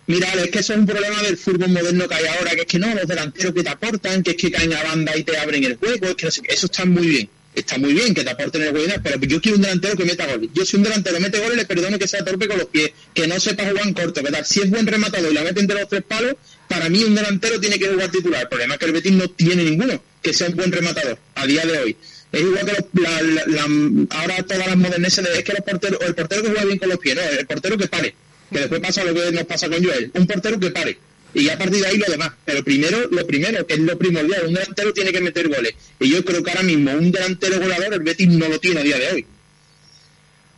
Mira, 0.07 0.33
es 0.33 0.49
que 0.49 0.59
eso 0.59 0.73
es 0.73 0.79
un 0.79 0.85
problema 0.85 1.21
del 1.21 1.37
fútbol 1.37 1.69
moderno 1.69 2.07
que 2.07 2.15
hay 2.15 2.25
ahora, 2.25 2.51
que 2.51 2.61
es 2.61 2.67
que 2.67 2.79
no, 2.79 2.93
los 2.93 3.07
delanteros 3.07 3.53
que 3.53 3.63
te 3.63 3.69
aportan, 3.69 4.23
que 4.23 4.31
es 4.31 4.37
que 4.37 4.51
caen 4.51 4.73
a 4.73 4.83
banda 4.83 5.15
y 5.15 5.23
te 5.23 5.37
abren 5.37 5.63
el 5.63 5.77
juego, 5.77 6.07
es 6.07 6.15
que 6.15 6.25
no 6.25 6.31
sé, 6.31 6.41
eso 6.49 6.65
está 6.65 6.85
muy 6.85 7.07
bien. 7.07 7.29
Está 7.53 7.77
muy 7.77 7.93
bien 7.93 8.13
que 8.13 8.23
te 8.23 8.29
aporten 8.29 8.61
el 8.61 8.71
juego, 8.71 8.93
pero 9.03 9.19
yo 9.19 9.41
quiero 9.41 9.57
un 9.57 9.61
delantero 9.61 9.95
que 9.95 10.05
meta 10.05 10.25
goles. 10.25 10.49
Yo 10.53 10.65
si 10.65 10.77
un 10.77 10.83
delantero 10.83 11.19
mete 11.19 11.39
goles, 11.39 11.57
le 11.57 11.65
perdono 11.65 11.99
que 11.99 12.07
sea 12.07 12.23
torpe 12.23 12.47
con 12.47 12.57
los 12.57 12.67
pies, 12.67 12.91
que 13.13 13.27
no 13.27 13.39
sepa 13.39 13.67
jugar 13.67 13.87
en 13.87 13.93
corto, 13.93 14.23
¿verdad? 14.23 14.43
Si 14.45 14.61
es 14.61 14.69
buen 14.69 14.87
rematador 14.87 15.31
y 15.31 15.35
la 15.35 15.43
mete 15.43 15.59
entre 15.59 15.79
los 15.79 15.89
tres 15.89 16.03
palos, 16.03 16.35
para 16.67 16.89
mí 16.89 17.03
un 17.03 17.13
delantero 17.13 17.59
tiene 17.59 17.77
que 17.77 17.89
jugar 17.89 18.09
titular. 18.09 18.43
El 18.43 18.47
problema 18.47 18.73
es 18.75 18.79
que 18.79 18.85
el 18.85 18.91
Betis 18.93 19.11
no 19.11 19.29
tiene 19.29 19.63
ninguno 19.63 20.01
que 20.21 20.33
sea 20.33 20.47
un 20.47 20.55
buen 20.55 20.71
rematador 20.71 21.17
a 21.35 21.45
día 21.45 21.65
de 21.65 21.77
hoy. 21.77 21.97
Es 22.31 22.41
igual 22.41 22.65
que 22.65 24.07
ahora 24.09 24.43
todas 24.43 24.67
las 24.67 24.77
moderneses 24.77 25.27
es 25.27 25.43
que 25.43 25.53
los 25.53 25.61
porteros, 25.61 25.99
el 26.01 26.15
portero 26.15 26.41
que 26.43 26.49
juega 26.49 26.65
bien 26.65 26.77
con 26.77 26.89
los 26.89 26.97
pies, 26.97 27.15
no, 27.15 27.21
el 27.21 27.45
portero 27.45 27.77
que 27.77 27.87
pare 27.87 28.15
que 28.51 28.59
después 28.59 28.81
pasa 28.81 29.03
lo 29.03 29.13
que 29.13 29.31
nos 29.31 29.45
pasa 29.45 29.69
con 29.69 29.83
Joel, 29.83 30.11
un 30.13 30.27
portero 30.27 30.59
que 30.59 30.71
pare. 30.71 30.97
Y 31.33 31.45
ya 31.45 31.53
a 31.53 31.57
partir 31.57 31.81
de 31.81 31.87
ahí 31.87 31.97
lo 31.97 32.11
demás. 32.11 32.31
Pero 32.43 32.63
primero, 32.63 33.07
lo 33.09 33.25
primero, 33.25 33.65
que 33.65 33.75
es 33.75 33.79
lo 33.79 33.97
primordial, 33.97 34.47
un 34.47 34.53
delantero 34.53 34.91
tiene 34.91 35.13
que 35.13 35.21
meter 35.21 35.47
goles. 35.47 35.73
Y 35.99 36.11
yo 36.11 36.25
creo 36.25 36.43
que 36.43 36.51
ahora 36.51 36.63
mismo 36.63 36.91
un 36.91 37.11
delantero 37.11 37.59
goleador, 37.59 37.93
el 37.93 38.01
Betis 38.01 38.27
no 38.27 38.49
lo 38.49 38.59
tiene 38.59 38.81
a 38.81 38.83
día 38.83 38.99
de 38.99 39.11
hoy. 39.11 39.25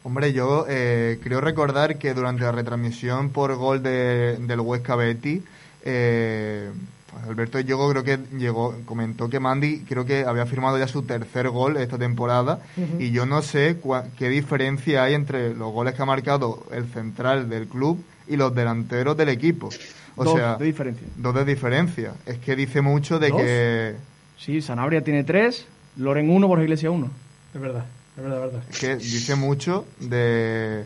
Hombre, 0.01 0.33
yo 0.33 0.65
eh, 0.67 1.19
creo 1.23 1.39
recordar 1.39 1.99
que 1.99 2.15
durante 2.15 2.43
la 2.43 2.51
retransmisión 2.51 3.29
por 3.31 3.55
gol 3.55 3.83
de, 3.83 4.37
del 4.39 4.59
Huesca 4.59 4.95
Betis, 4.95 5.41
eh, 5.85 6.71
Alberto 7.27 7.59
Yogo 7.59 7.89
creo 7.89 8.03
que 8.03 8.19
llegó, 8.37 8.75
comentó 8.85 9.29
que 9.29 9.39
Mandy 9.39 9.79
creo 9.87 10.05
que 10.05 10.25
había 10.25 10.45
firmado 10.45 10.77
ya 10.77 10.87
su 10.87 11.03
tercer 11.03 11.49
gol 11.49 11.77
esta 11.77 11.97
temporada 11.97 12.59
uh 12.77 12.81
-huh. 12.81 13.01
y 13.01 13.11
yo 13.11 13.25
no 13.25 13.41
sé 13.41 13.77
qué 14.17 14.29
diferencia 14.29 15.03
hay 15.03 15.13
entre 15.13 15.53
los 15.53 15.71
goles 15.71 15.93
que 15.95 16.01
ha 16.01 16.05
marcado 16.05 16.65
el 16.71 16.85
central 16.85 17.49
del 17.49 17.67
club 17.67 18.03
y 18.27 18.35
los 18.35 18.53
delanteros 18.53 19.15
del 19.17 19.29
equipo. 19.29 19.69
O 20.15 20.23
dos 20.23 20.35
sea, 20.35 20.57
de 20.57 20.65
diferencia. 20.65 21.07
Dos 21.15 21.33
de 21.33 21.45
diferencia. 21.45 22.13
Es 22.25 22.37
que 22.37 22.55
dice 22.55 22.81
mucho 22.81 23.19
de 23.19 23.29
¿Dos? 23.29 23.41
que... 23.41 23.95
Sí, 24.37 24.61
Sanabria 24.61 25.01
tiene 25.03 25.23
tres, 25.23 25.65
Loren 25.97 26.29
uno, 26.29 26.47
Borja 26.47 26.63
Iglesias 26.63 26.91
uno. 26.93 27.09
Es 27.53 27.61
verdad, 27.61 27.85
es 28.17 28.23
verdad, 28.23 28.45
es 28.45 28.51
verdad. 28.51 28.69
Es 28.69 28.79
que 28.79 28.95
dice 28.95 29.35
mucho 29.35 29.85
de, 29.99 30.85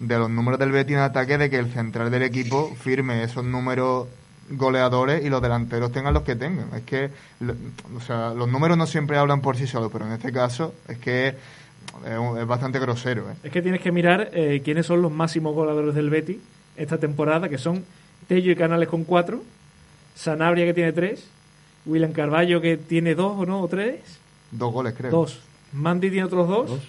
de 0.00 0.18
los 0.18 0.30
números 0.30 0.60
del 0.60 0.72
Betis 0.72 0.96
en 0.96 1.02
ataque 1.02 1.38
de 1.38 1.48
que 1.50 1.58
el 1.58 1.72
central 1.72 2.10
del 2.10 2.22
equipo 2.22 2.74
firme 2.80 3.22
esos 3.24 3.44
números 3.44 4.08
goleadores 4.50 5.24
y 5.24 5.28
los 5.28 5.40
delanteros 5.40 5.92
tengan 5.92 6.14
los 6.14 6.22
que 6.22 6.36
tengan. 6.36 6.68
Es 6.74 6.82
que, 6.82 7.10
o 7.96 8.00
sea, 8.00 8.34
los 8.34 8.48
números 8.48 8.76
no 8.76 8.86
siempre 8.86 9.16
hablan 9.16 9.40
por 9.40 9.56
sí 9.56 9.66
solos, 9.66 9.90
pero 9.92 10.06
en 10.06 10.12
este 10.12 10.32
caso 10.32 10.74
es 10.88 10.98
que 10.98 11.28
es, 11.28 11.34
es 12.38 12.46
bastante 12.46 12.78
grosero. 12.78 13.30
¿eh? 13.30 13.34
Es 13.42 13.52
que 13.52 13.62
tienes 13.62 13.80
que 13.80 13.92
mirar 13.92 14.30
eh, 14.32 14.62
quiénes 14.64 14.86
son 14.86 15.02
los 15.02 15.12
máximos 15.12 15.54
goleadores 15.54 15.94
del 15.94 16.10
Betis 16.10 16.38
esta 16.76 16.98
temporada, 16.98 17.48
que 17.48 17.58
son 17.58 17.84
Tello 18.28 18.52
y 18.52 18.56
Canales 18.56 18.88
con 18.88 19.04
cuatro, 19.04 19.42
Sanabria 20.14 20.64
que 20.64 20.74
tiene 20.74 20.92
tres, 20.92 21.26
William 21.86 22.12
Carballo 22.12 22.60
que 22.60 22.76
tiene 22.76 23.14
dos 23.14 23.38
o 23.38 23.46
no, 23.46 23.60
o 23.60 23.68
tres. 23.68 24.00
Dos 24.50 24.72
goles, 24.72 24.94
creo. 24.96 25.10
Dos. 25.10 25.40
Mandy 25.72 26.10
tiene 26.10 26.24
otros 26.24 26.48
dos. 26.48 26.68
dos. 26.68 26.80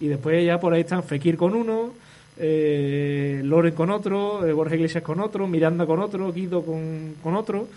Y 0.00 0.08
después 0.08 0.44
ya 0.44 0.58
por 0.58 0.72
ahí 0.72 0.80
están 0.80 1.02
Fekir 1.02 1.36
con 1.36 1.54
uno, 1.54 1.92
eh, 2.40 3.40
Loren 3.44 3.74
con 3.74 3.90
otro, 3.90 4.46
eh, 4.46 4.52
Borja 4.52 4.74
Iglesias 4.74 5.04
con 5.04 5.20
otro, 5.20 5.46
Miranda 5.46 5.86
con 5.86 6.00
otro, 6.00 6.32
Guido 6.32 6.62
con, 6.62 7.14
con 7.22 7.36
otro. 7.36 7.68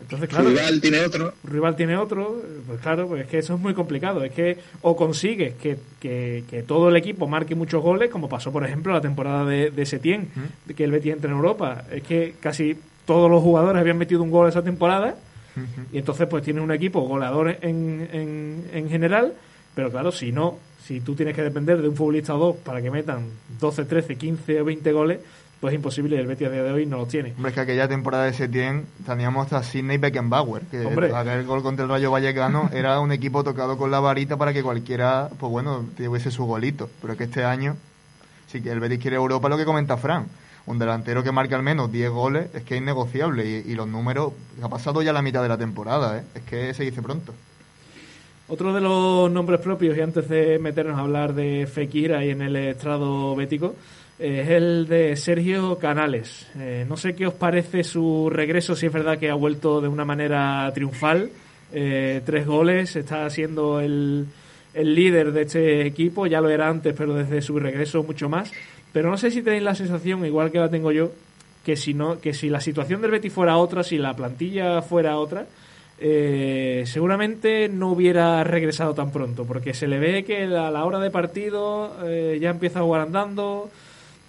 Entonces, 0.00 0.28
claro, 0.28 0.48
rival 0.48 0.80
tiene 0.80 1.00
otro. 1.00 1.32
Rival 1.44 1.76
tiene 1.76 1.96
otro. 1.96 2.42
Pues 2.66 2.80
claro, 2.80 3.06
pues 3.06 3.22
es 3.22 3.28
que 3.28 3.38
eso 3.38 3.54
es 3.54 3.60
muy 3.60 3.72
complicado. 3.72 4.24
Es 4.24 4.32
que 4.32 4.58
o 4.80 4.96
consigues 4.96 5.54
que, 5.54 5.78
que, 6.00 6.42
que 6.50 6.64
todo 6.64 6.88
el 6.88 6.96
equipo 6.96 7.28
marque 7.28 7.54
muchos 7.54 7.80
goles, 7.82 8.10
como 8.10 8.28
pasó, 8.28 8.50
por 8.50 8.64
ejemplo, 8.64 8.92
la 8.92 9.00
temporada 9.00 9.44
de, 9.44 9.70
de 9.70 9.86
Setién, 9.86 10.28
que 10.76 10.84
el 10.84 10.90
Betis 10.90 11.12
entra 11.12 11.30
en 11.30 11.36
Europa. 11.36 11.84
Es 11.92 12.02
que 12.02 12.34
casi 12.40 12.76
todos 13.06 13.30
los 13.30 13.42
jugadores 13.42 13.80
habían 13.80 13.98
metido 13.98 14.22
un 14.22 14.32
gol 14.32 14.48
esa 14.48 14.62
temporada. 14.62 15.14
Y 15.92 15.98
entonces, 15.98 16.26
pues 16.28 16.42
tienes 16.42 16.64
un 16.64 16.72
equipo 16.72 17.02
goleador 17.02 17.56
en, 17.60 18.08
en, 18.12 18.64
en 18.72 18.88
general. 18.90 19.34
Pero 19.74 19.90
claro, 19.90 20.12
si 20.12 20.32
no, 20.32 20.58
si 20.84 21.00
tú 21.00 21.14
tienes 21.14 21.34
que 21.34 21.42
depender 21.42 21.80
de 21.80 21.88
un 21.88 21.96
futbolista 21.96 22.34
o 22.34 22.38
dos 22.38 22.56
para 22.56 22.82
que 22.82 22.90
metan 22.90 23.26
12, 23.60 23.84
13, 23.84 24.16
15 24.16 24.60
o 24.60 24.64
20 24.64 24.92
goles, 24.92 25.20
pues 25.62 25.74
es 25.74 25.76
imposible 25.76 26.16
y 26.16 26.18
el 26.18 26.26
Betis 26.26 26.48
a 26.48 26.50
día 26.50 26.64
de 26.64 26.72
hoy 26.72 26.86
no 26.86 26.98
los 26.98 27.08
tiene. 27.08 27.34
Hombre, 27.36 27.50
es 27.50 27.54
que 27.54 27.60
aquella 27.60 27.86
temporada 27.86 28.24
de 28.24 28.32
Setién 28.32 28.84
teníamos 29.06 29.44
hasta 29.44 29.62
Sidney 29.62 29.96
Beckenbauer, 29.96 30.62
que 30.62 30.84
Hombre. 30.84 31.14
aquel 31.14 31.44
gol 31.44 31.62
contra 31.62 31.84
el 31.84 31.88
Rayo 31.88 32.10
Vallecano 32.10 32.68
era 32.74 32.98
un 32.98 33.12
equipo 33.12 33.44
tocado 33.44 33.78
con 33.78 33.92
la 33.92 34.00
varita 34.00 34.36
para 34.36 34.52
que 34.52 34.64
cualquiera, 34.64 35.30
pues 35.38 35.52
bueno, 35.52 35.86
tuviese 35.96 36.32
su 36.32 36.46
golito. 36.46 36.90
Pero 37.00 37.12
es 37.12 37.16
que 37.16 37.24
este 37.24 37.44
año, 37.44 37.76
si 38.48 38.58
el 38.68 38.80
Betis 38.80 38.98
quiere 38.98 39.16
Europa, 39.16 39.48
lo 39.48 39.56
que 39.56 39.64
comenta 39.64 39.96
Fran, 39.96 40.26
un 40.66 40.80
delantero 40.80 41.22
que 41.22 41.30
marque 41.30 41.54
al 41.54 41.62
menos 41.62 41.92
10 41.92 42.10
goles 42.10 42.48
es 42.54 42.64
que 42.64 42.74
es 42.74 42.80
innegociable 42.80 43.48
y, 43.48 43.70
y 43.70 43.74
los 43.76 43.86
números, 43.86 44.32
ha 44.62 44.68
pasado 44.68 45.00
ya 45.00 45.12
la 45.12 45.22
mitad 45.22 45.42
de 45.44 45.48
la 45.48 45.58
temporada, 45.58 46.18
¿eh? 46.18 46.24
es 46.34 46.42
que 46.42 46.74
se 46.74 46.82
dice 46.82 47.02
pronto. 47.02 47.32
Otro 48.52 48.74
de 48.74 48.82
los 48.82 49.30
nombres 49.30 49.60
propios, 49.60 49.96
y 49.96 50.02
antes 50.02 50.28
de 50.28 50.58
meternos 50.58 50.98
a 50.98 51.00
hablar 51.00 51.32
de 51.32 51.66
Fekir 51.66 52.12
ahí 52.12 52.28
en 52.28 52.42
el 52.42 52.54
estrado 52.54 53.34
bético, 53.34 53.74
eh, 54.18 54.42
es 54.44 54.50
el 54.50 54.86
de 54.86 55.16
Sergio 55.16 55.78
Canales. 55.78 56.50
Eh, 56.58 56.84
no 56.86 56.98
sé 56.98 57.14
qué 57.14 57.26
os 57.26 57.32
parece 57.32 57.82
su 57.82 58.28
regreso, 58.28 58.76
si 58.76 58.84
es 58.84 58.92
verdad 58.92 59.16
que 59.16 59.30
ha 59.30 59.34
vuelto 59.34 59.80
de 59.80 59.88
una 59.88 60.04
manera 60.04 60.70
triunfal. 60.74 61.30
Eh, 61.72 62.20
tres 62.26 62.46
goles, 62.46 62.94
está 62.94 63.30
siendo 63.30 63.80
el, 63.80 64.26
el 64.74 64.94
líder 64.94 65.32
de 65.32 65.42
este 65.44 65.86
equipo, 65.86 66.26
ya 66.26 66.42
lo 66.42 66.50
era 66.50 66.68
antes, 66.68 66.94
pero 66.94 67.14
desde 67.14 67.40
su 67.40 67.58
regreso 67.58 68.02
mucho 68.02 68.28
más. 68.28 68.52
Pero 68.92 69.08
no 69.10 69.16
sé 69.16 69.30
si 69.30 69.40
tenéis 69.40 69.62
la 69.62 69.74
sensación, 69.74 70.26
igual 70.26 70.52
que 70.52 70.58
la 70.58 70.68
tengo 70.68 70.92
yo, 70.92 71.10
que 71.64 71.74
si 71.74 71.94
no, 71.94 72.20
que 72.20 72.34
si 72.34 72.50
la 72.50 72.60
situación 72.60 73.00
del 73.00 73.12
Betis 73.12 73.32
fuera 73.32 73.56
otra, 73.56 73.82
si 73.82 73.96
la 73.96 74.14
plantilla 74.14 74.82
fuera 74.82 75.16
otra, 75.16 75.46
eh, 76.04 76.82
seguramente 76.84 77.68
no 77.68 77.92
hubiera 77.92 78.42
regresado 78.42 78.92
tan 78.92 79.12
pronto, 79.12 79.44
porque 79.44 79.72
se 79.72 79.86
le 79.86 80.00
ve 80.00 80.24
que 80.24 80.42
a 80.42 80.70
la 80.72 80.84
hora 80.84 80.98
de 80.98 81.12
partido 81.12 81.96
eh, 82.04 82.38
ya 82.40 82.50
empieza 82.50 82.80
a 82.80 82.82
jugar 82.82 83.02
andando, 83.02 83.70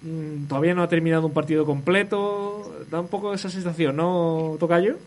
mm, 0.02 0.46
todavía 0.46 0.74
no 0.74 0.84
ha 0.84 0.88
terminado 0.88 1.26
un 1.26 1.34
partido 1.34 1.66
completo, 1.66 2.72
da 2.90 3.00
un 3.00 3.08
poco 3.08 3.34
esa 3.34 3.50
sensación, 3.50 3.96
¿no, 3.96 4.56
Tocayo? 4.60 4.98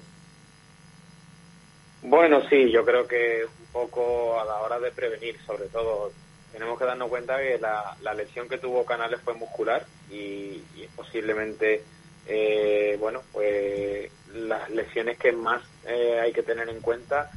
Bueno, 2.02 2.42
sí, 2.50 2.70
yo 2.70 2.84
creo 2.84 3.08
que 3.08 3.46
un 3.46 3.66
poco 3.72 4.38
a 4.38 4.44
la 4.44 4.56
hora 4.56 4.78
de 4.78 4.92
prevenir, 4.92 5.38
sobre 5.46 5.68
todo, 5.68 6.12
tenemos 6.52 6.78
que 6.78 6.84
darnos 6.84 7.08
cuenta 7.08 7.38
que 7.38 7.60
la, 7.60 8.14
lesión 8.14 8.50
que 8.50 8.58
tuvo 8.58 8.84
Canales 8.84 9.22
fue 9.22 9.34
muscular 9.36 9.86
y, 10.12 10.62
posiblemente, 10.98 11.82
eh, 12.28 12.98
bueno, 13.00 13.22
pues 13.32 14.12
las 14.38 14.70
lesiones 14.70 15.18
que 15.18 15.32
más 15.32 15.62
eh, 15.86 16.20
hay 16.22 16.34
que 16.34 16.44
tener 16.44 16.70
en 16.70 16.82
cuenta, 16.82 17.32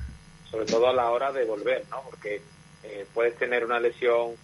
sobre 0.51 0.67
todo 0.67 0.89
a 0.89 0.93
la 0.93 1.11
hora 1.11 1.33
de 1.33 1.45
volver, 1.45 1.85
¿no? 1.91 2.03
Porque 2.09 2.41
eh, 2.83 3.07
puedes 3.13 3.37
tener 3.37 3.65
una 3.65 3.81
lesión 3.81 4.35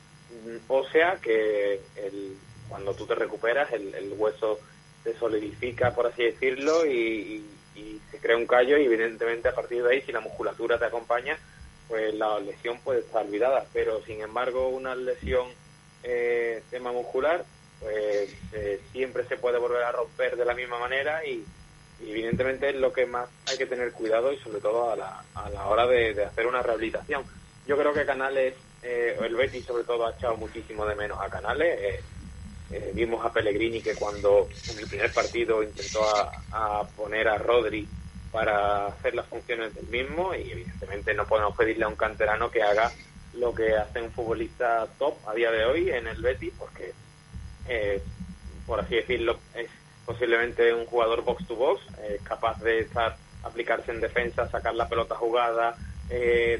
ósea 0.68 1.18
que 1.22 1.80
el, 1.96 2.36
cuando 2.68 2.94
tú 2.94 3.06
te 3.06 3.14
recuperas 3.14 3.72
el, 3.72 4.12
hueso 4.16 4.58
se 5.04 5.16
solidifica, 5.16 5.94
por 5.94 6.06
así 6.06 6.24
decirlo, 6.24 6.84
y, 6.84 7.44
y 7.76 8.00
se 8.10 8.18
crea 8.18 8.36
un 8.36 8.46
callo 8.46 8.78
y 8.78 8.84
evidentemente 8.84 9.48
a 9.48 9.54
partir 9.54 9.82
de 9.82 9.92
ahí 9.92 10.02
si 10.02 10.12
la 10.12 10.20
musculatura 10.20 10.78
te 10.78 10.86
acompaña 10.86 11.38
pues 11.88 12.14
la 12.14 12.40
lesión 12.40 12.78
puede 12.80 13.00
estar 13.00 13.24
olvidada 13.24 13.66
pero 13.72 14.02
sin 14.04 14.20
embargo 14.20 14.68
una 14.68 14.94
lesión 14.94 15.48
eh, 16.02 16.62
tema 16.70 16.92
muscular 16.92 17.44
pues 17.80 18.30
eh, 18.52 18.80
siempre 18.92 19.24
se 19.24 19.36
puede 19.36 19.58
volver 19.58 19.82
a 19.82 19.92
romper 19.92 20.36
de 20.36 20.44
la 20.44 20.54
misma 20.54 20.78
manera 20.78 21.24
y, 21.24 21.44
evidentemente 22.00 22.70
es 22.70 22.76
lo 22.76 22.92
que 22.92 23.06
más 23.06 23.28
hay 23.46 23.56
que 23.56 23.66
tener 23.66 23.92
cuidado 23.92 24.32
y 24.32 24.38
sobre 24.38 24.60
todo 24.60 24.90
a 24.90 24.96
la, 24.96 25.24
a 25.34 25.50
la 25.50 25.66
hora 25.66 25.86
de, 25.86 26.24
hacer 26.24 26.46
una 26.46 26.62
rehabilitación. 26.62 27.24
Yo 27.66 27.76
creo 27.76 27.92
que 27.92 28.04
Canales 28.04 28.54
eh, 28.82 29.16
el 29.20 29.34
Betis 29.34 29.64
sobre 29.64 29.84
todo 29.84 30.06
ha 30.06 30.12
echado 30.12 30.36
muchísimo 30.36 30.86
de 30.86 30.94
menos 30.94 31.18
a 31.20 31.28
Canales. 31.28 31.78
Eh, 31.80 32.00
eh, 32.72 32.90
vimos 32.94 33.24
a 33.24 33.32
Pellegrini 33.32 33.80
que 33.80 33.94
cuando 33.94 34.48
en 34.70 34.78
el 34.78 34.88
primer 34.88 35.12
partido 35.12 35.62
intentó 35.62 36.04
a, 36.50 36.84
poner 36.96 37.28
a 37.28 37.38
Rodri 37.38 37.86
para 38.32 38.86
hacer 38.86 39.14
las 39.14 39.26
funciones 39.26 39.72
del 39.74 39.86
mismo 39.86 40.34
y 40.34 40.50
evidentemente 40.50 41.14
no 41.14 41.26
podemos 41.26 41.56
pedirle 41.56 41.84
a 41.84 41.88
un 41.88 41.94
canterano 41.94 42.50
que 42.50 42.62
haga 42.62 42.90
lo 43.34 43.54
que 43.54 43.76
hace 43.76 44.02
un 44.02 44.10
futbolista 44.10 44.86
top 44.98 45.14
a 45.28 45.34
día 45.34 45.52
de 45.52 45.64
hoy 45.64 45.90
en 45.90 46.08
el 46.08 46.20
Betis 46.20 46.52
porque 46.58 46.92
eh, 47.68 48.02
por 48.66 48.80
así 48.80 48.96
decirlo 48.96 49.38
es 49.54 49.68
posiblemente 50.06 50.72
un 50.72 50.86
jugador 50.86 51.22
box 51.24 51.46
to 51.46 51.56
box 51.56 51.82
eh, 51.98 52.20
capaz 52.22 52.62
de 52.62 52.80
estar 52.80 53.16
aplicarse 53.42 53.90
en 53.90 54.00
defensa 54.00 54.48
sacar 54.48 54.74
la 54.74 54.88
pelota 54.88 55.14
jugada 55.16 55.76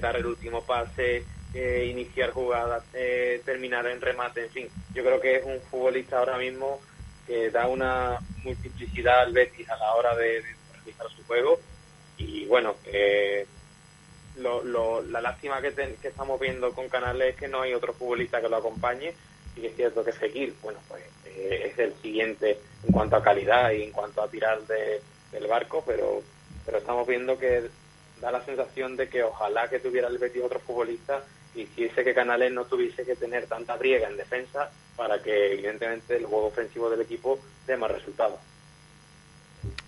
dar 0.01 0.17
el 0.17 0.27
último 0.27 0.63
pase 0.65 1.25
iniciar 1.57 2.33
jugadas, 2.33 2.85
eh, 2.93 3.41
terminar 3.45 3.87
en 3.87 4.01
remate, 4.01 4.45
en 4.45 4.51
fin. 4.51 4.69
Yo 4.95 5.03
creo 5.03 5.21
que 5.21 5.37
es 5.37 5.45
un 5.45 5.61
futbolista 5.61 6.19
ahora 6.19 6.39
mismo 6.39 6.81
que 7.27 7.51
da 7.51 7.67
una 7.67 8.19
multiplicidad 8.45 9.23
al 9.23 9.33
Betis 9.33 9.69
a 9.69 9.77
la 9.77 9.95
hora 9.95 10.15
de, 10.17 10.43
realizar 10.73 11.11
su 11.11 11.25
juego 11.25 11.59
y 12.19 12.47
bueno, 12.47 12.77
eh, 12.85 13.47
lo, 14.37 15.03
la 15.03 15.21
lástima 15.21 15.61
que, 15.61 15.73
que, 15.73 16.09
estamos 16.09 16.39
viendo 16.39 16.73
con 16.73 16.89
Canales 16.89 17.35
es 17.35 17.37
que 17.37 17.49
no 17.49 17.63
hay 17.63 17.75
otro 17.75 17.93
futbolista 17.93 18.41
que 18.41 18.49
lo 18.49 18.57
acompañe 18.57 19.13
y 19.57 19.67
es 19.67 19.75
cierto 19.75 20.05
que 20.05 20.13
seguir 20.13 20.55
bueno, 20.63 20.79
pues 20.89 21.03
eh, 21.37 21.71
es 21.71 21.79
el 21.79 21.95
siguiente 22.01 22.59
en 22.87 22.93
cuanto 22.93 23.17
a 23.17 23.23
calidad 23.23 23.71
y 23.71 23.83
en 23.83 23.93
cuanto 23.93 24.23
a 24.23 24.29
tirar 24.29 24.61
de, 24.63 25.01
del 25.33 25.47
barco, 25.47 25.83
pero, 25.87 26.23
pero 26.65 26.79
estamos 26.79 27.07
viendo 27.07 27.39
que 27.39 27.63
da 28.21 28.31
la 28.31 28.45
sensación 28.45 28.97
de 28.97 29.09
que 29.09 29.23
ojalá 29.23 29.69
que 29.69 29.79
tuviera 29.79 30.09
el 30.09 30.19
Betis 30.19 30.43
otro 30.43 30.59
futbolista 30.61 31.23
hiciese 31.55 32.05
que 32.05 32.15
Canales 32.15 32.53
no 32.53 32.65
tuviese 32.65 33.05
que 33.05 33.17
tener 33.17 33.47
tanta 33.47 33.77
briega 33.77 34.09
en 34.09 34.17
defensa 34.17 34.71
para 34.97 35.23
que 35.23 35.53
evidentemente 35.53 36.17
el 36.17 36.27
juego 36.27 36.47
ofensivo 36.47 36.91
del 36.91 37.01
equipo 37.03 37.39
dé 37.67 37.77
más 37.77 37.91
resultados. 37.91 38.39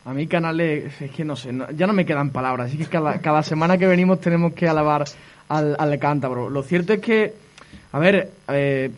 A 0.05 0.13
mí 0.13 0.27
Canales, 0.27 1.01
es 1.01 1.11
que 1.11 1.25
no 1.25 1.37
sé, 1.37 1.51
ya 1.75 1.87
no 1.87 1.93
me 1.93 2.07
quedan 2.07 2.31
palabras, 2.31 2.69
así 2.69 2.79
que 2.79 2.87
cada, 2.87 3.21
cada 3.21 3.43
semana 3.43 3.77
que 3.77 3.87
venimos 3.87 4.21
tenemos 4.21 4.55
que 4.55 4.69
alabar 4.69 5.05
al, 5.49 5.77
al 5.79 5.99
cántabro. 5.99 6.49
Lo 6.49 6.63
cierto 6.63 6.95
es 6.95 7.01
que 7.01 7.35
a 7.91 7.99
ver, 7.99 8.31
eh, 8.49 8.91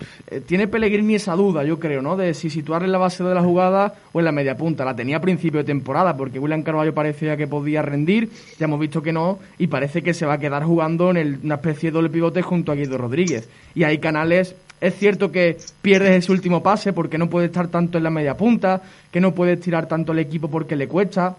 tiene 0.47 0.67
Pellegrini 0.67 1.15
esa 1.15 1.35
duda, 1.37 1.63
yo 1.65 1.79
creo, 1.79 2.03
¿no? 2.03 2.17
De 2.17 2.35
si 2.35 2.51
situarle 2.51 2.87
en 2.87 2.93
la 2.93 2.99
base 2.99 3.23
de 3.23 3.35
la 3.35 3.43
jugada 3.43 3.95
o 4.13 4.19
en 4.19 4.25
la 4.25 4.33
media 4.33 4.57
punta. 4.57 4.85
La 4.85 4.97
tenía 4.97 5.19
a 5.19 5.21
principio 5.21 5.61
de 5.61 5.65
temporada 5.65 6.17
porque 6.17 6.39
William 6.39 6.63
Carvalho 6.63 6.93
parecía 6.93 7.37
que 7.37 7.47
podía 7.47 7.83
rendir, 7.83 8.31
ya 8.59 8.65
hemos 8.65 8.81
visto 8.81 9.01
que 9.01 9.13
no, 9.13 9.39
y 9.59 9.69
parece 9.69 10.03
que 10.03 10.13
se 10.13 10.27
va 10.27 10.35
a 10.35 10.39
quedar 10.39 10.65
jugando 10.65 11.11
en 11.11 11.41
una 11.45 11.55
especie 11.57 11.91
de 11.91 11.95
doble 11.95 12.11
pivote 12.11 12.43
junto 12.43 12.73
a 12.73 12.75
Guido 12.75 12.99
Rodríguez. 12.99 13.49
Y 13.75 13.85
hay 13.85 13.99
canales 13.99 14.57
es 14.81 14.97
cierto 14.97 15.31
que 15.31 15.59
pierdes 15.83 16.25
ese 16.25 16.33
último 16.33 16.63
pase 16.63 16.93
porque 16.93 17.19
no 17.19 17.29
puede 17.29 17.47
estar 17.47 17.69
tanto 17.69 17.99
en 17.99 18.05
la 18.05 18.11
media 18.11 18.37
punta, 18.37 18.81
que 19.11 19.21
no 19.21 19.35
puedes 19.35 19.61
tirar 19.61 19.87
tanto 19.87 20.13
el 20.13 20.19
equipo 20.19 20.51
porque 20.51 20.75
le 20.75 20.89
cuesta 20.89 21.37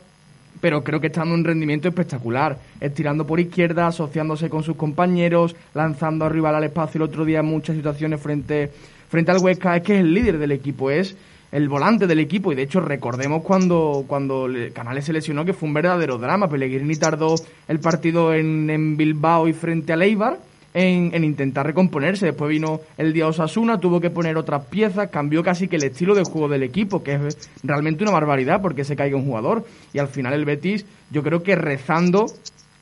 pero 0.62 0.84
creo 0.84 1.02
que 1.02 1.08
está 1.08 1.22
dando 1.22 1.36
un 1.36 1.44
rendimiento 1.44 1.90
espectacular, 1.90 2.58
estirando 2.80 3.26
por 3.26 3.40
izquierda, 3.40 3.88
asociándose 3.88 4.50
con 4.50 4.64
sus 4.64 4.78
compañeros, 4.78 5.56
lanzando 5.74 6.26
al 6.26 6.32
rival 6.32 6.56
al 6.56 6.64
espacio. 6.64 7.00
El 7.00 7.10
otro 7.10 7.26
día 7.26 7.40
en 7.40 7.48
muchas 7.48 7.76
situaciones 7.76 8.22
frente, 8.22 8.72
frente 9.10 9.32
al 9.32 9.40
Huesca, 9.40 9.76
es 9.76 9.84
que 9.84 9.96
es 9.96 10.00
el 10.02 10.14
líder 10.14 10.38
del 10.38 10.52
equipo, 10.52 10.92
es 10.92 11.18
el 11.52 11.68
volante 11.68 12.06
del 12.08 12.20
equipo. 12.20 12.52
Y 12.52 12.56
de 12.56 12.62
hecho 12.62 12.80
recordemos 12.80 13.42
cuando, 13.42 14.06
cuando 14.08 14.48
Canales 14.74 15.06
se 15.06 15.14
lesionó 15.14 15.44
que 15.44 15.54
fue 15.54 15.68
un 15.68 15.74
verdadero 15.74 16.20
drama, 16.20 16.48
Pellegrini 16.48 16.96
tardó 16.96 17.36
el 17.68 17.80
partido 17.80 18.34
en, 18.34 18.70
en 18.70 18.96
Bilbao 18.96 19.48
y 19.48 19.54
frente 19.54 19.92
a 19.92 19.98
Leibar 19.98 20.51
en, 20.74 21.24
intentar 21.24 21.66
recomponerse. 21.66 22.28
Después 22.28 22.50
vino 22.50 22.82
el 22.98 23.14
día 23.14 23.28
Osasuna, 23.28 23.80
tuvo 23.80 24.00
que 24.00 24.10
poner 24.10 24.38
otras 24.38 24.66
piezas, 24.66 25.10
cambió 25.10 25.44
casi 25.44 25.68
que 25.68 25.76
el 25.76 25.84
estilo 25.84 26.16
de 26.16 26.24
juego 26.24 26.48
del 26.50 26.64
equipo, 26.64 27.04
que 27.04 27.16
es 27.16 27.50
realmente 27.64 28.04
una 28.04 28.12
barbaridad 28.12 28.62
porque 28.62 28.84
se 28.84 28.96
caiga 28.96 29.18
un 29.18 29.26
jugador. 29.26 29.66
Y 29.94 30.00
al 30.00 30.08
final 30.08 30.34
el 30.34 30.46
Betis, 30.46 30.86
yo 31.10 31.24
creo 31.24 31.44
que 31.44 31.56
rezando 31.56 32.28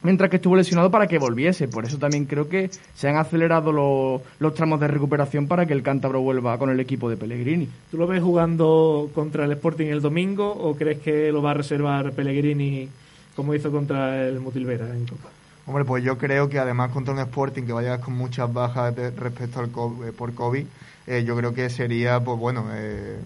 mientras 0.02 0.30
que 0.30 0.38
estuvo 0.38 0.56
lesionado 0.56 0.92
para 0.92 1.08
que 1.08 1.18
volviese. 1.18 1.68
Por 1.68 1.86
eso 1.86 1.98
también 1.98 2.26
creo 2.26 2.48
que 2.48 2.70
se 2.94 3.10
han 3.10 3.18
acelerado 3.18 3.72
los 3.72 4.54
tramos 4.54 4.80
de 4.80 4.88
recuperación 4.88 5.48
para 5.48 5.66
que 5.66 5.74
el 5.74 5.84
cántabro 5.84 6.22
vuelva 6.22 6.58
con 6.58 6.70
el 6.70 6.80
equipo 6.80 7.10
de 7.10 7.18
Pellegrini. 7.18 7.68
¿Tú 7.92 7.98
lo 7.98 8.08
ves 8.08 8.22
jugando 8.22 9.10
contra 9.14 9.46
el 9.46 9.52
Sporting 9.54 9.88
el 9.88 10.02
domingo 10.02 10.50
o 10.52 10.76
crees 10.76 11.00
que 11.00 11.32
lo 11.32 11.42
va 11.42 11.52
a 11.52 11.56
reservar 11.56 12.12
Pellegrini 12.14 12.88
como 13.36 13.54
hizo 13.56 13.72
contra 13.72 14.28
el 14.28 14.40
Mutilvera 14.40 14.94
en 14.96 15.06
Copa? 15.06 15.30
Hombre, 15.70 15.86
pues 15.86 16.04
yo 16.04 16.18
creo 16.18 16.50
que 16.50 16.58
además 16.58 16.90
contra 16.90 17.14
un 17.14 17.20
Sporting 17.20 17.62
que 17.62 17.74
vaya 17.74 18.02
con 18.02 18.16
muchas 18.16 18.52
bajas 18.52 18.92
respecto 18.96 19.60
al 19.60 19.68
eh, 19.68 20.12
por 20.12 20.34
COVID, 20.34 20.66
eh, 21.06 21.24
yo 21.24 21.38
creo 21.38 21.54
que 21.54 21.70
sería, 21.70 22.20
pues 22.20 22.40
bueno, 22.40 22.66
eh, 22.74 23.20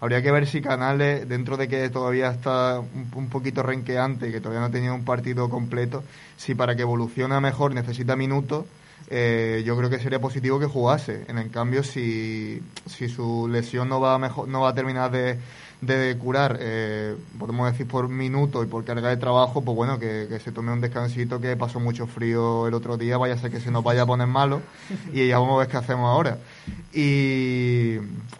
habría 0.00 0.22
que 0.22 0.30
ver 0.30 0.46
si 0.46 0.62
Canales, 0.62 1.28
dentro 1.28 1.56
de 1.56 1.66
que 1.66 1.90
todavía 1.90 2.30
está 2.30 2.78
un, 2.78 3.28
poquito 3.28 3.64
renqueante 3.64 4.28
y 4.28 4.30
que 4.30 4.40
todavía 4.40 4.60
no 4.60 4.66
ha 4.66 4.70
tenido 4.70 4.94
un 4.94 5.04
partido 5.04 5.50
completo, 5.50 6.04
si 6.36 6.54
para 6.54 6.76
que 6.76 6.82
evolucione 6.82 7.40
mejor 7.40 7.74
necesita 7.74 8.14
minutos, 8.14 8.64
yo 9.10 9.76
creo 9.76 9.90
que 9.90 9.98
sería 9.98 10.20
positivo 10.20 10.60
que 10.60 10.66
jugase. 10.66 11.24
En 11.26 11.38
el 11.38 11.50
cambio, 11.50 11.82
si, 11.82 12.62
si 12.86 13.08
su 13.08 13.48
lesión 13.48 13.88
no 13.88 13.98
va 14.00 14.16
mejor, 14.20 14.46
no 14.46 14.60
va 14.60 14.68
a 14.68 14.74
terminar 14.74 15.10
de 15.10 15.38
de 15.80 16.16
curar, 16.18 16.58
eh, 16.60 17.14
podemos 17.38 17.70
decir 17.70 17.86
por 17.86 18.08
minuto 18.08 18.64
y 18.64 18.66
por 18.66 18.84
carga 18.84 19.10
de 19.10 19.16
trabajo, 19.16 19.62
pues 19.62 19.76
bueno, 19.76 19.98
que, 19.98 20.26
se 20.42 20.50
tome 20.50 20.72
un 20.72 20.80
descansito, 20.80 21.40
que 21.40 21.56
pasó 21.56 21.78
mucho 21.78 22.06
frío 22.06 22.66
el 22.66 22.74
otro 22.74 22.96
día, 22.96 23.16
vaya 23.16 23.34
a 23.34 23.38
ser 23.38 23.50
que 23.50 23.60
se 23.60 23.70
nos 23.70 23.84
vaya 23.84 24.02
a 24.02 24.06
poner 24.06 24.26
malo 24.26 24.60
y 25.12 25.28
ya 25.28 25.38
vamos 25.38 25.56
a 25.56 25.58
ver 25.60 25.68
qué 25.68 25.76
hacemos 25.76 26.08
ahora. 26.08 26.38
Y, 26.92 27.96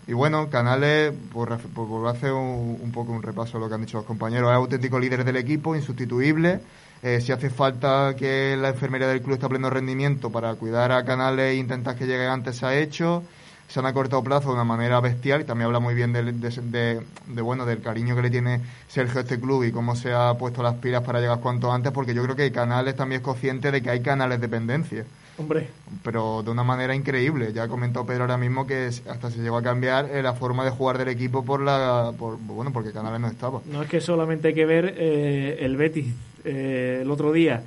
y 0.07 0.13
bueno, 0.13 0.51
Canales, 0.51 1.13
por, 1.33 1.57
por, 1.59 2.09
hacer 2.09 2.33
un, 2.33 2.91
poco 2.93 3.13
un 3.13 3.23
repaso 3.23 3.59
de 3.59 3.65
lo 3.65 3.69
que 3.69 3.75
han 3.77 3.83
dicho 3.83 3.99
los 3.99 4.07
compañeros, 4.07 4.51
es 4.51 4.57
auténtico 4.57 4.99
líder 4.99 5.25
del 5.25 5.37
equipo, 5.37 5.77
insustituible. 5.77 6.61
Eh, 7.01 7.21
si 7.21 7.31
hace 7.31 7.49
falta 7.49 8.17
que 8.19 8.57
la 8.57 8.71
enfermería 8.71 9.07
del 9.07 9.23
club 9.23 9.35
esté 9.35 9.47
a 9.47 9.49
pleno 9.49 9.71
rendimiento 9.71 10.31
para 10.31 10.53
cuidar 10.57 10.91
a 10.91 11.05
Canales 11.05 11.53
e 11.53 11.55
intentar 11.55 11.95
que 11.95 12.07
llegue 12.07 12.27
antes, 12.27 12.57
se 12.57 12.67
ha 12.67 12.77
hecho 12.77 13.23
se 13.69 13.79
han 13.81 13.87
acortado 13.87 14.25
plazo 14.25 14.49
de 14.49 14.55
una 14.55 14.65
manera 14.65 15.01
bestial 15.01 15.43
y 15.43 15.45
también 15.45 15.67
habla 15.67 15.79
muy 15.79 15.95
bien 15.95 16.13
de, 16.13 17.03
bueno 17.43 17.67
del 17.67 17.81
cariño 17.81 18.17
que 18.17 18.23
le 18.23 18.31
tiene 18.31 18.61
Sergio 18.89 19.19
a 19.19 19.23
este 19.23 19.39
club 19.39 19.65
y 19.65 19.73
cómo 19.73 19.95
se 19.95 20.13
ha 20.13 20.35
puesto 20.35 20.63
las 20.63 20.75
pilas 20.77 21.03
para 21.03 21.21
llegar 21.21 21.41
cuanto 21.41 21.71
antes 21.71 21.93
porque 21.93 22.15
yo 22.15 22.23
creo 22.23 22.35
que 22.35 22.51
Canales 22.51 22.97
también 22.97 23.21
es 23.21 23.25
consciente 23.25 23.71
de 23.71 23.83
que 23.83 23.91
hay 23.91 24.01
canales 24.01 24.41
de 24.41 24.47
dependencia 24.47 25.05
hombre. 25.39 25.69
Pero 26.03 26.43
de 26.43 26.51
una 26.51 26.65
manera 26.65 26.95
increíble. 26.95 27.53
Ya 27.53 27.65
ha 27.65 27.69
comentado 27.69 28.05
Pedro 28.05 28.23
ahora 28.23 28.37
mismo 28.37 28.67
que 28.67 28.87
hasta 28.87 29.31
se 29.31 29.41
llegó 29.41 29.57
a 29.57 29.63
cambiar 29.63 30.11
eh, 30.11 30.23
la 30.23 30.35
forma 30.35 30.65
de 30.65 30.71
jugar 30.71 30.99
del 30.99 31.09
equipo 31.09 31.45
por 31.45 31.61
la 31.61 32.13
por, 32.19 32.37
bueno 32.39 32.73
porque 32.73 32.93
Canales 32.93 33.21
no 33.21 33.29
estaba. 33.29 33.61
No 33.67 33.83
es 33.83 33.89
que 33.89 34.01
solamente 34.01 34.49
hay 34.49 34.55
que 34.55 34.67
ver 34.67 34.95
eh, 34.97 35.59
el 35.61 35.77
Betis 35.77 36.13
eh, 36.45 37.01
el 37.03 37.11
otro 37.11 37.33
día 37.33 37.63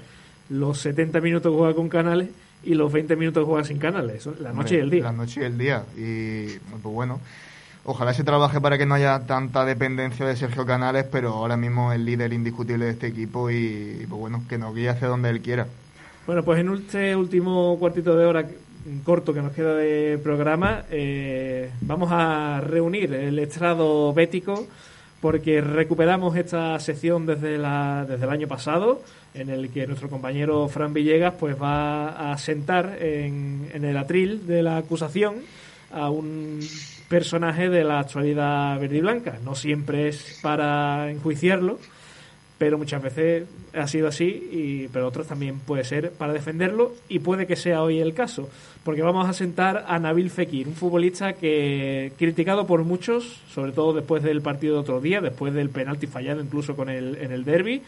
los 0.49 0.79
70 0.79 1.21
minutos 1.21 1.51
que 1.51 1.57
juega 1.57 1.73
con 1.73 1.89
Canales 1.89 2.29
y 2.64 2.76
los 2.76 2.91
20 2.91 3.16
minutos 3.16 3.45
juegan 3.45 3.66
sin 3.66 3.80
canales, 3.80 4.28
la 4.39 4.53
noche 4.53 4.76
y 4.76 4.80
el 4.80 4.89
día. 4.89 5.03
La 5.03 5.12
noche 5.12 5.41
y 5.41 5.43
el 5.45 5.57
día. 5.57 5.84
Y 5.97 6.59
pues 6.59 6.84
bueno, 6.84 7.20
ojalá 7.86 8.14
se 8.14 8.24
trabaje 8.24 8.62
para 8.62 8.78
que 8.78 8.86
no 8.86 8.95
haya 8.95 9.20
tanta 9.26 9.66
dependencia 9.66 10.26
de 10.26 10.36
Sergio 10.36 10.66
Canales, 10.66 11.05
pero 11.12 11.30
ahora 11.30 11.57
mismo 11.57 11.91
es 11.91 11.99
el 11.99 12.05
líder 12.05 12.34
indiscutible 12.34 12.86
de 12.86 12.91
este 12.91 13.07
equipo 13.07 13.49
y 13.49 14.05
pues 14.07 14.20
bueno, 14.20 14.43
que 14.47 14.57
nos 14.57 14.76
guíe 14.76 14.89
hacia 14.89 15.07
donde 15.07 15.30
él 15.30 15.41
quiera. 15.41 15.68
Bueno, 16.28 16.43
pues 16.43 16.59
en 16.59 16.72
este 16.74 17.16
último 17.16 17.78
cuartito 17.80 18.16
de 18.16 18.26
hora 18.26 18.45
corto 19.03 19.34
que 19.34 19.41
nos 19.41 19.53
queda 19.53 19.76
de 19.76 20.20
programa, 20.22 20.84
eh, 20.89 21.72
vamos 21.82 22.09
a 22.12 22.62
reunir 22.62 23.14
el 23.14 23.38
estrado 23.39 24.14
bético 24.14 24.68
porque 25.22 25.62
recuperamos 25.62 26.36
esta 26.36 26.80
sección 26.80 27.26
desde, 27.26 27.57
la, 27.57 28.05
desde 28.07 28.26
el 28.26 28.32
año 28.32 28.47
pasado, 28.47 29.01
en 29.34 29.49
el 29.49 29.69
que 29.69 29.88
nuestro 29.88 30.09
compañero 30.09 30.67
Fran 30.67 30.93
Villegas 30.93 31.36
pues 31.39 31.59
va 31.61 32.32
a 32.32 32.38
sentar 32.38 32.97
en, 32.99 33.69
en 33.73 33.86
el 33.86 33.97
atril 33.97 34.45
de 34.45 34.63
la 34.63 34.77
acusación 34.77 35.36
a 35.91 36.09
un 36.09 36.59
personaje 37.07 37.69
de 37.69 37.84
la 37.84 37.99
actualidad 37.99 38.79
verde 38.79 38.97
y 38.97 39.01
blanca. 39.01 39.39
No 39.43 39.55
siempre 39.55 40.07
es 40.07 40.39
para 40.41 41.11
enjuiciarlo, 41.11 41.79
pero 42.57 42.77
muchas 42.77 43.01
veces 43.01 43.45
ha 43.73 43.88
sido 43.88 44.07
así, 44.07 44.25
y, 44.51 44.88
pero 44.89 45.07
otros 45.07 45.25
también 45.25 45.59
puede 45.59 45.84
ser 45.84 46.11
para 46.11 46.32
defenderlo 46.32 46.93
y 47.09 47.19
puede 47.19 47.47
que 47.47 47.55
sea 47.55 47.82
hoy 47.82 47.99
el 47.99 48.13
caso, 48.13 48.49
porque 48.84 49.01
vamos 49.01 49.27
a 49.27 49.34
sentar 49.34 49.86
a 49.88 49.97
Nabil 49.97 50.29
Fekir, 50.29 50.67
un 50.67 50.75
futbolista 50.75 51.34
que 51.34 52.11
criticado 52.19 52.67
por 52.67 52.84
muchos, 52.84 53.41
sobre 53.51 53.71
todo 53.71 53.93
después 53.93 54.21
del 54.21 54.41
partido 54.41 54.75
de 54.75 54.82
otro 54.82 55.01
día, 55.01 55.21
después 55.21 55.55
del 55.55 55.69
penalti 55.69 56.05
fallado 56.05 56.39
incluso 56.39 56.75
con 56.75 56.89
el, 56.89 57.15
en 57.15 57.32
el 57.32 57.45
derby, 57.45 57.82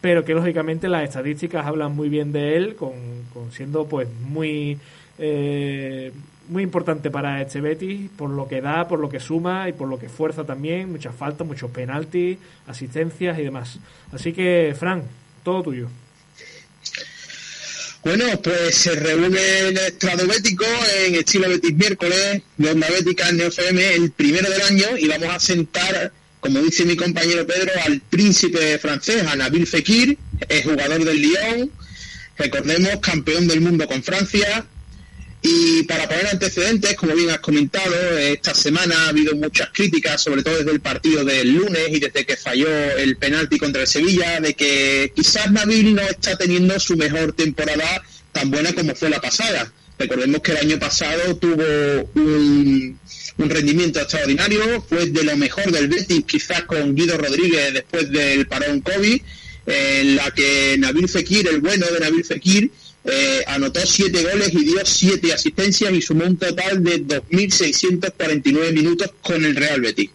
pero 0.00 0.24
que 0.24 0.34
lógicamente 0.34 0.88
las 0.88 1.04
estadísticas 1.04 1.66
hablan 1.66 1.94
muy 1.94 2.08
bien 2.08 2.32
de 2.32 2.56
él, 2.56 2.76
con, 2.76 2.92
siendo 3.52 3.86
pues 3.86 4.08
muy 4.28 4.78
eh, 5.18 6.12
muy 6.50 6.64
importante 6.64 7.10
para 7.10 7.40
este 7.40 7.60
Betis 7.60 8.10
por 8.16 8.30
lo 8.30 8.48
que 8.48 8.60
da, 8.60 8.88
por 8.88 8.98
lo 8.98 9.08
que 9.08 9.20
suma 9.20 9.68
y 9.68 9.72
por 9.72 9.88
lo 9.88 9.98
que 9.98 10.08
fuerza 10.08 10.44
también, 10.44 10.90
muchas 10.90 11.14
faltas, 11.14 11.46
muchos 11.46 11.70
penaltis, 11.70 12.38
asistencias 12.66 13.38
y 13.38 13.42
demás. 13.42 13.78
Así 14.12 14.32
que, 14.32 14.74
Fran, 14.78 15.04
todo 15.44 15.62
tuyo. 15.62 15.88
Bueno, 18.02 18.24
pues 18.42 18.74
se 18.74 18.94
reúne 18.94 19.58
el 19.68 19.76
estrado 19.76 20.26
bético 20.26 20.64
en 21.04 21.16
estilo 21.16 21.48
Betis 21.48 21.74
miércoles, 21.74 22.42
de 22.56 22.70
Onda 22.70 22.88
Bética 22.88 23.28
en 23.28 23.42
FM, 23.42 23.94
el 23.94 24.10
primero 24.10 24.50
del 24.50 24.62
año, 24.62 24.96
y 24.98 25.06
vamos 25.06 25.28
a 25.28 25.38
sentar, 25.38 26.10
como 26.40 26.60
dice 26.60 26.84
mi 26.84 26.96
compañero 26.96 27.46
Pedro, 27.46 27.72
al 27.84 28.00
príncipe 28.00 28.78
francés, 28.78 29.24
a 29.26 29.36
Nabil 29.36 29.66
Fekir, 29.66 30.16
es 30.48 30.64
jugador 30.64 31.04
del 31.04 31.20
Lyon, 31.20 31.70
recordemos, 32.36 32.96
campeón 33.00 33.46
del 33.46 33.60
mundo 33.60 33.86
con 33.86 34.02
Francia, 34.02 34.66
y 35.42 35.84
para 35.84 36.06
poner 36.06 36.26
antecedentes, 36.26 36.94
como 36.96 37.14
bien 37.14 37.30
has 37.30 37.40
comentado, 37.40 38.18
esta 38.18 38.54
semana 38.54 39.04
ha 39.04 39.08
habido 39.08 39.34
muchas 39.36 39.70
críticas, 39.72 40.20
sobre 40.22 40.42
todo 40.42 40.58
desde 40.58 40.70
el 40.70 40.80
partido 40.80 41.24
del 41.24 41.54
lunes 41.54 41.88
y 41.90 41.98
desde 41.98 42.26
que 42.26 42.36
falló 42.36 42.68
el 42.68 43.16
penalti 43.16 43.58
contra 43.58 43.82
el 43.82 43.88
Sevilla, 43.88 44.38
de 44.40 44.52
que 44.54 45.12
quizás 45.16 45.50
Nabil 45.50 45.94
no 45.94 46.02
está 46.02 46.36
teniendo 46.36 46.78
su 46.78 46.96
mejor 46.96 47.32
temporada 47.32 48.02
tan 48.32 48.50
buena 48.50 48.74
como 48.74 48.94
fue 48.94 49.08
la 49.08 49.20
pasada. 49.20 49.72
Recordemos 49.98 50.40
que 50.42 50.52
el 50.52 50.58
año 50.58 50.78
pasado 50.78 51.36
tuvo 51.36 52.10
un, 52.14 52.98
rendimiento 53.38 54.00
extraordinario, 54.00 54.84
fue 54.88 55.06
de 55.06 55.24
lo 55.24 55.36
mejor 55.36 55.70
del 55.70 55.88
Betis, 55.88 56.24
quizás 56.26 56.62
con 56.64 56.94
Guido 56.94 57.16
Rodríguez 57.16 57.74
después 57.74 58.10
del 58.10 58.46
parón 58.46 58.80
COVID, 58.80 59.20
en 59.66 60.16
la 60.16 60.30
que 60.30 60.76
Nabil 60.78 61.08
Fekir, 61.08 61.48
el 61.48 61.60
bueno 61.60 61.86
de 61.86 62.00
Nabil 62.00 62.24
Fekir, 62.24 62.70
eh, 63.04 63.42
anotó 63.46 63.80
siete 63.86 64.22
goles 64.22 64.52
y 64.52 64.64
dio 64.64 64.84
siete 64.84 65.32
asistencias 65.32 65.92
y 65.92 66.02
sumó 66.02 66.24
un 66.24 66.36
total 66.36 66.84
de 66.84 67.02
2.649 67.02 68.72
minutos 68.72 69.10
con 69.22 69.44
el 69.44 69.56
Real 69.56 69.80
Betis. 69.80 70.10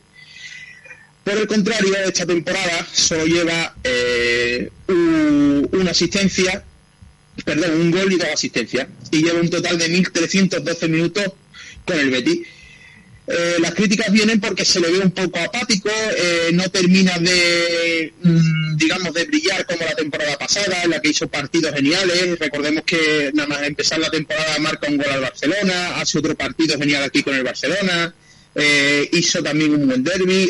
Por 1.23 1.37
el 1.37 1.47
contrario, 1.47 1.95
esta 2.05 2.27
temporada 2.27 2.87
solo 2.93 3.25
lleva 3.25 3.75
eh, 3.83 4.69
una 4.87 5.89
asistencia, 5.89 6.63
perdón, 7.43 7.81
un 7.81 7.91
gol 7.91 8.13
y 8.13 8.17
dos 8.17 8.29
asistencias, 8.31 8.87
y 9.09 9.23
lleva 9.23 9.39
un 9.39 9.49
total 9.49 9.79
de 9.79 9.89
1.312 9.89 10.87
minutos 10.87 11.23
con 11.83 11.99
el 11.99 12.11
Betis. 12.11 12.47
Eh, 13.27 13.55
las 13.59 13.73
críticas 13.73 14.11
vienen 14.11 14.39
porque 14.39 14.63
se 14.63 14.79
le 14.79 14.91
ve 14.91 14.99
un 14.99 15.09
poco 15.09 15.39
apático, 15.39 15.89
eh, 15.89 16.51
no 16.53 16.69
termina 16.69 17.17
de, 17.17 18.13
mm, 18.21 18.77
digamos, 18.77 19.13
de 19.15 19.25
brillar 19.25 19.65
como 19.65 19.83
la 19.83 19.95
temporada 19.95 20.37
pasada, 20.37 20.83
en 20.83 20.91
la 20.91 21.01
que 21.01 21.09
hizo 21.09 21.27
partidos 21.27 21.73
geniales. 21.73 22.37
Recordemos 22.37 22.83
que 22.83 23.31
nada 23.33 23.49
más 23.49 23.63
empezar 23.63 23.99
la 23.99 24.11
temporada 24.11 24.59
marca 24.59 24.87
un 24.89 24.97
gol 24.97 25.09
al 25.09 25.21
Barcelona, 25.21 25.99
hace 25.99 26.19
otro 26.19 26.35
partido 26.35 26.77
genial 26.77 27.03
aquí 27.03 27.23
con 27.23 27.33
el 27.35 27.43
Barcelona, 27.43 28.13
eh, 28.53 29.09
hizo 29.11 29.41
también 29.41 29.73
un 29.73 29.87
buen 29.87 30.03
derby. 30.03 30.49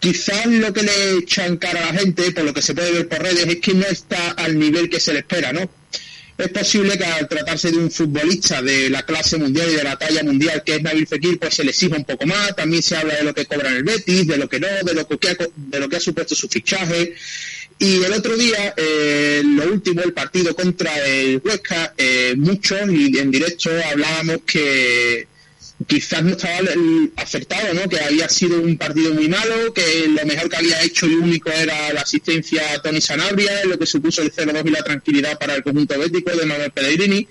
quizás 0.00 0.46
lo 0.46 0.72
que 0.72 0.84
le 0.84 1.18
echan 1.18 1.56
cara 1.56 1.88
a 1.88 1.92
la 1.92 1.98
gente, 2.00 2.30
por 2.30 2.44
lo 2.44 2.54
que 2.54 2.62
se 2.62 2.72
puede 2.72 2.92
ver 2.92 3.08
por 3.08 3.20
redes, 3.20 3.46
es 3.46 3.56
que 3.56 3.74
no 3.74 3.84
está 3.84 4.30
al 4.30 4.56
nivel 4.56 4.88
que 4.88 5.00
se 5.00 5.12
le 5.12 5.20
espera, 5.20 5.52
¿no? 5.52 5.68
Es 6.38 6.48
posible 6.50 6.96
que 6.96 7.04
al 7.04 7.28
tratarse 7.28 7.72
de 7.72 7.78
un 7.78 7.90
futbolista 7.90 8.62
de 8.62 8.88
la 8.88 9.04
clase 9.04 9.36
mundial 9.38 9.68
y 9.70 9.74
de 9.74 9.82
la 9.82 9.98
talla 9.98 10.22
mundial 10.22 10.62
que 10.64 10.76
es 10.76 10.82
Nabil 10.82 11.08
Fekir, 11.08 11.38
pues 11.38 11.54
se 11.54 11.64
le 11.64 11.70
exija 11.70 11.96
un 11.96 12.04
poco 12.04 12.26
más. 12.26 12.54
También 12.54 12.80
se 12.80 12.96
habla 12.96 13.16
de 13.16 13.24
lo 13.24 13.34
que 13.34 13.44
cobra 13.44 13.70
el 13.70 13.82
Betis, 13.82 14.28
de 14.28 14.36
lo 14.36 14.48
que 14.48 14.60
no, 14.60 14.68
de 14.84 14.94
lo 14.94 15.06
que 15.08 15.28
ha, 15.28 15.36
de 15.56 15.80
lo 15.80 15.88
que 15.88 15.96
ha 15.96 16.00
supuesto 16.00 16.36
su 16.36 16.48
fichaje. 16.48 17.14
Y 17.80 18.02
el 18.04 18.12
otro 18.12 18.36
día, 18.36 18.72
eh, 18.76 19.42
lo 19.44 19.64
último, 19.64 20.02
el 20.02 20.12
partido 20.12 20.54
contra 20.54 20.96
el 21.06 21.40
Huesca, 21.44 21.94
eh, 21.96 22.34
muchos 22.36 22.88
y 22.90 23.18
en 23.18 23.30
directo 23.32 23.70
hablábamos 23.90 24.38
que 24.46 25.26
quizás 25.88 26.22
no 26.22 26.32
estaba 26.32 26.58
acertado, 27.16 27.72
¿no? 27.72 27.88
Que 27.88 27.98
había 27.98 28.28
sido 28.28 28.60
un 28.60 28.76
partido 28.76 29.14
muy 29.14 29.26
malo, 29.26 29.72
que 29.72 30.06
lo 30.06 30.24
mejor 30.26 30.50
que 30.50 30.56
había 30.56 30.82
hecho 30.82 31.06
y 31.06 31.14
único 31.14 31.50
era 31.50 31.92
la 31.94 32.02
asistencia 32.02 32.74
a 32.74 32.82
Tony 32.82 33.00
Sanabria, 33.00 33.64
lo 33.64 33.78
que 33.78 33.86
supuso 33.86 34.20
el 34.20 34.30
0-2 34.30 34.66
y 34.66 34.70
la 34.70 34.82
tranquilidad 34.82 35.38
para 35.38 35.54
el 35.54 35.62
conjunto 35.62 35.98
bético 35.98 36.30
de 36.36 36.44
Manuel 36.44 36.70
Pellegrini. 36.70 37.26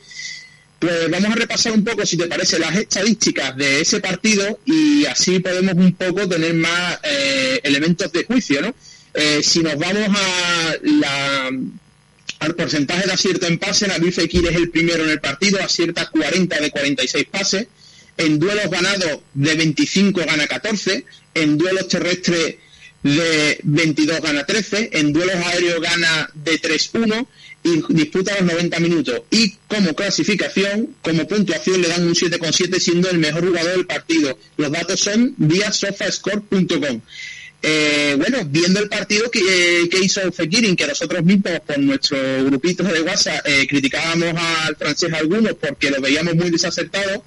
Pues 0.79 1.09
vamos 1.09 1.31
a 1.31 1.35
repasar 1.35 1.71
un 1.73 1.83
poco, 1.83 2.03
si 2.05 2.17
te 2.17 2.25
parece, 2.25 2.57
las 2.57 2.75
estadísticas 2.75 3.55
de 3.55 3.81
ese 3.81 3.99
partido 3.99 4.59
y 4.65 5.05
así 5.05 5.39
podemos 5.39 5.75
un 5.75 5.93
poco 5.93 6.27
tener 6.27 6.55
más 6.55 6.99
eh, 7.03 7.59
elementos 7.63 8.11
de 8.11 8.25
juicio, 8.25 8.61
¿no? 8.61 8.73
Eh, 9.13 9.41
si 9.43 9.59
nos 9.59 9.77
vamos 9.77 10.09
a 10.09 10.75
la, 10.81 11.51
al 12.39 12.55
porcentaje 12.55 13.05
de 13.05 13.13
acierto 13.13 13.45
en 13.45 13.59
pase, 13.59 13.87
Nabil 13.87 14.13
Fekir 14.13 14.47
es 14.47 14.55
el 14.55 14.71
primero 14.71 15.03
en 15.03 15.11
el 15.11 15.19
partido, 15.19 15.61
acierta 15.61 16.07
40 16.07 16.59
de 16.59 16.71
46 16.71 17.25
pases 17.25 17.67
en 18.17 18.39
duelos 18.39 18.69
ganados 18.69 19.19
de 19.33 19.55
25 19.55 20.21
gana 20.25 20.47
14, 20.47 21.05
en 21.33 21.57
duelos 21.57 21.87
terrestres 21.87 22.55
de 23.03 23.59
22 23.63 24.21
gana 24.21 24.45
13, 24.45 24.89
en 24.93 25.13
duelos 25.13 25.35
aéreos 25.35 25.81
gana 25.81 26.29
de 26.33 26.59
3-1 26.59 27.27
y 27.63 27.93
disputa 27.93 28.35
los 28.39 28.53
90 28.53 28.79
minutos. 28.79 29.21
Y 29.29 29.53
como 29.67 29.93
clasificación, 29.93 30.95
como 31.01 31.27
puntuación, 31.27 31.81
le 31.81 31.87
dan 31.89 32.07
un 32.07 32.15
7,7 32.15 32.79
siendo 32.79 33.09
el 33.09 33.17
mejor 33.19 33.45
jugador 33.45 33.71
del 33.71 33.85
partido. 33.85 34.37
Los 34.57 34.71
datos 34.71 34.99
son 34.99 35.33
vía 35.37 35.71
sofascore.com. 35.71 37.01
Eh, 37.61 38.15
bueno, 38.17 38.39
viendo 38.45 38.79
el 38.79 38.87
partido 38.87 39.31
que, 39.31 39.89
hizo 40.01 40.31
Fekirin, 40.31 40.75
que 40.75 40.87
nosotros 40.87 41.23
mismos 41.23 41.59
con 41.65 41.85
nuestro 41.85 42.17
grupito 42.45 42.83
de 42.83 43.01
WhatsApp 43.01 43.45
eh, 43.45 43.65
criticábamos 43.67 44.33
al 44.37 44.75
francés 44.75 45.11
algunos 45.13 45.53
porque 45.53 45.89
lo 45.89 45.99
veíamos 45.99 46.35
muy 46.35 46.51
desacertado, 46.51 47.23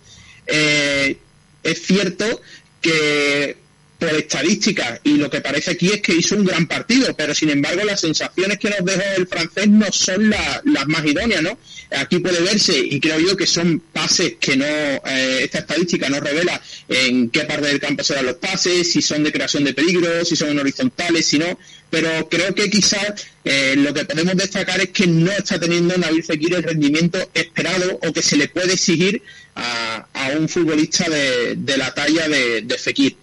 eh, 0.51 1.17
es 1.63 1.83
cierto 1.83 2.41
que 2.81 3.57
por 4.01 4.15
estadísticas 4.15 5.01
y 5.05 5.19
lo 5.19 5.29
que 5.29 5.43
parece 5.43 5.73
aquí 5.73 5.89
es 5.89 6.01
que 6.01 6.15
hizo 6.15 6.35
un 6.35 6.45
gran 6.47 6.67
partido, 6.67 7.15
pero 7.15 7.35
sin 7.35 7.51
embargo 7.51 7.85
las 7.85 8.01
sensaciones 8.01 8.59
que 8.59 8.71
nos 8.71 8.83
dejó 8.83 9.03
el 9.17 9.29
francés 9.29 9.69
no 9.69 9.87
son 9.93 10.31
las 10.31 10.87
más 10.87 11.05
idóneas, 11.05 11.43
¿no? 11.43 11.59
Aquí 11.91 12.19
puede 12.19 12.41
verse 12.41 12.79
y 12.79 12.99
creo 12.99 13.21
yo 13.21 13.37
que 13.37 13.47
son 13.47 13.81
pases 13.93 14.35
que 14.41 14.57
no, 14.57 14.65
eh, 14.65 15.41
esta 15.43 15.59
estadística 15.59 16.09
no 16.09 16.19
revela 16.19 16.61
en 16.89 17.29
qué 17.31 17.41
parte 17.41 17.67
del 17.67 17.81
campo 17.81 18.03
serán 18.03 18.27
los 18.27 18.37
pases, 18.37 18.91
si 18.91 19.03
son 19.03 19.23
de 19.23 19.33
creación 19.33 19.65
de 19.65 19.75
peligro, 19.75 20.25
si 20.25 20.35
son 20.35 20.59
horizontales, 20.59 21.27
si 21.27 21.39
no, 21.39 21.59
pero 21.91 22.29
creo 22.31 22.55
que 22.55 22.71
quizás 22.71 23.27
eh, 23.45 23.75
lo 23.77 23.93
que 23.93 24.05
podemos 24.05 24.37
destacar 24.37 24.81
es 24.81 24.91
que 24.91 25.07
no 25.07 25.31
está 25.31 25.59
teniendo 25.59 25.99
Nabil 25.99 26.25
Fekir 26.25 26.55
el 26.55 26.63
rendimiento 26.63 27.19
esperado 27.35 27.99
o 28.03 28.13
que 28.13 28.23
se 28.23 28.37
le 28.37 28.49
puede 28.49 28.75
exigir 28.75 29.23
a, 29.57 30.09
un 30.37 30.49
futbolista 30.49 31.09
de, 31.09 31.77
la 31.77 31.93
talla 31.95 32.29
de, 32.29 32.63
de 32.63 32.79
Fekir. 32.79 33.17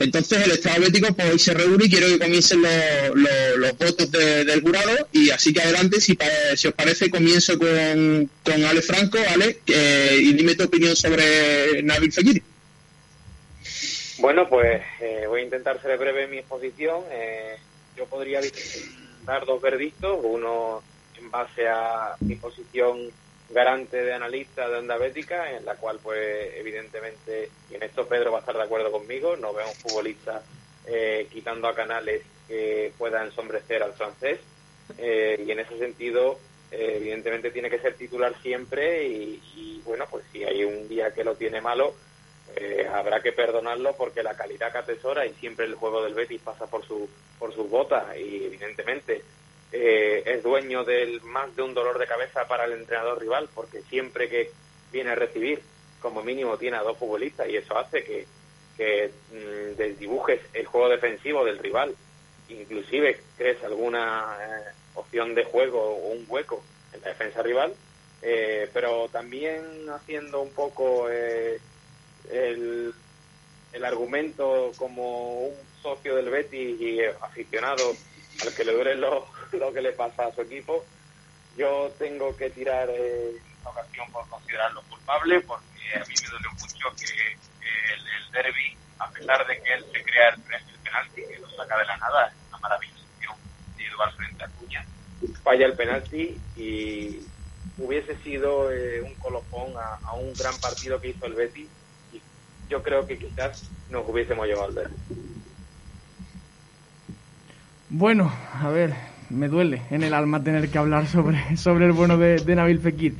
Entonces 0.00 0.46
el 0.46 0.52
Estado 0.52 0.80
Bético 0.80 1.12
pues, 1.12 1.30
hoy 1.30 1.38
se 1.38 1.52
reúne 1.52 1.84
y 1.84 1.90
quiero 1.90 2.06
que 2.06 2.18
comiencen 2.18 2.62
los, 2.62 3.78
votos 3.78 4.10
del 4.10 4.62
jurado 4.62 5.08
y 5.12 5.28
así 5.28 5.52
que 5.52 5.60
adelante, 5.60 6.00
si, 6.00 6.16
si 6.56 6.68
os 6.68 6.74
parece, 6.74 7.10
comienzo 7.10 7.58
con, 7.58 8.30
con 8.42 8.64
Ale 8.64 8.80
Franco, 8.80 9.18
Ale, 9.28 9.58
y 9.66 10.32
dime 10.32 10.54
tu 10.54 10.64
opinión 10.64 10.96
sobre 10.96 11.82
Nabil 11.82 12.12
Fekir. 12.12 12.42
Bueno, 14.20 14.48
pues 14.48 14.82
eh, 15.00 15.24
voy 15.26 15.40
a 15.40 15.44
intentar 15.44 15.80
ser 15.82 15.98
breve 15.98 16.24
en 16.24 16.30
mi 16.30 16.38
exposición. 16.38 17.02
Eh, 17.10 17.56
yo 17.96 18.06
podría 18.06 18.40
dar 19.24 19.44
dos 19.44 19.60
verdictos, 19.60 20.18
uno 20.22 20.82
en 21.18 21.30
base 21.30 21.68
a 21.68 22.16
mi 22.20 22.36
posición 22.36 23.10
garante 23.52 24.02
de 24.02 24.12
analista 24.12 24.68
de 24.68 24.78
Onda 24.78 24.96
Bética, 24.96 25.50
en 25.52 25.64
la 25.64 25.74
cual, 25.74 25.98
pues, 26.02 26.54
evidentemente, 26.54 27.50
y 27.70 27.74
en 27.74 27.82
esto 27.82 28.06
Pedro 28.06 28.32
va 28.32 28.38
a 28.38 28.40
estar 28.40 28.56
de 28.56 28.62
acuerdo 28.62 28.92
conmigo, 28.92 29.36
no 29.36 29.52
veo 29.52 29.66
un 29.66 29.74
futbolista 29.74 30.42
eh, 30.86 31.26
quitando 31.30 31.68
a 31.68 31.74
Canales 31.74 32.22
que 32.46 32.92
pueda 32.96 33.24
ensombrecer 33.24 33.82
al 33.82 33.92
francés, 33.94 34.38
eh, 34.98 35.42
y 35.44 35.50
en 35.50 35.58
ese 35.60 35.78
sentido, 35.78 36.38
eh, 36.70 36.94
evidentemente, 36.96 37.50
tiene 37.50 37.70
que 37.70 37.80
ser 37.80 37.94
titular 37.94 38.34
siempre, 38.40 39.06
y, 39.06 39.42
y, 39.56 39.82
bueno, 39.84 40.06
pues 40.08 40.24
si 40.32 40.44
hay 40.44 40.64
un 40.64 40.88
día 40.88 41.12
que 41.12 41.24
lo 41.24 41.34
tiene 41.34 41.60
malo, 41.60 41.94
habrá 42.92 43.22
que 43.22 43.30
perdonarlo 43.30 43.94
porque 43.96 44.24
la 44.24 44.34
calidad 44.34 44.72
que 44.72 44.78
atesora 44.78 45.24
y 45.24 45.32
siempre 45.34 45.66
el 45.66 45.76
juego 45.76 46.02
del 46.02 46.14
Betis 46.14 46.42
pasa 46.42 46.66
por 46.66 46.84
su 46.84 47.08
por 47.38 47.54
sus 47.54 47.70
botas 47.70 48.04
y 48.16 48.44
evidentemente 48.44 49.22
eh, 49.72 50.22
es 50.26 50.42
dueño 50.42 50.84
del 50.84 51.20
más 51.22 51.54
de 51.54 51.62
un 51.62 51.74
dolor 51.74 51.98
de 51.98 52.06
cabeza 52.06 52.46
para 52.48 52.64
el 52.64 52.72
entrenador 52.72 53.20
rival, 53.20 53.48
porque 53.54 53.82
siempre 53.82 54.28
que 54.28 54.50
viene 54.92 55.10
a 55.10 55.14
recibir, 55.14 55.60
como 56.00 56.22
mínimo 56.22 56.58
tiene 56.58 56.76
a 56.76 56.82
dos 56.82 56.98
futbolistas 56.98 57.48
y 57.48 57.56
eso 57.56 57.78
hace 57.78 58.02
que, 58.02 58.26
que 58.76 59.10
mm, 59.30 59.76
desdibujes 59.76 60.40
el 60.54 60.66
juego 60.66 60.88
defensivo 60.88 61.44
del 61.44 61.58
rival, 61.58 61.94
inclusive 62.48 63.20
crees 63.36 63.62
alguna 63.62 64.36
eh, 64.40 64.72
opción 64.94 65.34
de 65.34 65.44
juego 65.44 65.80
o 65.80 66.08
un 66.08 66.24
hueco 66.28 66.62
en 66.92 67.02
la 67.02 67.08
defensa 67.08 67.42
rival, 67.42 67.72
eh, 68.22 68.68
pero 68.72 69.08
también 69.08 69.88
haciendo 69.88 70.40
un 70.40 70.50
poco 70.50 71.08
el, 71.08 71.60
el 73.72 73.84
argumento 73.84 74.72
como 74.76 75.42
un 75.42 75.54
socio 75.80 76.16
del 76.16 76.28
Betis 76.28 76.80
y 76.80 77.00
aficionado 77.20 77.94
al 78.42 78.54
que 78.54 78.64
le 78.64 78.72
duele 78.72 78.94
lo, 78.96 79.26
lo 79.58 79.72
que 79.72 79.80
le 79.80 79.92
pasa 79.92 80.26
a 80.26 80.32
su 80.32 80.42
equipo. 80.42 80.84
Yo 81.56 81.92
tengo 81.98 82.36
que 82.36 82.50
tirar 82.50 82.88
eh, 82.90 83.32
esta 83.56 83.70
ocasión 83.70 84.10
por 84.12 84.28
considerarlo 84.28 84.82
culpable, 84.82 85.40
porque 85.40 85.94
a 85.94 86.04
mí 86.04 86.14
me 86.22 86.30
duele 86.30 86.48
mucho 86.60 86.88
que, 86.96 87.32
el, 87.32 88.06
el, 88.06 88.32
derby, 88.32 88.76
a 88.98 89.10
pesar 89.10 89.46
de 89.46 89.60
que 89.60 89.72
él 89.74 89.84
se 89.92 90.02
crea 90.02 90.28
el, 90.30 90.40
penalti, 90.40 91.22
que 91.22 91.38
lo 91.38 91.50
saca 91.50 91.78
de 91.78 91.84
la 91.84 91.96
nada, 91.96 92.28
es 92.28 92.34
una 92.48 92.58
maravillosa 92.58 93.04
individual 93.72 94.12
frente 94.14 94.44
a 94.44 94.48
Cuña, 94.48 94.86
falla 95.42 95.66
el 95.66 95.74
penalti 95.74 96.40
y 96.56 97.20
hubiese 97.78 98.16
sido 98.18 98.72
eh, 98.72 99.02
un 99.02 99.14
colofón 99.14 99.76
a, 99.76 99.98
a, 100.06 100.14
un 100.14 100.32
gran 100.34 100.56
partido 100.58 101.00
que 101.00 101.08
hizo 101.08 101.26
el 101.26 101.34
Betis 101.34 101.68
y 102.12 102.22
yo 102.68 102.82
creo 102.82 103.06
que 103.06 103.18
quizás 103.18 103.68
nos 103.90 104.08
hubiésemos 104.08 104.46
llevado 104.46 104.68
al 104.68 104.74
derby. 104.74 104.96
Bueno, 107.92 108.32
a 108.54 108.68
ver, 108.68 108.94
me 109.30 109.48
duele 109.48 109.82
en 109.90 110.02
el 110.02 110.12
alma 110.12 110.42
tener 110.42 110.68
que 110.68 110.78
hablar 110.78 111.06
sobre, 111.06 111.38
sobre 111.56 111.86
el 111.86 111.92
bueno 111.92 112.18
de, 112.18 112.54
Nabil 112.54 112.78
Fekir. 112.78 113.14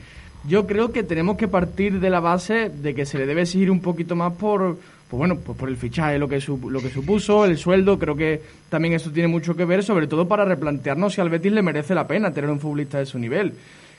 Yo 0.47 0.67
creo 0.67 0.93
que 0.93 1.03
tenemos 1.03 1.37
que 1.37 1.49
partir 1.49 2.01
de 2.01 2.11
la 2.11 2.21
base 2.21 2.71
de 2.71 2.95
que 2.95 3.05
se 3.05 3.19
le 3.19 3.27
debe 3.27 3.47
seguir 3.47 3.71
un 3.71 3.81
poquito 3.81 4.17
más 4.17 4.33
por, 4.33 4.79
pues 5.09 5.19
bueno, 5.19 5.37
pues 5.37 5.57
por 5.59 5.69
el 5.69 5.77
fichaje, 5.77 6.19
lo 6.19 6.29
que, 6.29 6.43
lo 6.69 6.81
que 6.81 6.89
supuso, 6.89 7.45
el 7.45 7.59
sueldo, 7.59 7.99
creo 7.99 8.17
que 8.17 8.41
también 8.71 8.95
eso 8.95 9.11
tiene 9.11 9.29
mucho 9.29 9.55
que 9.55 9.67
ver, 9.67 9.83
sobre 9.83 10.07
todo 10.07 10.27
para 10.27 10.45
replantearnos 10.45 11.15
si 11.15 11.21
al 11.21 11.29
Betis 11.29 11.53
le 11.53 11.63
merece 11.63 11.95
la 11.95 12.07
pena 12.07 12.33
tener 12.33 12.51
un 12.51 12.59
futbolista 12.59 12.99
de 12.99 13.07
su 13.07 13.19
nivel. 13.19 13.53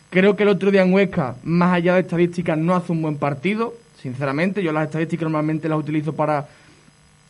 Creo 0.09 0.35
que 0.35 0.43
el 0.43 0.49
otro 0.49 0.71
día 0.71 0.81
en 0.81 0.91
Huesca, 0.91 1.35
más 1.43 1.73
allá 1.73 1.93
de 1.93 2.01
estadísticas, 2.01 2.57
no 2.57 2.75
hace 2.75 2.91
un 2.91 3.01
buen 3.01 3.17
partido, 3.17 3.75
sinceramente. 4.01 4.63
Yo 4.63 4.73
las 4.73 4.87
estadísticas 4.87 5.23
normalmente 5.23 5.69
las 5.69 5.79
utilizo 5.79 6.13
para, 6.13 6.47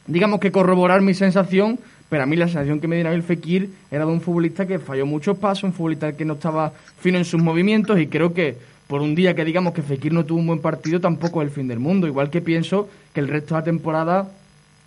digamos 0.08 0.40
que 0.40 0.52
corroborar 0.52 1.02
mi 1.02 1.14
sensación, 1.14 1.78
pero 2.12 2.24
a 2.24 2.26
mí 2.26 2.36
la 2.36 2.48
sensación 2.48 2.82
que 2.82 2.90
me 2.90 2.98
dio 2.98 3.06
Nabil 3.06 3.24
Fekir 3.24 3.70
era 3.90 4.06
de 4.06 4.12
un 4.12 4.20
futbolista 4.20 4.68
que 4.68 4.80
falló 4.80 5.06
muchos 5.06 5.38
pasos, 5.38 5.64
un 5.64 5.72
futbolista 5.72 6.12
que 6.12 6.26
no 6.26 6.34
estaba 6.34 6.74
fino 7.00 7.18
en 7.18 7.24
sus 7.24 7.42
movimientos 7.42 7.98
y 8.02 8.08
creo 8.08 8.34
que 8.34 8.58
por 8.88 9.00
un 9.00 9.16
día 9.16 9.34
que 9.34 9.46
digamos 9.46 9.74
que 9.74 9.82
Fekir 9.82 10.12
no 10.12 10.26
tuvo 10.26 10.42
un 10.42 10.48
buen 10.48 10.60
partido 10.60 11.00
tampoco 11.00 11.42
es 11.42 11.48
el 11.48 11.54
fin 11.54 11.70
del 11.70 11.80
mundo. 11.80 12.08
Igual 12.08 12.30
que 12.30 12.42
pienso 12.42 12.90
que 13.14 13.22
el 13.22 13.30
resto 13.30 13.56
de 13.56 13.62
la 13.62 13.64
temporada 13.64 14.30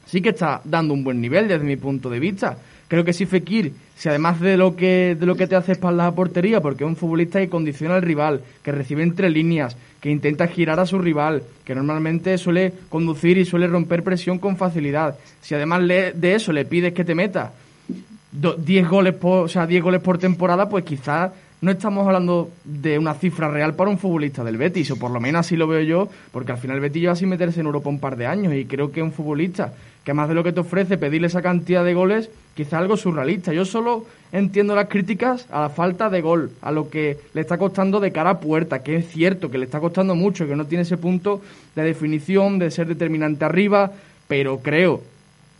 sí 0.04 0.20
que 0.20 0.28
está 0.28 0.60
dando 0.64 0.92
un 0.92 1.02
buen 1.02 1.18
nivel 1.18 1.48
desde 1.48 1.64
mi 1.64 1.76
punto 1.76 2.10
de 2.10 2.20
vista. 2.20 2.58
Creo 2.94 3.04
que 3.04 3.12
si 3.12 3.26
Fekir, 3.26 3.72
si 3.96 4.08
además 4.08 4.38
de 4.38 4.56
lo 4.56 4.76
que, 4.76 5.16
de 5.18 5.26
lo 5.26 5.34
que 5.34 5.48
te 5.48 5.56
hace 5.56 5.72
espalda 5.72 6.06
a 6.06 6.14
portería, 6.14 6.60
porque 6.60 6.84
es 6.84 6.88
un 6.88 6.94
futbolista 6.94 7.40
que 7.40 7.48
condiciona 7.48 7.96
al 7.96 8.02
rival, 8.02 8.42
que 8.62 8.70
recibe 8.70 9.02
entre 9.02 9.30
líneas, 9.30 9.76
que 10.00 10.12
intenta 10.12 10.46
girar 10.46 10.78
a 10.78 10.86
su 10.86 11.00
rival, 11.00 11.42
que 11.64 11.74
normalmente 11.74 12.38
suele 12.38 12.72
conducir 12.88 13.36
y 13.36 13.44
suele 13.44 13.66
romper 13.66 14.04
presión 14.04 14.38
con 14.38 14.56
facilidad. 14.56 15.18
Si 15.40 15.56
además 15.56 15.82
de 15.88 16.34
eso 16.36 16.52
le 16.52 16.66
pides 16.66 16.92
que 16.92 17.04
te 17.04 17.16
meta 17.16 17.50
10 18.30 18.88
goles 18.88 19.14
o 19.22 19.48
sea, 19.48 19.66
10 19.66 19.82
goles 19.82 20.00
por 20.00 20.18
temporada, 20.18 20.68
pues 20.68 20.84
quizás 20.84 21.32
no 21.64 21.70
estamos 21.70 22.06
hablando 22.06 22.50
de 22.64 22.98
una 22.98 23.14
cifra 23.14 23.48
real 23.48 23.74
para 23.74 23.88
un 23.88 23.98
futbolista 23.98 24.44
del 24.44 24.58
Betis, 24.58 24.90
o 24.90 24.96
por 24.96 25.10
lo 25.10 25.18
menos 25.18 25.40
así 25.40 25.56
lo 25.56 25.66
veo 25.66 25.80
yo, 25.80 26.08
porque 26.30 26.52
al 26.52 26.58
final 26.58 26.76
el 26.76 26.82
Betis 26.82 27.00
lleva 27.00 27.16
sin 27.16 27.30
meterse 27.30 27.60
en 27.60 27.66
Europa 27.66 27.88
un 27.88 28.00
par 28.00 28.16
de 28.16 28.26
años 28.26 28.52
y 28.54 28.66
creo 28.66 28.92
que 28.92 29.02
un 29.02 29.12
futbolista 29.12 29.72
que 30.04 30.12
más 30.12 30.28
de 30.28 30.34
lo 30.34 30.44
que 30.44 30.52
te 30.52 30.60
ofrece 30.60 30.98
pedirle 30.98 31.28
esa 31.28 31.40
cantidad 31.40 31.82
de 31.82 31.94
goles, 31.94 32.28
quizá 32.54 32.76
algo 32.76 32.98
surrealista. 32.98 33.54
Yo 33.54 33.64
solo 33.64 34.04
entiendo 34.32 34.74
las 34.74 34.88
críticas 34.88 35.46
a 35.50 35.62
la 35.62 35.68
falta 35.70 36.10
de 36.10 36.20
gol, 36.20 36.50
a 36.60 36.70
lo 36.70 36.90
que 36.90 37.16
le 37.32 37.40
está 37.40 37.56
costando 37.56 37.98
de 38.00 38.12
cara 38.12 38.30
a 38.30 38.40
puerta, 38.40 38.82
que 38.82 38.96
es 38.96 39.08
cierto 39.08 39.50
que 39.50 39.56
le 39.56 39.64
está 39.64 39.80
costando 39.80 40.14
mucho, 40.14 40.46
que 40.46 40.56
no 40.56 40.66
tiene 40.66 40.82
ese 40.82 40.98
punto 40.98 41.40
de 41.74 41.82
definición, 41.82 42.58
de 42.58 42.70
ser 42.70 42.86
determinante 42.86 43.46
arriba, 43.46 43.92
pero 44.28 44.58
creo 44.58 45.00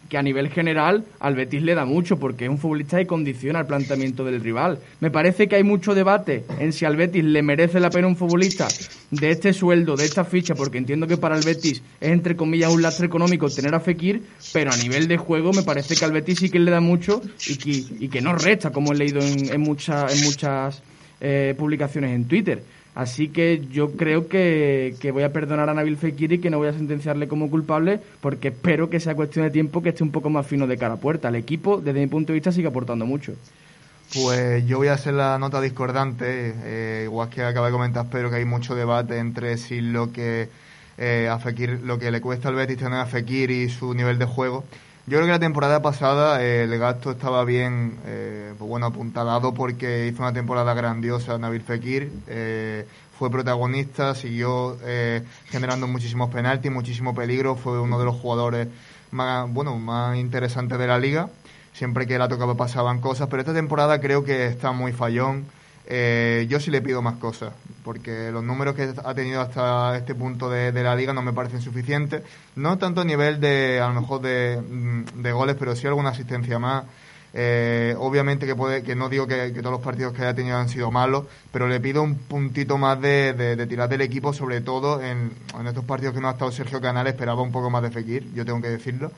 que 0.09 0.19
a 0.19 0.23
nivel 0.23 0.51
general 0.51 1.05
al 1.21 1.35
Betis 1.35 1.63
le 1.63 1.75
da 1.75 1.85
mucho 1.85 2.19
porque 2.19 2.45
es 2.45 2.51
un 2.51 2.59
futbolista 2.59 2.99
que 2.99 3.07
condiciona 3.07 3.61
el 3.61 3.67
planteamiento 3.67 4.25
del 4.25 4.41
rival. 4.41 4.79
Me 5.01 5.11
parece 5.11 5.49
que 5.49 5.57
hay 5.57 5.65
mucho 5.65 5.95
debate 5.95 6.45
en 6.59 6.73
si 6.73 6.85
al 6.85 6.97
Betis 6.97 7.25
le 7.25 7.43
merece 7.43 7.81
la 7.81 7.91
pena 7.91 8.07
un 8.07 8.17
futbolista 8.17 8.69
de 9.11 9.31
este 9.31 9.53
sueldo, 9.53 9.97
de 9.97 10.05
esta 10.05 10.25
ficha, 10.25 10.55
porque 10.55 10.79
entiendo 10.79 11.07
que 11.07 11.17
para 11.17 11.37
el 11.37 11.45
Betis 11.45 11.83
es 12.01 12.11
entre 12.11 12.37
comillas 12.37 12.73
un 12.73 12.83
lastre 12.83 13.07
económico 13.07 13.49
tener 13.49 13.75
a 13.75 13.81
Fekir, 13.81 14.23
pero 14.53 14.73
a 14.73 14.77
nivel 14.77 15.09
de 15.09 15.17
juego 15.17 15.53
me 15.53 15.63
parece 15.63 15.97
que 15.97 16.05
al 16.05 16.13
Betis 16.13 16.39
sí 16.39 16.51
que 16.51 16.59
le 16.59 16.71
da 16.71 16.81
mucho 16.81 17.23
y 17.47 18.09
que, 18.09 18.21
no 18.21 18.35
resta, 18.35 18.71
como 18.71 18.93
he 18.93 18.97
leído 18.97 19.21
en, 19.21 19.49
en, 19.49 19.55
en 19.55 19.61
muchas 19.61 20.83
eh, 21.21 21.55
publicaciones 21.57 22.15
en 22.15 22.27
Twitter. 22.27 22.63
Así 22.95 23.29
que 23.29 23.67
yo 23.73 23.93
creo 23.93 24.29
que, 24.29 24.97
voy 25.13 25.25
a 25.25 25.33
perdonar 25.33 25.69
a 25.69 25.75
Nabil 25.75 25.97
Fekir 25.97 26.33
y 26.33 26.39
que 26.39 26.49
no 26.49 26.59
voy 26.59 26.69
a 26.69 26.73
sentenciarle 26.73 27.27
como 27.27 27.51
culpable 27.51 28.01
porque 28.21 28.49
espero 28.49 28.89
que 28.89 29.01
sea 29.01 29.17
cuestión 29.17 29.45
de 29.45 29.51
tiempo 29.51 29.83
que 29.83 29.89
esté 29.89 30.05
un 30.05 30.13
poco 30.13 30.31
más 30.31 30.47
fino 30.47 30.67
de 30.69 30.79
cara 30.79 30.95
a 30.95 30.99
puerta. 30.99 31.29
El 31.29 31.35
equipo, 31.35 31.81
desde 31.81 32.01
mi 32.01 32.07
punto 32.07 32.33
de 32.33 32.35
vista, 32.35 32.53
sigue 32.53 32.69
aportando 32.69 33.05
mucho. 33.05 33.35
Pues 34.15 34.65
yo 34.67 34.79
voy 34.79 34.89
a 34.89 34.93
hacer 34.93 35.15
la 35.15 35.39
nota 35.39 35.61
discordante, 35.61 36.55
eh, 36.65 37.03
igual 37.05 37.31
que 37.31 37.43
acaba 37.43 37.67
de 37.67 37.73
comentar 37.73 38.09
Pedro 38.09 38.31
que 38.31 38.37
hay 38.37 38.45
mucho 38.45 38.77
debate 38.77 39.19
entre 39.19 39.57
si 39.57 39.81
lo 39.81 40.13
que 40.13 40.49
eh, 40.97 41.29
a 41.29 41.41
Fekir, 41.41 41.81
lo 41.83 41.99
que 41.99 42.13
le 42.13 42.21
cuesta 42.21 42.49
al 42.49 42.55
Betis 42.55 42.79
tener 42.79 43.01
a 43.01 43.07
Fekir 43.07 43.51
y 43.51 43.69
su 43.69 43.93
nivel 43.93 44.19
de 44.19 44.27
juego. 44.27 44.65
Yo 45.07 45.19
creo 45.19 45.27
que 45.27 45.33
la 45.33 45.39
temporada 45.39 45.83
pasada 45.83 46.43
eh, 46.43 46.63
el 46.63 46.79
gasto 46.79 47.11
estaba 47.11 47.45
bien, 47.45 47.99
eh, 48.07 48.55
pues 48.57 48.67
bueno, 48.67 48.87
apuntalado 48.87 49.53
porque 49.53 50.07
hizo 50.07 50.23
una 50.23 50.33
temporada 50.33 50.73
grandiosa 50.73 51.37
Nabil 51.37 51.61
Fekir, 51.61 52.11
eh, 52.27 52.87
fue 53.19 53.31
protagonista, 53.31 54.15
siguió 54.15 54.79
generando 55.51 55.87
muchísimos 55.87 56.31
penaltis, 56.31 56.73
muchísimo 56.73 57.15
peligro, 57.15 57.55
fue 57.55 57.81
uno 57.81 57.99
de 57.99 58.07
los 58.07 58.17
jugadores 58.17 58.67
más, 59.11 59.49
bueno, 59.53 59.79
más 59.79 60.17
interesantes 60.17 60.79
de 60.79 60.87
la 60.87 60.99
liga. 60.99 61.29
Siempre 61.75 62.07
que 62.07 62.19
la 62.19 62.27
tocaba 62.27 62.57
pasaban 62.57 63.01
cosas, 63.01 63.29
pero 63.29 63.41
esta 63.41 63.53
temporada 63.53 64.01
creo 64.01 64.25
que 64.25 64.47
está 64.47 64.73
muy 64.73 64.93
fallón. 64.93 65.45
Eh, 65.87 66.47
yo 66.49 66.61
sí 66.61 66.71
le 66.71 66.81
pido 66.81 67.03
más 67.03 67.17
cosas, 67.17 67.53
porque 67.85 68.31
los 68.31 68.43
números 68.43 68.75
que 68.75 68.95
ha 69.05 69.15
tenido 69.15 69.41
hasta 69.41 69.97
este 69.97 70.15
punto 70.15 70.49
de, 70.49 70.73
la 70.73 70.97
liga 70.97 71.13
no 71.13 71.23
me 71.23 71.33
parecen 71.33 71.61
suficientes. 71.61 72.23
No 72.57 72.79
tanto 72.79 73.03
a 73.03 73.05
nivel 73.05 73.41
de, 73.41 73.81
a 73.81 73.89
lo 73.89 74.01
mejor, 74.01 74.23
de, 74.23 74.61
mm, 74.61 75.33
goles, 75.33 75.57
pero 75.59 75.77
sí 75.77 75.87
alguna 75.87 76.11
asistencia 76.11 76.59
más. 76.59 76.85
Eh, 77.37 77.97
obviamente 77.99 78.47
que 78.47 78.55
puede, 78.55 78.85
que 78.85 78.95
no 78.95 79.09
digo 79.09 79.27
que, 79.27 79.51
todos 79.51 79.73
los 79.73 79.81
partidos 79.81 80.13
que 80.13 80.23
haya 80.23 80.35
tenido 80.35 80.57
han 80.57 80.69
sido 80.69 80.91
malos, 80.93 81.27
pero 81.53 81.67
le 81.67 81.81
pido 81.81 82.03
un 82.03 82.15
puntito 82.17 82.79
más 82.79 83.01
de, 83.01 83.67
tirar 83.69 83.89
del 83.89 84.03
equipo, 84.03 84.33
sobre 84.33 84.61
todo 84.61 85.03
en, 85.03 85.33
en, 85.59 85.67
estos 85.67 85.85
partidos 85.85 86.15
que 86.15 86.21
no 86.21 86.29
ha 86.29 86.33
estado 86.33 86.53
Sergio 86.53 86.81
Canal, 86.81 87.09
esperaba 87.09 87.43
un 87.43 87.51
poco 87.51 87.71
más 87.71 87.83
de 87.83 87.91
Fekir, 87.91 88.33
yo 88.35 88.45
tengo 88.45 88.63
que 88.63 88.69
decirlo. 88.69 89.11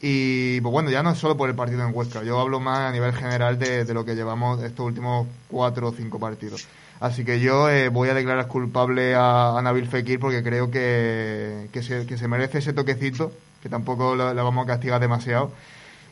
Y 0.00 0.60
pues 0.60 0.72
bueno, 0.72 0.90
ya 0.90 1.02
no 1.02 1.10
es 1.10 1.18
solo 1.18 1.36
por 1.36 1.48
el 1.48 1.54
partido 1.54 1.86
en 1.86 1.94
Huesca, 1.94 2.22
yo 2.22 2.38
hablo 2.38 2.60
más 2.60 2.80
a 2.80 2.92
nivel 2.92 3.12
general 3.12 3.58
de, 3.58 3.92
lo 3.94 4.04
que 4.04 4.14
llevamos 4.14 4.62
estos 4.62 4.86
últimos 4.86 5.26
cuatro 5.48 5.88
o 5.88 5.92
cinco 5.92 6.18
partidos. 6.18 6.66
Así 7.00 7.24
que 7.24 7.40
yo 7.40 7.68
eh, 7.68 7.88
voy 7.88 8.08
a 8.08 8.14
declarar 8.14 8.48
culpable 8.48 9.14
a, 9.14 9.58
Nabil 9.62 9.86
Fekir 9.86 10.18
porque 10.18 10.42
creo 10.42 10.70
que, 10.70 11.68
que, 11.72 11.82
se, 11.82 12.06
que 12.06 12.18
se 12.18 12.28
merece 12.28 12.58
ese 12.58 12.72
toquecito, 12.72 13.32
que 13.62 13.68
tampoco 13.68 14.16
la 14.16 14.32
vamos 14.32 14.64
a 14.64 14.66
castigar 14.66 15.00
demasiado. 15.00 15.50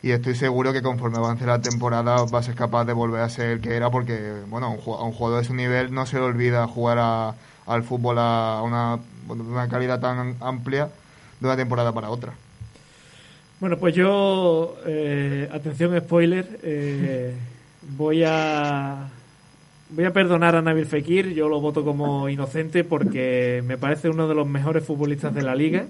Y 0.05 0.11
estoy 0.11 0.35
seguro 0.35 0.71
que 0.71 0.83
conforme 0.83 1.17
avance 1.17 1.47
la 1.47 1.59
temporada 1.59 2.25
va 2.25 2.37
a 2.37 2.43
ser 2.43 2.53
capaz 2.53 2.85
de 2.85 2.93
volver 2.93 3.21
a 3.21 3.29
ser 3.29 3.47
el 3.47 3.61
que 3.61 3.75
era 3.75 3.89
porque, 3.89 4.43
bueno, 4.47 4.67
a 4.67 4.69
un, 4.69 4.77
jugador 5.11 5.41
de 5.41 5.47
su 5.47 5.55
nivel 5.55 5.91
no 5.91 6.05
se 6.05 6.17
le 6.17 6.23
olvida 6.23 6.67
jugar 6.67 7.35
al 7.65 7.83
fútbol 7.83 8.19
a 8.19 8.61
una, 8.63 8.99
una 9.27 9.67
calidad 9.67 9.99
tan 9.99 10.35
amplia 10.41 10.89
de 11.39 11.47
una 11.47 11.55
temporada 11.55 11.91
para 11.91 12.11
otra. 12.11 12.33
Bueno, 13.59 13.77
pues 13.77 13.95
yo, 13.95 14.75
eh, 14.85 15.47
atención 15.51 15.97
spoiler, 15.97 16.59
eh, 16.61 17.33
voy 17.97 18.23
a 18.25 19.07
voy 19.89 20.03
a 20.03 20.11
perdonar 20.11 20.55
a 20.55 20.61
Nabil 20.61 20.85
Fekir, 20.85 21.33
yo 21.33 21.47
lo 21.47 21.61
voto 21.61 21.85
como 21.85 22.27
inocente 22.27 22.83
porque 22.83 23.63
me 23.65 23.77
parece 23.77 24.09
uno 24.09 24.27
de 24.27 24.35
los 24.35 24.45
mejores 24.45 24.83
futbolistas 24.83 25.33
de 25.33 25.41
la 25.41 25.55
liga 25.55 25.85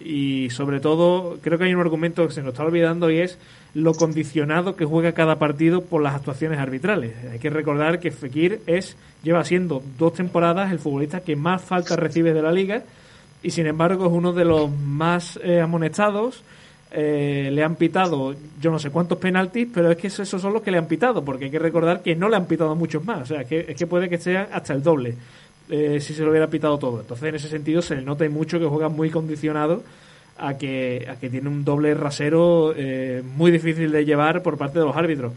y 0.00 0.48
sobre 0.50 0.80
todo 0.80 1.38
creo 1.42 1.58
que 1.58 1.64
hay 1.64 1.74
un 1.74 1.80
argumento 1.80 2.26
que 2.26 2.32
se 2.32 2.40
nos 2.40 2.52
está 2.52 2.64
olvidando 2.64 3.10
y 3.10 3.18
es 3.18 3.38
lo 3.74 3.92
condicionado 3.92 4.74
que 4.76 4.86
juega 4.86 5.12
cada 5.12 5.38
partido 5.38 5.82
por 5.82 6.02
las 6.02 6.14
actuaciones 6.14 6.58
arbitrales. 6.58 7.12
Hay 7.30 7.38
que 7.38 7.50
recordar 7.50 7.98
que 7.98 8.10
Fekir 8.10 8.60
es 8.66 8.96
lleva 9.22 9.44
siendo 9.44 9.82
dos 9.98 10.14
temporadas 10.14 10.72
el 10.72 10.78
futbolista 10.78 11.20
que 11.20 11.36
más 11.36 11.62
falta 11.62 11.96
recibe 11.96 12.32
de 12.32 12.42
la 12.42 12.52
liga 12.52 12.84
y 13.42 13.50
sin 13.50 13.66
embargo 13.66 14.06
es 14.06 14.12
uno 14.12 14.32
de 14.32 14.44
los 14.44 14.70
más 14.70 15.38
eh, 15.42 15.60
amonestados. 15.60 16.42
Eh, 16.98 17.50
le 17.52 17.62
han 17.62 17.76
pitado 17.76 18.34
yo 18.58 18.70
no 18.70 18.78
sé 18.78 18.88
cuántos 18.88 19.18
penaltis, 19.18 19.68
pero 19.72 19.90
es 19.90 19.98
que 19.98 20.06
esos 20.06 20.28
son 20.30 20.54
los 20.54 20.62
que 20.62 20.70
le 20.70 20.78
han 20.78 20.86
pitado, 20.86 21.22
porque 21.22 21.44
hay 21.44 21.50
que 21.50 21.58
recordar 21.58 22.02
que 22.02 22.16
no 22.16 22.26
le 22.26 22.36
han 22.36 22.46
pitado 22.46 22.74
muchos 22.74 23.04
más, 23.04 23.20
o 23.20 23.26
sea, 23.26 23.44
que, 23.44 23.66
es 23.68 23.76
que 23.76 23.86
puede 23.86 24.08
que 24.08 24.16
sean 24.16 24.48
hasta 24.50 24.72
el 24.72 24.82
doble 24.82 25.14
eh, 25.68 25.98
si 26.00 26.14
se 26.14 26.22
lo 26.22 26.30
hubiera 26.30 26.46
pitado 26.46 26.78
todo. 26.78 27.00
Entonces, 27.00 27.28
en 27.28 27.34
ese 27.34 27.48
sentido, 27.48 27.82
se 27.82 27.96
le 27.96 28.00
nota 28.02 28.26
mucho 28.30 28.58
que 28.58 28.64
juega 28.64 28.88
muy 28.88 29.10
condicionado 29.10 29.82
a 30.38 30.56
que, 30.56 31.06
a 31.10 31.16
que 31.16 31.28
tiene 31.28 31.50
un 31.50 31.66
doble 31.66 31.92
rasero 31.92 32.72
eh, 32.74 33.22
muy 33.36 33.50
difícil 33.50 33.92
de 33.92 34.06
llevar 34.06 34.42
por 34.42 34.56
parte 34.56 34.78
de 34.78 34.86
los 34.86 34.96
árbitros. 34.96 35.34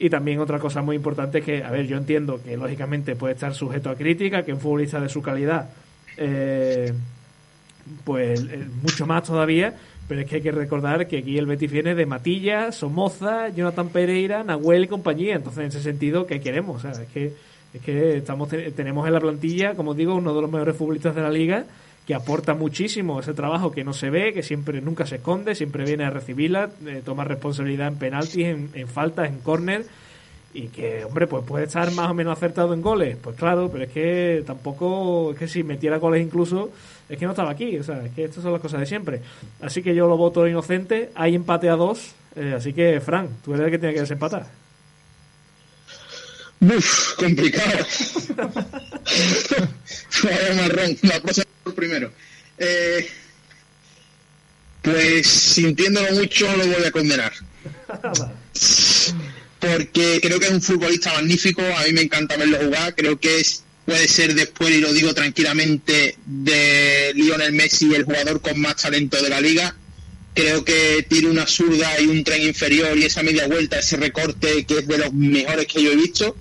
Y 0.00 0.10
también 0.10 0.40
otra 0.40 0.58
cosa 0.58 0.82
muy 0.82 0.96
importante 0.96 1.42
que, 1.42 1.62
a 1.62 1.70
ver, 1.70 1.86
yo 1.86 1.96
entiendo 1.96 2.40
que 2.42 2.56
lógicamente 2.56 3.14
puede 3.14 3.34
estar 3.34 3.54
sujeto 3.54 3.88
a 3.90 3.94
crítica, 3.94 4.42
que 4.42 4.52
un 4.52 4.58
futbolista 4.58 4.98
de 5.00 5.08
su 5.08 5.22
calidad, 5.22 5.70
eh, 6.16 6.92
pues 8.02 8.44
mucho 8.82 9.06
más 9.06 9.22
todavía, 9.22 9.76
pero 10.08 10.22
es 10.22 10.26
que 10.26 10.36
hay 10.36 10.42
que 10.42 10.52
recordar 10.52 11.06
que 11.06 11.18
aquí 11.18 11.36
el 11.36 11.46
Betis 11.46 11.70
viene 11.70 11.94
de 11.94 12.06
Matilla, 12.06 12.72
Somoza, 12.72 13.50
Jonathan 13.50 13.90
Pereira, 13.90 14.42
Nahuel 14.42 14.84
y 14.84 14.88
compañía. 14.88 15.36
Entonces, 15.36 15.60
en 15.60 15.66
ese 15.66 15.82
sentido, 15.82 16.26
¿qué 16.26 16.40
queremos? 16.40 16.84
Es 16.84 17.06
que 17.08 18.16
estamos, 18.16 18.48
tenemos 18.48 19.06
en 19.06 19.12
la 19.12 19.20
plantilla, 19.20 19.74
como 19.74 19.94
digo, 19.94 20.14
uno 20.14 20.34
de 20.34 20.40
los 20.40 20.50
mejores 20.50 20.76
futbolistas 20.76 21.14
de 21.14 21.20
la 21.20 21.30
liga 21.30 21.64
que 22.06 22.14
aporta 22.14 22.54
muchísimo 22.54 23.20
ese 23.20 23.34
trabajo 23.34 23.70
que 23.70 23.84
no 23.84 23.92
se 23.92 24.08
ve, 24.08 24.32
que 24.32 24.42
siempre 24.42 24.80
nunca 24.80 25.04
se 25.04 25.16
esconde, 25.16 25.54
siempre 25.54 25.84
viene 25.84 26.04
a 26.04 26.10
recibirla, 26.10 26.70
eh, 26.86 27.02
toma 27.04 27.24
responsabilidad 27.24 27.88
en 27.88 27.96
penaltis, 27.96 28.46
en, 28.46 28.70
en 28.72 28.88
faltas, 28.88 29.28
en 29.28 29.40
córner 29.40 29.84
y 30.58 30.68
que, 30.68 31.04
hombre, 31.04 31.28
pues 31.28 31.44
puede 31.44 31.66
estar 31.66 31.88
más 31.92 32.10
o 32.10 32.14
menos 32.14 32.36
acertado 32.36 32.74
en 32.74 32.82
goles, 32.82 33.16
pues 33.22 33.36
claro, 33.36 33.70
pero 33.70 33.84
es 33.84 33.90
que 33.90 34.42
tampoco, 34.44 35.30
es 35.32 35.38
que 35.38 35.46
si 35.46 35.62
metiera 35.62 35.98
goles 35.98 36.20
incluso, 36.20 36.72
es 37.08 37.16
que 37.16 37.24
no 37.26 37.30
estaba 37.30 37.52
aquí, 37.52 37.78
o 37.78 37.84
sea, 37.84 38.04
es 38.04 38.12
que 38.12 38.24
estas 38.24 38.42
son 38.42 38.52
las 38.52 38.60
cosas 38.60 38.80
de 38.80 38.86
siempre. 38.86 39.20
Así 39.60 39.84
que 39.84 39.94
yo 39.94 40.08
lo 40.08 40.16
voto 40.16 40.48
inocente, 40.48 41.10
hay 41.14 41.36
empate 41.36 41.68
a 41.68 41.76
dos, 41.76 42.10
eh, 42.34 42.54
así 42.56 42.72
que, 42.72 43.00
Fran, 43.00 43.28
tú 43.44 43.54
eres 43.54 43.66
el 43.66 43.70
que 43.70 43.78
tiene 43.78 43.94
que 43.94 44.00
desempatar. 44.00 44.48
Uf, 46.60 47.14
complicado. 47.14 47.86
marrón, 50.56 50.98
la 51.02 51.20
cosa 51.20 51.44
por 51.62 51.74
primero. 51.76 52.10
Eh, 52.58 53.08
pues 54.82 55.24
sintiéndolo 55.24 56.14
mucho 56.14 56.48
lo 56.56 56.66
voy 56.66 56.84
a 56.84 56.90
condenar. 56.90 57.32
porque 59.58 60.20
creo 60.22 60.38
que 60.38 60.46
es 60.46 60.52
un 60.52 60.62
futbolista 60.62 61.12
magnífico, 61.12 61.62
a 61.62 61.84
mí 61.84 61.92
me 61.92 62.02
encanta 62.02 62.36
verlo 62.36 62.58
jugar, 62.58 62.94
creo 62.94 63.18
que 63.18 63.40
es, 63.40 63.64
puede 63.84 64.06
ser 64.08 64.34
después, 64.34 64.70
y 64.70 64.80
lo 64.80 64.92
digo 64.92 65.14
tranquilamente, 65.14 66.16
de 66.26 67.12
Lionel 67.14 67.52
Messi 67.52 67.94
el 67.94 68.04
jugador 68.04 68.40
con 68.40 68.60
más 68.60 68.76
talento 68.76 69.20
de 69.22 69.28
la 69.28 69.40
liga. 69.40 69.74
Creo 70.34 70.64
que 70.64 71.04
tiene 71.08 71.28
una 71.28 71.48
zurda 71.48 72.00
y 72.00 72.06
un 72.06 72.22
tren 72.22 72.42
inferior 72.42 72.96
y 72.96 73.04
esa 73.04 73.24
media 73.24 73.48
vuelta, 73.48 73.80
ese 73.80 73.96
recorte 73.96 74.64
que 74.64 74.78
es 74.78 74.86
de 74.86 74.98
los 74.98 75.12
mejores 75.12 75.66
que 75.66 75.82
yo 75.82 75.90
he 75.90 75.96
visto. 75.96 76.36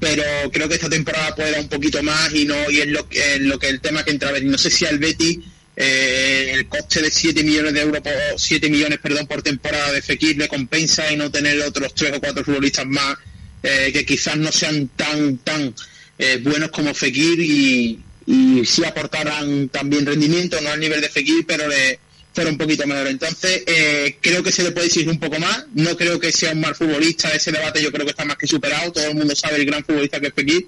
Pero 0.00 0.22
creo 0.52 0.68
que 0.68 0.74
esta 0.74 0.90
temporada 0.90 1.34
puede 1.34 1.52
dar 1.52 1.60
un 1.60 1.68
poquito 1.68 2.02
más 2.02 2.34
y 2.34 2.44
no 2.44 2.70
y 2.70 2.80
es 2.80 2.88
lo 2.88 3.08
que, 3.08 3.38
lo 3.38 3.58
que 3.58 3.68
el 3.68 3.80
tema 3.80 4.04
que 4.04 4.10
entra. 4.10 4.32
No 4.40 4.58
sé 4.58 4.70
si 4.70 4.84
al 4.84 4.98
Betty 4.98 5.40
eh, 5.76 6.52
el 6.54 6.66
coste 6.68 7.02
de 7.02 7.10
7 7.10 7.44
millones 7.44 7.74
de 7.74 7.82
euros, 7.82 8.00
por, 8.00 8.12
7 8.36 8.70
millones 8.70 8.98
perdón, 8.98 9.26
por 9.26 9.42
temporada 9.42 9.92
de 9.92 10.00
Fekir 10.00 10.38
le 10.38 10.48
compensa 10.48 11.12
y 11.12 11.16
no 11.16 11.30
tener 11.30 11.60
otros 11.60 11.94
3 11.94 12.14
o 12.16 12.20
4 12.20 12.44
futbolistas 12.44 12.86
más 12.86 13.16
eh, 13.62 13.90
que 13.92 14.06
quizás 14.06 14.36
no 14.36 14.50
sean 14.52 14.88
tan 14.88 15.38
tan 15.38 15.74
eh, 16.18 16.40
buenos 16.42 16.70
como 16.70 16.94
Fekir 16.94 17.40
y, 17.40 18.00
y 18.26 18.64
sí 18.64 18.84
aportaran 18.84 19.68
también 19.68 20.06
rendimiento, 20.06 20.60
no 20.60 20.70
al 20.70 20.80
nivel 20.80 21.00
de 21.00 21.08
Fekir, 21.08 21.44
pero 21.46 21.68
le 21.68 21.98
fuera 22.36 22.50
un 22.50 22.58
poquito 22.58 22.86
menor. 22.86 23.06
Entonces, 23.06 23.62
eh, 23.66 24.18
creo 24.20 24.42
que 24.42 24.52
se 24.52 24.62
le 24.62 24.70
puede 24.70 24.88
decir 24.88 25.08
un 25.08 25.18
poco 25.18 25.38
más. 25.38 25.64
No 25.74 25.96
creo 25.96 26.20
que 26.20 26.30
sea 26.30 26.52
un 26.52 26.60
mal 26.60 26.74
futbolista. 26.74 27.30
Ese 27.30 27.50
debate 27.50 27.82
yo 27.82 27.90
creo 27.90 28.04
que 28.04 28.10
está 28.10 28.26
más 28.26 28.36
que 28.36 28.46
superado. 28.46 28.92
Todo 28.92 29.06
el 29.06 29.14
mundo 29.14 29.34
sabe 29.34 29.56
el 29.56 29.64
gran 29.64 29.82
futbolista 29.82 30.20
que 30.20 30.26
es 30.28 30.34
Fekir. 30.34 30.66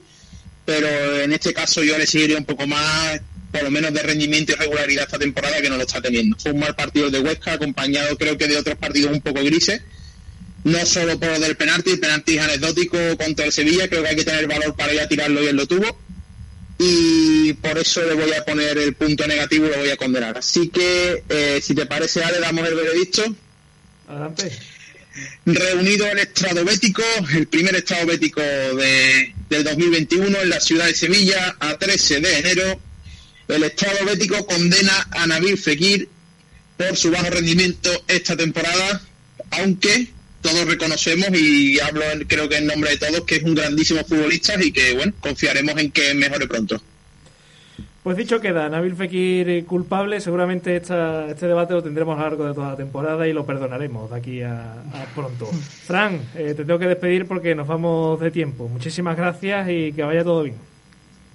Pero 0.64 1.20
en 1.20 1.32
este 1.32 1.52
caso 1.52 1.82
yo 1.82 1.98
le 1.98 2.06
seguiría 2.06 2.38
un 2.38 2.46
poco 2.46 2.66
más 2.66 3.20
por 3.50 3.62
lo 3.62 3.70
menos 3.70 3.92
de 3.92 4.02
rendimiento 4.02 4.52
y 4.52 4.56
regularidad 4.56 5.04
esta 5.04 5.18
temporada 5.18 5.60
que 5.60 5.70
no 5.70 5.76
lo 5.76 5.82
está 5.82 6.00
teniendo. 6.00 6.36
Fue 6.38 6.52
un 6.52 6.60
mal 6.60 6.74
partido 6.74 7.10
de 7.10 7.20
Huesca, 7.20 7.52
acompañado 7.52 8.16
creo 8.18 8.36
que 8.36 8.46
de 8.46 8.56
otros 8.56 8.76
partidos 8.76 9.12
un 9.12 9.20
poco 9.20 9.42
grises. 9.42 9.82
No 10.64 10.84
solo 10.84 11.18
por 11.18 11.30
lo 11.30 11.38
del 11.38 11.56
penalti, 11.56 11.90
el 11.90 12.00
penalti 12.00 12.36
es 12.36 12.42
anecdótico 12.42 12.98
contra 13.16 13.46
el 13.46 13.52
Sevilla, 13.52 13.88
creo 13.88 14.02
que 14.02 14.08
hay 14.08 14.16
que 14.16 14.24
tener 14.24 14.46
valor 14.46 14.74
para 14.74 14.92
ir 14.92 15.00
a 15.00 15.08
tirarlo 15.08 15.42
y 15.42 15.46
él 15.46 15.56
lo 15.56 15.66
tuvo. 15.66 15.98
Y 16.78 17.54
por 17.54 17.78
eso 17.78 18.02
le 18.04 18.14
voy 18.14 18.32
a 18.32 18.44
poner 18.44 18.78
el 18.78 18.94
punto 18.94 19.26
negativo 19.26 19.66
y 19.66 19.70
lo 19.70 19.78
voy 19.78 19.90
a 19.90 19.96
condenar. 19.96 20.38
Así 20.38 20.68
que, 20.68 21.24
eh, 21.28 21.60
si 21.62 21.74
te 21.74 21.86
parece, 21.86 22.22
Ale, 22.22 22.38
damos 22.38 22.68
el 22.68 22.74
veredicto. 22.74 23.24
Adelante. 24.06 24.52
Reunido 25.44 26.06
el 26.06 26.18
estrado 26.18 26.64
bético, 26.64 27.02
el 27.34 27.48
primer 27.48 27.74
estrado 27.74 28.06
bético 28.06 28.40
de, 28.40 29.34
del 29.48 29.64
2021 29.64 30.42
en 30.42 30.50
la 30.50 30.60
ciudad 30.60 30.86
de 30.86 30.94
Sevilla, 30.94 31.56
a 31.58 31.76
13 31.76 32.20
de 32.20 32.38
enero, 32.38 32.80
el 33.48 33.64
Estado 33.64 34.04
Bético 34.04 34.46
condena 34.46 35.08
a 35.10 35.26
Nabil 35.26 35.56
Fekir 35.56 36.08
por 36.76 36.96
su 36.96 37.10
bajo 37.10 37.30
rendimiento 37.30 37.90
esta 38.06 38.36
temporada, 38.36 39.00
aunque 39.50 40.08
todos 40.40 40.66
reconocemos 40.66 41.28
y 41.32 41.80
hablo 41.80 42.04
creo 42.26 42.48
que 42.48 42.58
en 42.58 42.66
nombre 42.66 42.90
de 42.90 42.98
todos 42.98 43.22
que 43.22 43.36
es 43.36 43.42
un 43.42 43.54
grandísimo 43.54 44.04
futbolista 44.04 44.54
y 44.62 44.70
que 44.70 44.94
bueno, 44.94 45.12
confiaremos 45.20 45.76
en 45.78 45.90
que 45.90 46.14
mejore 46.14 46.46
pronto. 46.46 46.80
Pues 48.02 48.16
dicho 48.16 48.40
queda, 48.40 48.68
Nabil 48.68 48.94
Fekir 48.94 49.66
culpable, 49.66 50.20
seguramente 50.20 50.76
esta, 50.76 51.28
este 51.28 51.46
debate 51.46 51.74
lo 51.74 51.82
tendremos 51.82 52.16
a 52.16 52.22
lo 52.22 52.28
largo 52.28 52.46
de 52.46 52.54
toda 52.54 52.70
la 52.70 52.76
temporada 52.76 53.26
y 53.26 53.32
lo 53.32 53.44
perdonaremos 53.44 54.10
de 54.10 54.16
aquí 54.16 54.42
a, 54.42 54.76
pronto. 55.14 55.46
Fran, 55.86 56.20
eh, 56.36 56.54
te 56.56 56.64
tengo 56.64 56.78
que 56.78 56.86
despedir 56.86 57.26
porque 57.26 57.54
nos 57.54 57.66
vamos 57.66 58.20
de 58.20 58.30
tiempo. 58.30 58.68
Muchísimas 58.68 59.16
gracias 59.16 59.68
y 59.68 59.92
que 59.92 60.02
vaya 60.04 60.22
todo 60.22 60.44
bien. 60.44 60.56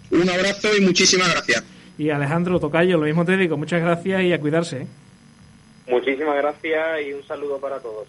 Un 0.09 0.29
abrazo 0.29 0.69
y 0.75 0.81
muchísimas 0.81 1.29
gracias. 1.31 1.63
Y 1.97 2.09
Alejandro 2.09 2.59
Tocayo, 2.59 2.97
lo 2.97 3.05
mismo 3.05 3.25
te 3.25 3.37
digo, 3.37 3.57
muchas 3.57 3.81
gracias 3.81 4.23
y 4.23 4.33
a 4.33 4.39
cuidarse. 4.39 4.81
¿eh? 4.81 4.87
Muchísimas 5.87 6.35
gracias 6.35 7.01
y 7.07 7.13
un 7.13 7.23
saludo 7.23 7.59
para 7.59 7.79
todos. 7.79 8.07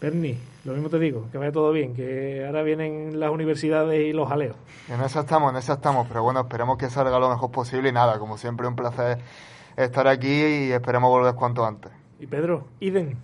Bernie, 0.00 0.36
lo 0.64 0.72
mismo 0.74 0.88
te 0.88 0.98
digo, 0.98 1.28
que 1.32 1.38
vaya 1.38 1.50
todo 1.50 1.72
bien, 1.72 1.94
que 1.94 2.44
ahora 2.46 2.62
vienen 2.62 3.18
las 3.18 3.30
universidades 3.30 4.06
y 4.06 4.12
los 4.12 4.28
jaleos. 4.28 4.56
En 4.88 5.00
eso 5.00 5.20
estamos, 5.20 5.52
en 5.52 5.58
eso 5.58 5.72
estamos, 5.72 6.06
pero 6.08 6.22
bueno, 6.22 6.40
esperemos 6.40 6.76
que 6.76 6.90
salga 6.90 7.18
lo 7.18 7.30
mejor 7.30 7.50
posible 7.50 7.88
y 7.88 7.92
nada, 7.92 8.18
como 8.18 8.36
siempre 8.36 8.66
un 8.66 8.76
placer 8.76 9.18
estar 9.76 10.06
aquí 10.06 10.28
y 10.28 10.72
esperemos 10.72 11.10
volver 11.10 11.34
cuanto 11.34 11.64
antes. 11.64 11.90
Y 12.20 12.26
Pedro, 12.26 12.64
Iden. 12.80 13.16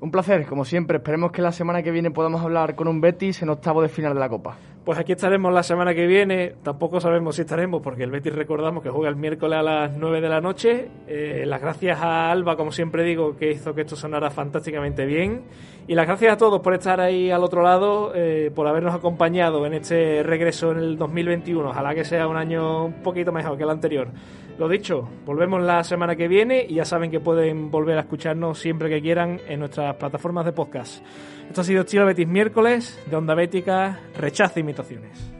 Un 0.00 0.12
placer, 0.12 0.46
como 0.46 0.64
siempre. 0.64 0.98
Esperemos 0.98 1.32
que 1.32 1.42
la 1.42 1.50
semana 1.50 1.82
que 1.82 1.90
viene 1.90 2.10
podamos 2.12 2.42
hablar 2.42 2.76
con 2.76 2.86
un 2.86 3.00
Betis 3.00 3.42
en 3.42 3.48
octavo 3.48 3.82
de 3.82 3.88
final 3.88 4.14
de 4.14 4.20
la 4.20 4.28
Copa. 4.28 4.56
Pues 4.88 4.98
aquí 4.98 5.12
estaremos 5.12 5.52
la 5.52 5.62
semana 5.62 5.94
que 5.94 6.06
viene. 6.06 6.54
Tampoco 6.62 6.98
sabemos 6.98 7.36
si 7.36 7.42
estaremos 7.42 7.82
porque 7.82 8.04
el 8.04 8.10
Betis 8.10 8.34
recordamos 8.34 8.82
que 8.82 8.88
juega 8.88 9.10
el 9.10 9.16
miércoles 9.16 9.58
a 9.58 9.62
las 9.62 9.92
9 9.94 10.22
de 10.22 10.28
la 10.30 10.40
noche. 10.40 10.88
Eh, 11.06 11.44
las 11.46 11.60
gracias 11.60 12.00
a 12.00 12.30
Alba, 12.30 12.56
como 12.56 12.72
siempre 12.72 13.04
digo, 13.04 13.36
que 13.36 13.52
hizo 13.52 13.74
que 13.74 13.82
esto 13.82 13.96
sonara 13.96 14.30
fantásticamente 14.30 15.04
bien. 15.04 15.42
Y 15.88 15.94
las 15.94 16.06
gracias 16.06 16.34
a 16.34 16.36
todos 16.36 16.60
por 16.60 16.74
estar 16.74 17.00
ahí 17.00 17.30
al 17.30 17.42
otro 17.42 17.62
lado, 17.62 18.12
eh, 18.14 18.52
por 18.54 18.66
habernos 18.66 18.94
acompañado 18.94 19.64
en 19.64 19.72
este 19.72 20.22
regreso 20.22 20.70
en 20.70 20.76
el 20.76 20.98
2021. 20.98 21.70
Ojalá 21.70 21.94
que 21.94 22.04
sea 22.04 22.28
un 22.28 22.36
año 22.36 22.84
un 22.84 23.02
poquito 23.02 23.32
mejor 23.32 23.56
que 23.56 23.64
el 23.64 23.70
anterior. 23.70 24.08
Lo 24.58 24.68
dicho, 24.68 25.08
volvemos 25.24 25.62
la 25.62 25.82
semana 25.84 26.14
que 26.14 26.28
viene 26.28 26.66
y 26.68 26.74
ya 26.74 26.84
saben 26.84 27.10
que 27.10 27.20
pueden 27.20 27.70
volver 27.70 27.96
a 27.96 28.02
escucharnos 28.02 28.58
siempre 28.58 28.90
que 28.90 29.00
quieran 29.00 29.40
en 29.48 29.60
nuestras 29.60 29.96
plataformas 29.96 30.44
de 30.44 30.52
podcast. 30.52 31.02
Esto 31.48 31.62
ha 31.62 31.64
sido 31.64 31.84
Chilo 31.84 32.04
Betis 32.04 32.28
miércoles 32.28 33.02
de 33.06 33.16
Onda 33.16 33.34
Bética, 33.34 33.98
rechaza 34.14 34.60
imitaciones. 34.60 35.37